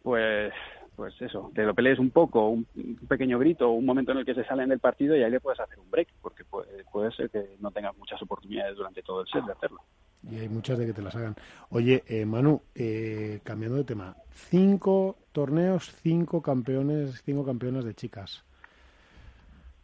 [0.02, 0.52] pues
[0.96, 2.66] pues eso, te lo pelees un poco, un,
[3.08, 5.58] pequeño grito, un momento en el que se salen del partido y ahí le puedes
[5.58, 9.26] hacer un break, porque puede, puede ser que no tengas muchas oportunidades durante todo el
[9.28, 9.80] set de hacerlo.
[10.30, 11.34] Y hay muchas de que te las hagan.
[11.70, 18.44] Oye, eh, Manu, eh, cambiando de tema, cinco torneos, cinco campeones, cinco campeonas de chicas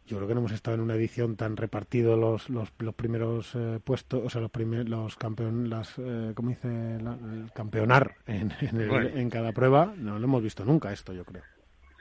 [0.09, 3.55] yo creo que no hemos estado en una edición tan repartido los, los, los primeros
[3.55, 6.69] eh, puestos, o sea, los primeros, los campeón, las, eh, ¿cómo dice?
[6.69, 9.93] el campeonar en, en, cada prueba.
[9.97, 11.43] No lo hemos visto nunca esto, yo creo.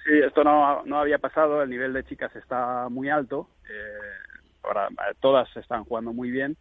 [0.05, 1.61] Sí, esto no, no había pasado.
[1.61, 3.49] El nivel de chicas está muy alto.
[3.69, 4.87] Eh, ahora
[5.19, 6.55] todas están jugando muy bien.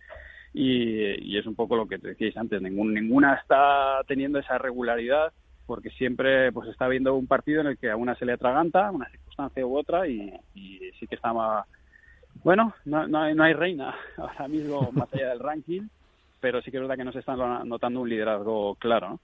[0.53, 2.61] Y, y, es un poco lo que te decíais antes.
[2.61, 5.33] Ningún, ninguna está teniendo esa regularidad
[5.67, 8.91] porque siempre pues está viendo un partido en el que a una se le atraganta,
[8.91, 10.33] una circunstancia u otra, y,
[10.99, 11.67] sí que estaba...
[12.45, 15.83] Bueno, no, no, hay, no hay reina ahora mismo más allá del ranking,
[16.41, 19.19] pero sí que es verdad que no se está notando un liderazgo claro,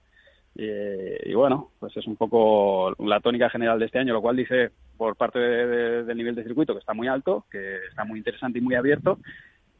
[0.55, 4.71] Y, bueno, pues es un poco la tónica general de este año, lo cual dice
[4.97, 8.61] por parte del nivel de circuito que está muy alto, que está muy interesante y
[8.61, 9.19] muy abierto,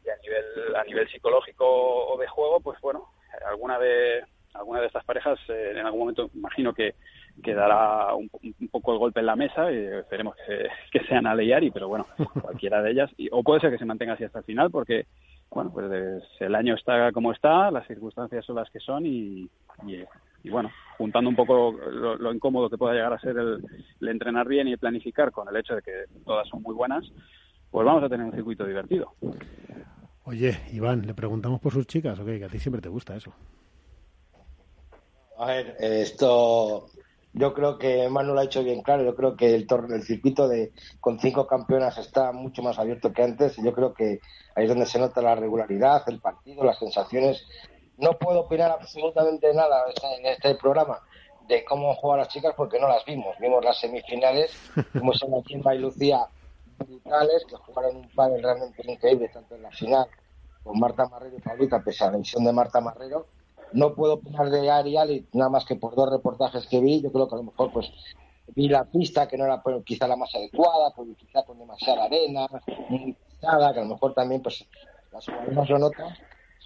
[0.04, 3.08] y a nivel, a nivel psicológico o de juego, pues bueno,
[3.46, 4.24] alguna de,
[4.54, 6.94] alguna de estas parejas eh, en algún momento imagino que,
[7.42, 8.30] que dará un,
[8.70, 12.06] poco el golpe en la mesa y esperemos que, que sean a Leyari, pero bueno,
[12.40, 13.10] cualquiera de ellas.
[13.16, 15.06] Y, o puede ser que se mantenga así hasta el final porque,
[15.50, 15.90] bueno, pues
[16.40, 19.48] el año está como está, las circunstancias son las que son y,
[20.42, 24.68] y, bueno, juntando un poco lo, incómodo que pueda llegar a ser el, entrenar bien
[24.68, 27.04] y planificar con el hecho de que todas son muy buenas,
[27.70, 29.14] pues vamos a tener un circuito divertido.
[30.24, 33.32] Oye, Iván, le preguntamos por sus chicas, ok, que a ti siempre te gusta eso.
[35.44, 36.86] A ver, esto
[37.34, 39.04] yo creo que Manu lo ha hecho bien claro.
[39.04, 43.22] Yo creo que el, el circuito de con cinco campeonas está mucho más abierto que
[43.22, 43.58] antes.
[43.58, 44.20] Y yo creo que
[44.54, 47.44] ahí es donde se nota la regularidad, el partido, las sensaciones.
[47.98, 49.84] No puedo opinar absolutamente nada
[50.18, 51.00] en este programa
[51.46, 53.36] de cómo juegan las chicas porque no las vimos.
[53.38, 54.50] Vimos las semifinales,
[54.94, 56.20] vimos a Kimba y Lucía
[56.78, 60.06] brutales que jugaron un panel realmente increíble tanto en la final
[60.62, 63.26] con Marta Marrero y Paulita, pese a la visión de Marta Marrero
[63.74, 67.02] no puedo opinar de Arial y nada más que por dos reportajes que vi.
[67.02, 67.90] Yo creo que a lo mejor pues
[68.54, 72.04] vi la pista que no era pues, quizá la más adecuada, pues, quizá con demasiada
[72.04, 72.46] arena,
[72.88, 74.64] muy pisada, que a lo mejor también pues
[75.12, 76.14] las jugadoras lo notan.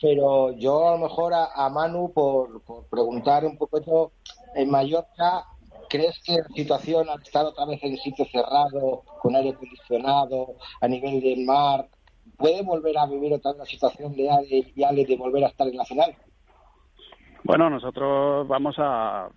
[0.01, 4.12] Pero yo a lo mejor a, Manu por, preguntar un poco
[4.55, 5.47] en Mallorca,
[5.89, 10.86] ¿crees que la situación al estar otra vez en sitio cerrado, con aire acondicionado, a
[10.86, 11.89] nivel del mar,
[12.36, 15.48] puede volver a vivir otra vez la situación de Ale y Ale de volver a
[15.48, 16.14] estar en la final?
[17.44, 19.28] Bueno, nosotros vamos a,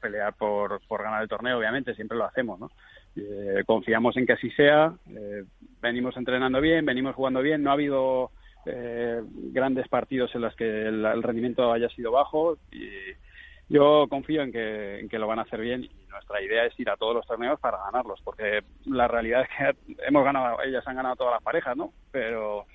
[0.00, 2.70] pelear por, ganar el torneo, obviamente, siempre lo hacemos, ¿no?
[3.16, 5.44] Eh, confiamos en que así sea, eh,
[5.80, 8.30] venimos entrenando bien, venimos jugando bien, no ha habido
[8.66, 9.20] eh,
[9.52, 12.88] grandes partidos en los que el, rendimiento haya sido bajo y
[13.68, 16.78] yo confío en que, en que lo van a hacer bien y nuestra idea es
[16.78, 20.86] ir a todos los torneos para ganarlos, porque la realidad es que hemos ganado, ellas
[20.86, 21.92] han ganado todas las parejas, ¿no?
[22.12, 22.66] Pero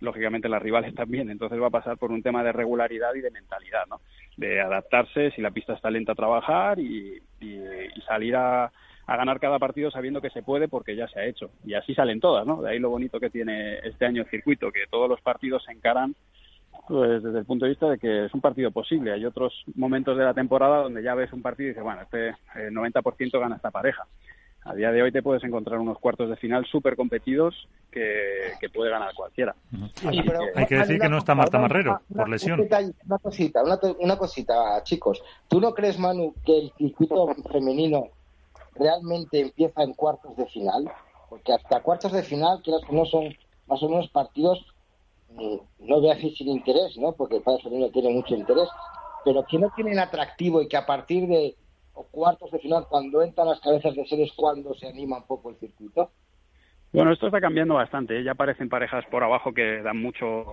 [0.00, 3.30] lógicamente las rivales también, entonces va a pasar por un tema de regularidad y de
[3.30, 4.00] mentalidad, ¿no?
[4.36, 7.20] De adaptarse, si la pista está lenta a trabajar y,
[8.06, 8.70] salir a,
[9.06, 11.50] ganar cada partido sabiendo que se puede porque ya se ha hecho.
[11.64, 12.62] Y así salen todas, ¿no?
[12.62, 15.72] De ahí lo bonito que tiene este año el circuito, que todos los partidos se
[15.72, 16.14] encaran
[16.88, 19.12] pues, desde el punto de vista de que es un partido posible.
[19.12, 22.34] Hay otros momentos de la temporada donde ya ves un partido y dices, bueno, este
[22.54, 24.06] 90% eh, gana esta pareja
[24.64, 28.90] a día de hoy te puedes encontrar unos cuartos de final súper competidos que, puede
[28.90, 29.54] ganar cualquiera.
[30.54, 32.60] Hay que decir que no está Marta Marrero por lesión.
[33.06, 33.62] Una cosita,
[34.00, 35.22] una, cosita, chicos.
[35.48, 38.08] ¿Tú no crees, Manu, que el circuito femenino
[38.74, 40.90] realmente empieza en cuartos de final?
[41.28, 43.36] Porque hasta cuartos de final, creo que no son
[43.66, 44.64] más o menos partidos,
[45.30, 47.12] mm, no voy a decir sin interés, ¿no?
[47.12, 48.68] Porque el padre femenino tiene mucho interés,
[49.24, 51.54] pero que no tienen atractivo y que a partir de
[51.94, 55.50] o cuartos de final, cuando entran las cabezas de series, cuando se anima un poco
[55.50, 56.10] el circuito?
[56.92, 58.18] Bueno, esto está cambiando bastante.
[58.18, 58.24] ¿eh?
[58.24, 60.44] Ya aparecen parejas por abajo que dan mucho,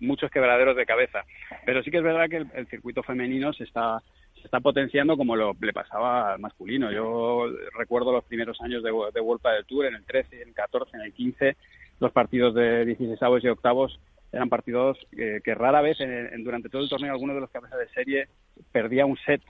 [0.00, 1.24] muchos quebraderos de cabeza.
[1.64, 4.00] Pero sí que es verdad que el, circuito femenino se está
[4.34, 6.90] se está potenciando como lo, le pasaba al masculino.
[6.92, 7.46] Yo
[7.78, 11.02] recuerdo los primeros años de, de del Tour, en el 13, en el 14, en
[11.02, 11.56] el 15,
[12.00, 13.98] los partidos de 16 y octavos
[14.32, 15.98] eran partidos que, rara vez
[16.38, 18.28] durante todo el torneo alguno de los cabezas de serie
[18.72, 19.40] perdía un set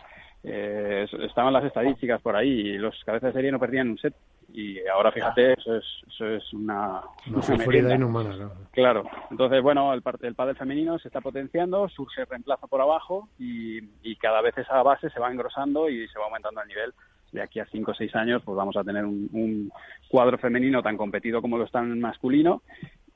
[0.46, 4.14] eh, estaban las estadísticas por ahí y los cabezas de serie no perdían un set.
[4.52, 9.04] Y ahora fíjate eso es eso es una, una, inhumana claro.
[9.30, 14.16] Entonces bueno el el pádel femenino se está potenciando surge reemplazo por abajo y, y
[14.16, 16.92] cada vez esa base se va engrosando y se va aumentando el nivel.
[17.32, 19.72] De aquí a cinco o seis años pues vamos a tener un, un
[20.08, 22.62] cuadro femenino tan competido como lo está en masculino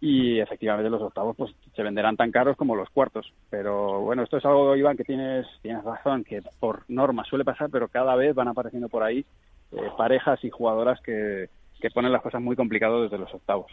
[0.00, 3.32] y efectivamente los octavos pues se venderán tan caros como los cuartos.
[3.50, 7.68] Pero bueno esto es algo Iván que tienes tienes razón que por norma suele pasar
[7.70, 9.24] pero cada vez van apareciendo por ahí
[9.72, 11.50] eh, parejas y jugadoras que,
[11.80, 13.70] que ponen las cosas muy complicadas desde los octavos.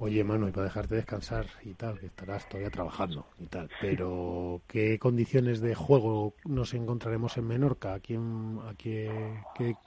[0.00, 4.62] Oye, Manu, y para dejarte descansar y tal, que estarás todavía trabajando y tal, pero
[4.68, 7.94] ¿qué condiciones de juego nos encontraremos en Menorca?
[7.94, 9.34] ¿A quién, a qué,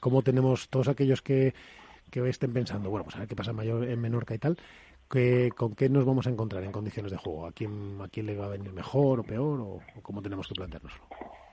[0.02, 1.54] ¿Cómo tenemos todos aquellos que,
[2.10, 4.58] que estén pensando, bueno, pues a ver qué pasa en Menorca y tal,
[5.58, 7.46] ¿Con qué nos vamos a encontrar en condiciones de juego?
[7.46, 9.60] ¿A quién, a quién le va a venir mejor o peor?
[9.60, 11.04] ¿O, cómo tenemos que planteárnoslo?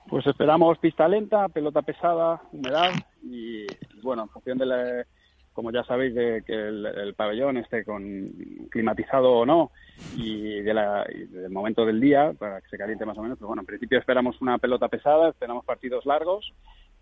[0.09, 3.67] Pues esperamos pista lenta, pelota pesada, humedad y,
[4.01, 5.07] bueno, en función de la,
[5.55, 8.31] como ya sabéis, de que el, pabellón esté con
[8.71, 9.73] climatizado o no
[10.17, 13.39] y, de la, del momento del día para que se caliente más o menos.
[13.39, 16.55] Pero bueno, en principio esperamos una pelota pesada, esperamos partidos largos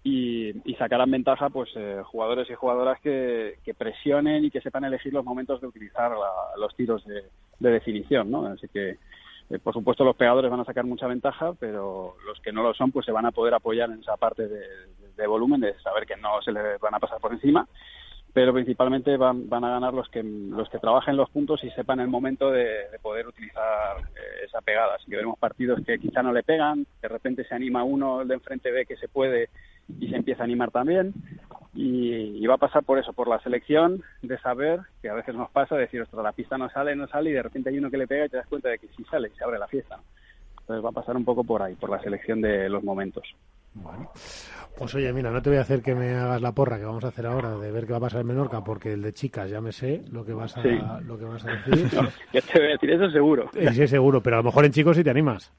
[0.07, 5.25] y, sacarán ventaja pues eh, jugadores y jugadoras que, presionen y que sepan elegir los
[5.25, 6.13] momentos de utilizar
[6.59, 7.25] los tiros de,
[7.59, 8.47] definición, ¿no?
[8.47, 8.99] Así que
[9.51, 12.73] eh, por supuesto los pegadores van a sacar mucha ventaja, pero los que no lo
[12.75, 16.17] son pues se van a poder apoyar en esa parte de, volumen, de saber que
[16.17, 17.67] no se les van a pasar por encima,
[18.33, 21.99] pero principalmente van, van a ganar los que los que trabajen los puntos y sepan
[21.99, 24.97] el momento de, poder utilizar eh, esa pegada.
[24.97, 28.29] Así que veremos partidos que quizá no le pegan, de repente se anima uno, el
[28.29, 29.49] de enfrente ve que se puede
[29.99, 31.13] y se empieza a animar también.
[31.75, 35.51] Y, va a pasar por eso, por la selección de saber, que a veces nos
[35.51, 37.99] pasa, decir, ostras, la pista no sale, no sale, y de repente hay uno que
[37.99, 39.99] le pega y te das cuenta de que sí sale y se abre la fiesta.
[40.61, 43.25] Entonces va a pasar un poco por ahí, por la selección de los momentos.
[43.75, 44.11] Bueno,
[44.79, 47.05] pues oye, mira, no te voy a hacer que me hagas la porra que vamos
[47.05, 49.51] a hacer ahora de ver qué va a pasar en Menorca, porque el de chicas
[49.51, 51.91] ya me sé lo que vas a, lo que vas a decir.
[52.33, 53.51] ya te voy a decir eso seguro.
[53.53, 55.53] Sí, seguro, pero a lo mejor en chicos sí te animas.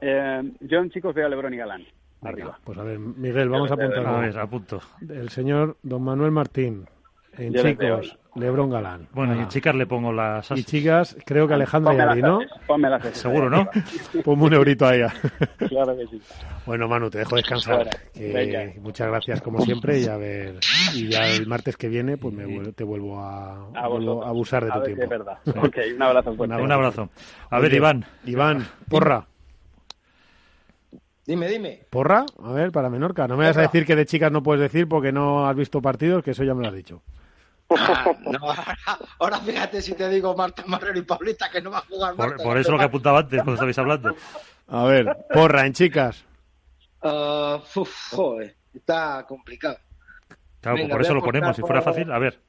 [0.00, 1.84] Eh, yo en chicos veo a Lebron y Galán.
[2.22, 2.58] Arriba.
[2.64, 4.06] Pues a ver, Miguel, vamos a apuntar.
[4.06, 4.80] A ver, punto.
[5.08, 6.86] El señor Don Manuel Martín.
[7.38, 9.08] En chicos, Lebron Galán.
[9.12, 12.40] Bueno, y en chicas le pongo las Y chicas, creo que Alejandra y Adri, ¿no?
[12.66, 13.68] Ponme las Seguro, ¿no?
[14.24, 15.14] Ponme un eurito a ella.
[15.68, 16.20] claro que sí.
[16.66, 17.88] Bueno, Manu, te dejo descansar.
[18.80, 20.58] muchas gracias, como siempre, y a ver...
[20.94, 24.82] Y ya el martes que viene, pues me, te vuelvo a, a, abusar de tu
[24.82, 25.04] tiempo.
[25.04, 25.38] es verdad.
[25.46, 26.32] Ok, un abrazo.
[26.32, 27.10] Un abrazo.
[27.48, 28.04] A ver, Iván.
[28.26, 29.26] Iván, porra.
[31.30, 31.86] Dime, dime.
[31.90, 32.26] ¿Porra?
[32.42, 33.28] A ver, para Menorca.
[33.28, 35.80] No me vas a decir que de chicas no puedes decir porque no has visto
[35.80, 37.02] partidos, que eso ya me lo has dicho.
[37.70, 38.40] Ah, no,
[39.20, 42.36] ahora, fíjate si te digo Marta Marrero y Paulita que no va a jugar Por,
[42.36, 44.16] por eso lo que apuntaba antes cuando estabais hablando.
[44.66, 46.24] A ver, porra en chicas.
[47.00, 47.60] Uh,
[48.10, 49.78] joder, está complicado.
[50.60, 51.54] Claro, por eso lo ponemos.
[51.54, 52.40] Si fuera fácil, a ver.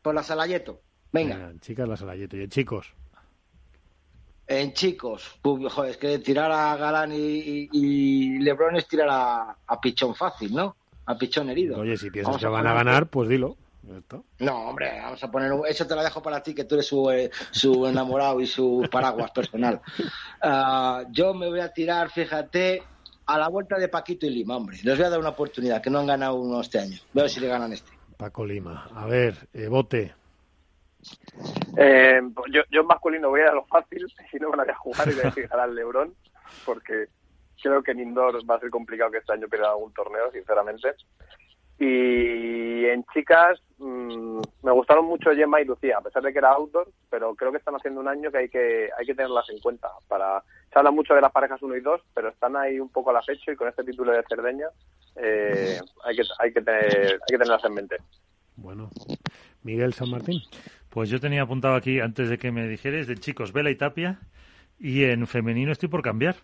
[0.00, 0.80] Por la Salayeto.
[1.10, 1.50] Venga.
[1.50, 2.36] en chicas la Salayeto.
[2.36, 2.94] Y en chicos.
[4.48, 10.54] En chicos, joder, es que tirar a Galán y, Lebron es tirar a, Pichón fácil,
[10.54, 10.76] ¿no?
[11.06, 11.80] A Pichón herido.
[11.80, 13.56] Oye, si piensas que van a ganar, pues dilo.
[14.40, 15.52] No, hombre, vamos a poner.
[15.68, 18.86] Eso te lo dejo para ti, que tú eres su, eh, su enamorado y su
[18.90, 19.80] paraguas personal.
[20.42, 22.82] Ah, yo me voy a tirar, fíjate,
[23.26, 24.78] a la vuelta de Paquito y Lima, hombre.
[24.82, 26.98] Les voy a dar una oportunidad, que no han ganado uno este año.
[27.12, 27.90] Ver si le ganan este.
[28.16, 28.88] Paco Lima.
[28.94, 30.14] A ver, eh, bote.
[31.76, 32.20] Eh,
[32.50, 35.08] yo, yo en masculino voy a ir a lo fácil y no van a jugar
[35.08, 36.14] y voy a decir al Lebron,
[36.64, 37.08] porque
[37.60, 40.94] creo que en indoor va a ser complicado que este año pierda algún torneo, sinceramente.
[41.78, 46.52] Y en chicas mm, me gustaron mucho Gemma y Lucía, a pesar de que era
[46.52, 49.58] outdoor, pero creo que están haciendo un año que hay que hay que tenerlas en
[49.58, 49.90] cuenta.
[50.08, 50.42] Para
[50.72, 53.18] se habla mucho de las parejas 1 y 2, pero están ahí un poco al
[53.18, 54.68] acecho y con este título de Cerdeña
[55.16, 57.96] eh, hay que hay que tener, hay que tenerlas en mente.
[58.56, 58.88] Bueno,
[59.62, 60.40] Miguel San Martín.
[60.96, 64.18] Pues yo tenía apuntado aquí antes de que me dijeres de chicos Vela y Tapia
[64.78, 66.36] y en femenino estoy por cambiar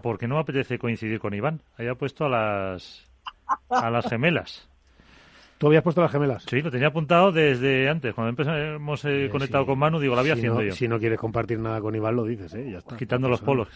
[0.00, 1.60] porque no me apetece coincidir con Iván.
[1.76, 3.10] Haya puesto a las
[3.68, 4.68] a las gemelas.
[5.58, 6.44] ¿Tú habías puesto las gemelas?
[6.48, 8.14] Sí, lo tenía apuntado desde antes.
[8.14, 10.72] Cuando empezamos eh, eh conectado con Manu, digo, la había haciendo yo.
[10.72, 12.70] Si no quieres compartir nada con Iván, lo dices, ¿eh?
[12.70, 12.96] Ya está.
[12.96, 13.68] Quitando los polos.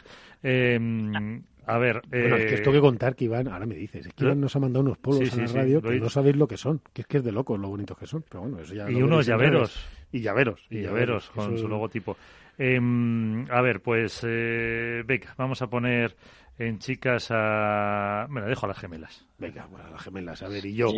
[0.43, 2.03] Em, a ver.
[2.09, 4.55] Bueno, es que esto que contar que Iván, ahora me dices, es que Iván nos
[4.57, 7.07] ha mandado unos polos en la radio que no sabéis lo que son, que es
[7.07, 8.25] que es de locos lo bonitos que son.
[8.29, 9.87] Pero bueno, eso ya y unos llaveros.
[10.13, 10.67] Y llaveros.
[10.69, 12.17] Y, llaveros, con su logotipo.
[12.59, 16.15] Em, a ver, pues, eh, venga, vamos a poner
[16.61, 18.27] en chicas a...
[18.29, 19.25] Me la dejo a las gemelas.
[19.39, 20.89] Venga, bueno, a las gemelas, a ver, y yo...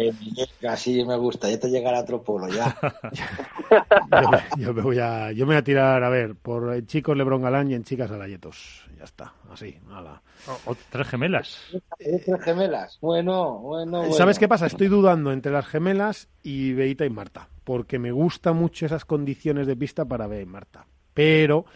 [0.68, 2.76] Así me gusta, ya te llegará otro polo, ya.
[4.58, 7.42] yo, me, voy a, yo me voy a tirar, a ver, por en chicos Lebron
[7.42, 8.86] Galán y en chicas Alayetos.
[8.98, 10.20] Ya está, así, nada.
[10.66, 11.60] O, tres gemelas.
[11.96, 14.66] Tres gemelas, bueno, bueno, ¿Sabes qué pasa?
[14.66, 19.68] Estoy dudando entre las gemelas y Beita y Marta, porque me gustan mucho esas condiciones
[19.68, 20.86] de pista para Bea y Marta.
[21.14, 21.66] Pero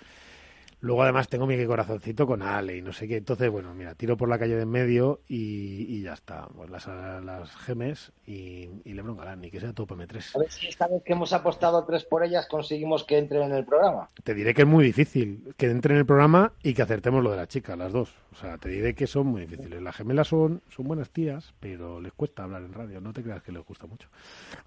[0.80, 3.16] Luego además tengo mi corazoncito con Ale y no sé qué.
[3.16, 6.48] Entonces, bueno, mira, tiro por la calle de en medio y, ya está.
[6.54, 10.36] Pues las, las gemes y, y Lebron Galán, y que sea top M3.
[10.36, 13.52] A ver si esta vez que hemos apostado tres por ellas conseguimos que entren en
[13.52, 14.10] el programa.
[14.22, 17.30] Te diré que es muy difícil que entren en el programa y que acertemos lo
[17.30, 18.14] de la chica, las dos.
[18.32, 19.80] O sea, te diré que son muy difíciles.
[19.80, 23.00] Las gemelas son, son buenas tías, pero les cuesta hablar en radio.
[23.00, 24.08] No te creas que les gusta mucho.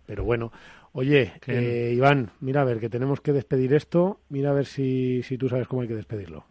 [0.05, 0.51] Pero bueno,
[0.91, 4.19] Oye, eh, Iván, mira a ver, que tenemos que despedir esto.
[4.29, 6.45] Mira a ver si, si tú sabes cómo hay que despedirlo.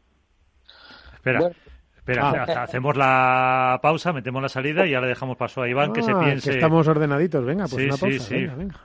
[1.15, 1.51] Espera.
[1.97, 2.63] Espera, ah.
[2.63, 6.21] hacemos la pausa, metemos la salida y ahora dejamos paso a Iván que se ah,
[6.21, 6.51] piense.
[6.51, 8.25] Que estamos ordenaditos, venga, pues una pausa.
[8.25, 8.81] Sí, venga, venga.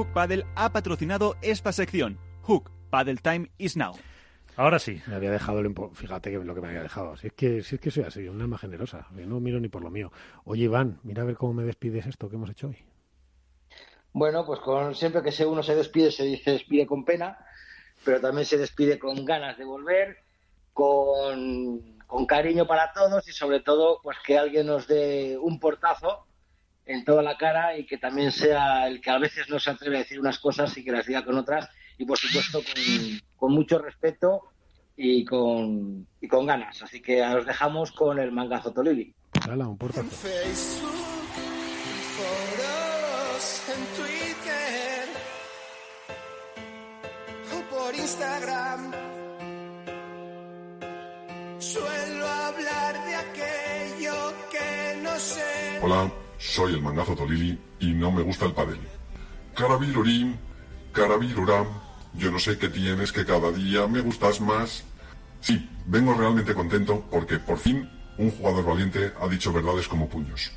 [0.00, 2.18] Hook Paddle ha patrocinado esta sección.
[2.42, 3.94] Hook Paddle Time is now.
[4.60, 5.00] Ahora sí.
[5.06, 7.16] Me había dejado lo Fíjate que lo que me había dejado.
[7.16, 9.06] Si es que, si es que soy así, una alma generosa.
[9.12, 10.12] No miro ni por lo mío.
[10.44, 12.76] Oye, Iván, mira a ver cómo me despides esto que hemos hecho hoy.
[14.12, 17.38] Bueno, pues con, siempre que uno se despide, se dice despide con pena,
[18.04, 20.18] pero también se despide con ganas de volver,
[20.74, 26.26] con, con cariño para todos y sobre todo, pues que alguien nos dé un portazo
[26.84, 29.96] en toda la cara y que también sea el que a veces no se atreve
[29.96, 31.70] a decir unas cosas y que las diga con otras
[32.00, 32.62] y por supuesto
[33.36, 34.49] con, mucho respeto
[35.02, 36.82] y con, y con ganas.
[36.82, 39.14] Así que os dejamos con el manga Zotolili.
[39.48, 39.90] Hala, un por
[47.94, 48.92] Instagram.
[51.58, 55.80] Suelo hablar de aquello que no sé.
[55.82, 58.80] Hola, soy el mangazo Tolili y no me gusta el padel.
[59.54, 60.36] Carabirorim,
[60.92, 61.66] carabiroram,
[62.14, 64.84] yo no sé qué tienes que cada día me gustas más.
[65.40, 67.88] Sí, vengo realmente contento porque por fin
[68.18, 70.52] un jugador valiente ha dicho verdades como puños.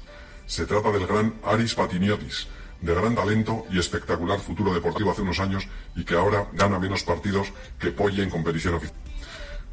[0.46, 2.48] Se trata del gran Aris Patiniotis,
[2.82, 7.04] de gran talento y espectacular futuro deportivo hace unos años y que ahora gana menos
[7.04, 7.48] partidos
[7.80, 8.98] que Polle en competición oficial.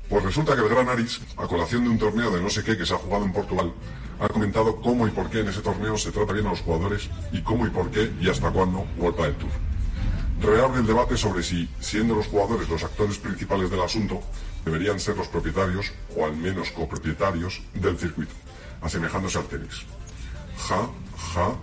[0.09, 2.77] Pues resulta que el gran Aris, a colación de un torneo de no sé qué
[2.77, 3.73] que se ha jugado en Portugal,
[4.21, 7.09] ha comentado cómo y por qué en ese torneo se trata bien a los jugadores
[7.33, 9.51] y cómo y por qué y hasta cuándo vuelta el Tour.
[10.41, 14.21] Reabre el debate sobre si, siendo los jugadores los actores principales del asunto,
[14.65, 18.35] deberían ser los propietarios, o al menos copropietarios, del circuito,
[18.83, 19.87] asemejándose al tenis.
[20.69, 20.89] Ja,
[21.35, 21.55] ja,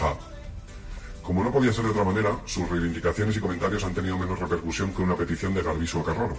[0.00, 0.16] ja.
[1.22, 4.92] Como no podía ser de otra manera, sus reivindicaciones y comentarios han tenido menos repercusión
[4.92, 6.36] que una petición de Garbiso o.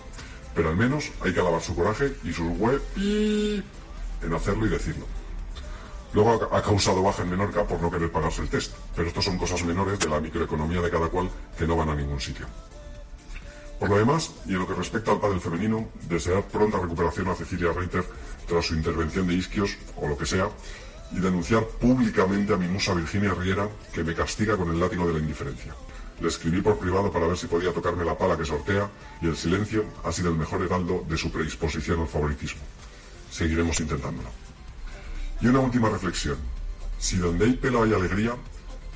[0.56, 5.06] Pero al menos hay que alabar su coraje y sus web en hacerlo y decirlo.
[6.14, 9.38] Luego ha causado baja en Menorca por no querer pagarse el test, pero estos son
[9.38, 12.48] cosas menores de la microeconomía de cada cual que no van a ningún sitio.
[13.80, 17.36] Por lo demás, y en lo que respecta al pádel femenino, desear pronta recuperación a
[17.36, 18.04] Cecilia Reiter
[18.48, 20.50] tras su intervención de isquios o lo que sea,
[21.12, 25.14] y denunciar públicamente a mi musa Virginia Riera, que me castiga con el látigo de
[25.14, 25.76] la indiferencia.
[26.20, 28.90] Le escribí por privado para ver si podía tocarme la pala que sortea,
[29.22, 32.62] y el silencio ha sido el mejor heraldo de su predisposición al favoritismo.
[33.30, 34.30] Seguiremos intentándolo.
[35.40, 36.38] Y una última reflexión.
[36.98, 38.36] Si donde hay pelo hay alegría,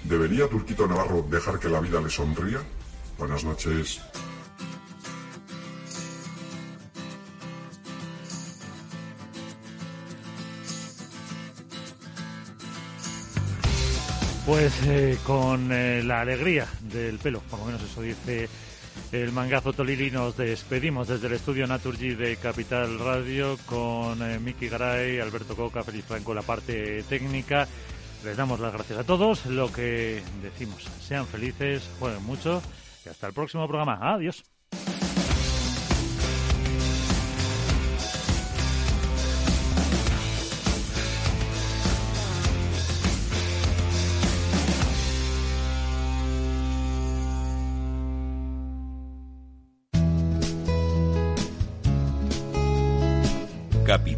[0.03, 2.60] ¿debería Turquito Navarro dejar que la vida le sonría?
[3.20, 4.02] Buenas noches.
[14.45, 18.49] Pues eh, con eh, la alegría del pelo, por lo menos eso dice
[19.11, 20.09] el mangazo Tolili.
[20.09, 25.84] Nos despedimos desde el estudio Naturgy de Capital Radio con eh, Miki Garay, Alberto Coca,
[25.84, 27.68] Feliz Franco, la parte técnica.
[28.23, 29.45] Les damos las gracias a todos.
[29.45, 32.61] Lo que decimos, sean felices, jueguen mucho
[33.05, 33.99] y hasta el próximo programa.
[34.01, 34.43] Adiós.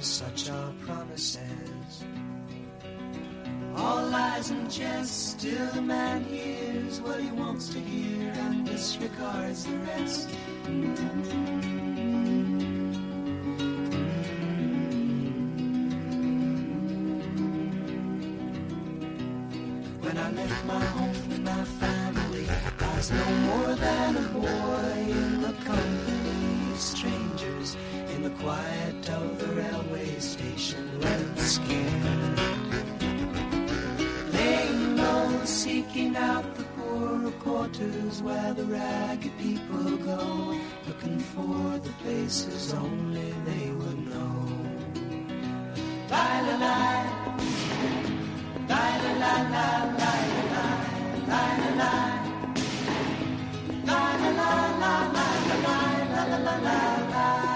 [0.00, 2.04] Such are promises.
[3.76, 9.64] All lies and jest, still the man hears what he wants to hear and disregards
[9.64, 10.30] the rest.
[20.00, 22.46] When I left my home and my family,
[22.80, 27.76] I was no more than a boy in the company of strangers
[28.14, 28.95] in the quiet
[31.56, 32.38] scared.
[34.34, 40.22] Laying low, seeking out the poorer quarters where the ragged people go,
[40.86, 44.36] looking for the places only they would know.
[46.12, 47.06] Lie, la, lie.
[48.70, 49.68] Lie, la, la, la,
[50.00, 50.76] lie, la, lie,
[51.30, 52.14] lie, la, lie.
[53.88, 54.50] Lie, la, la,
[54.82, 56.76] la, lie, la, lie, la, la, la,
[57.14, 57.55] la,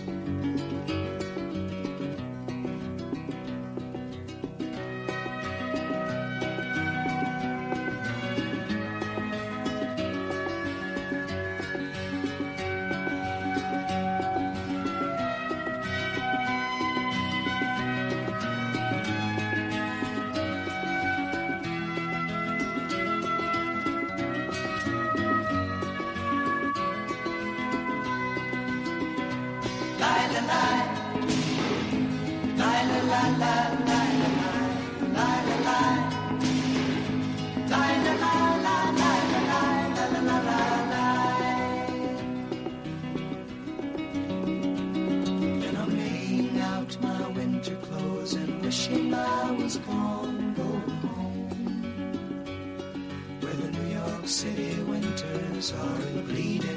[54.31, 56.70] City winters are bleeding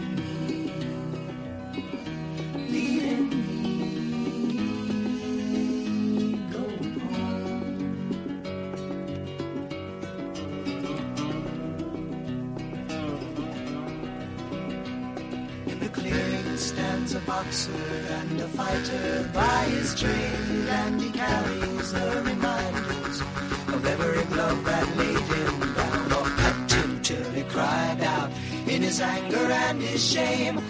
[19.33, 23.21] by his trade, and he carries the reminders
[23.69, 28.33] of every blow that laid him down or cut him till he cried out
[28.67, 30.64] in his anger and his shame.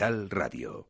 [0.00, 0.89] Capital Radio.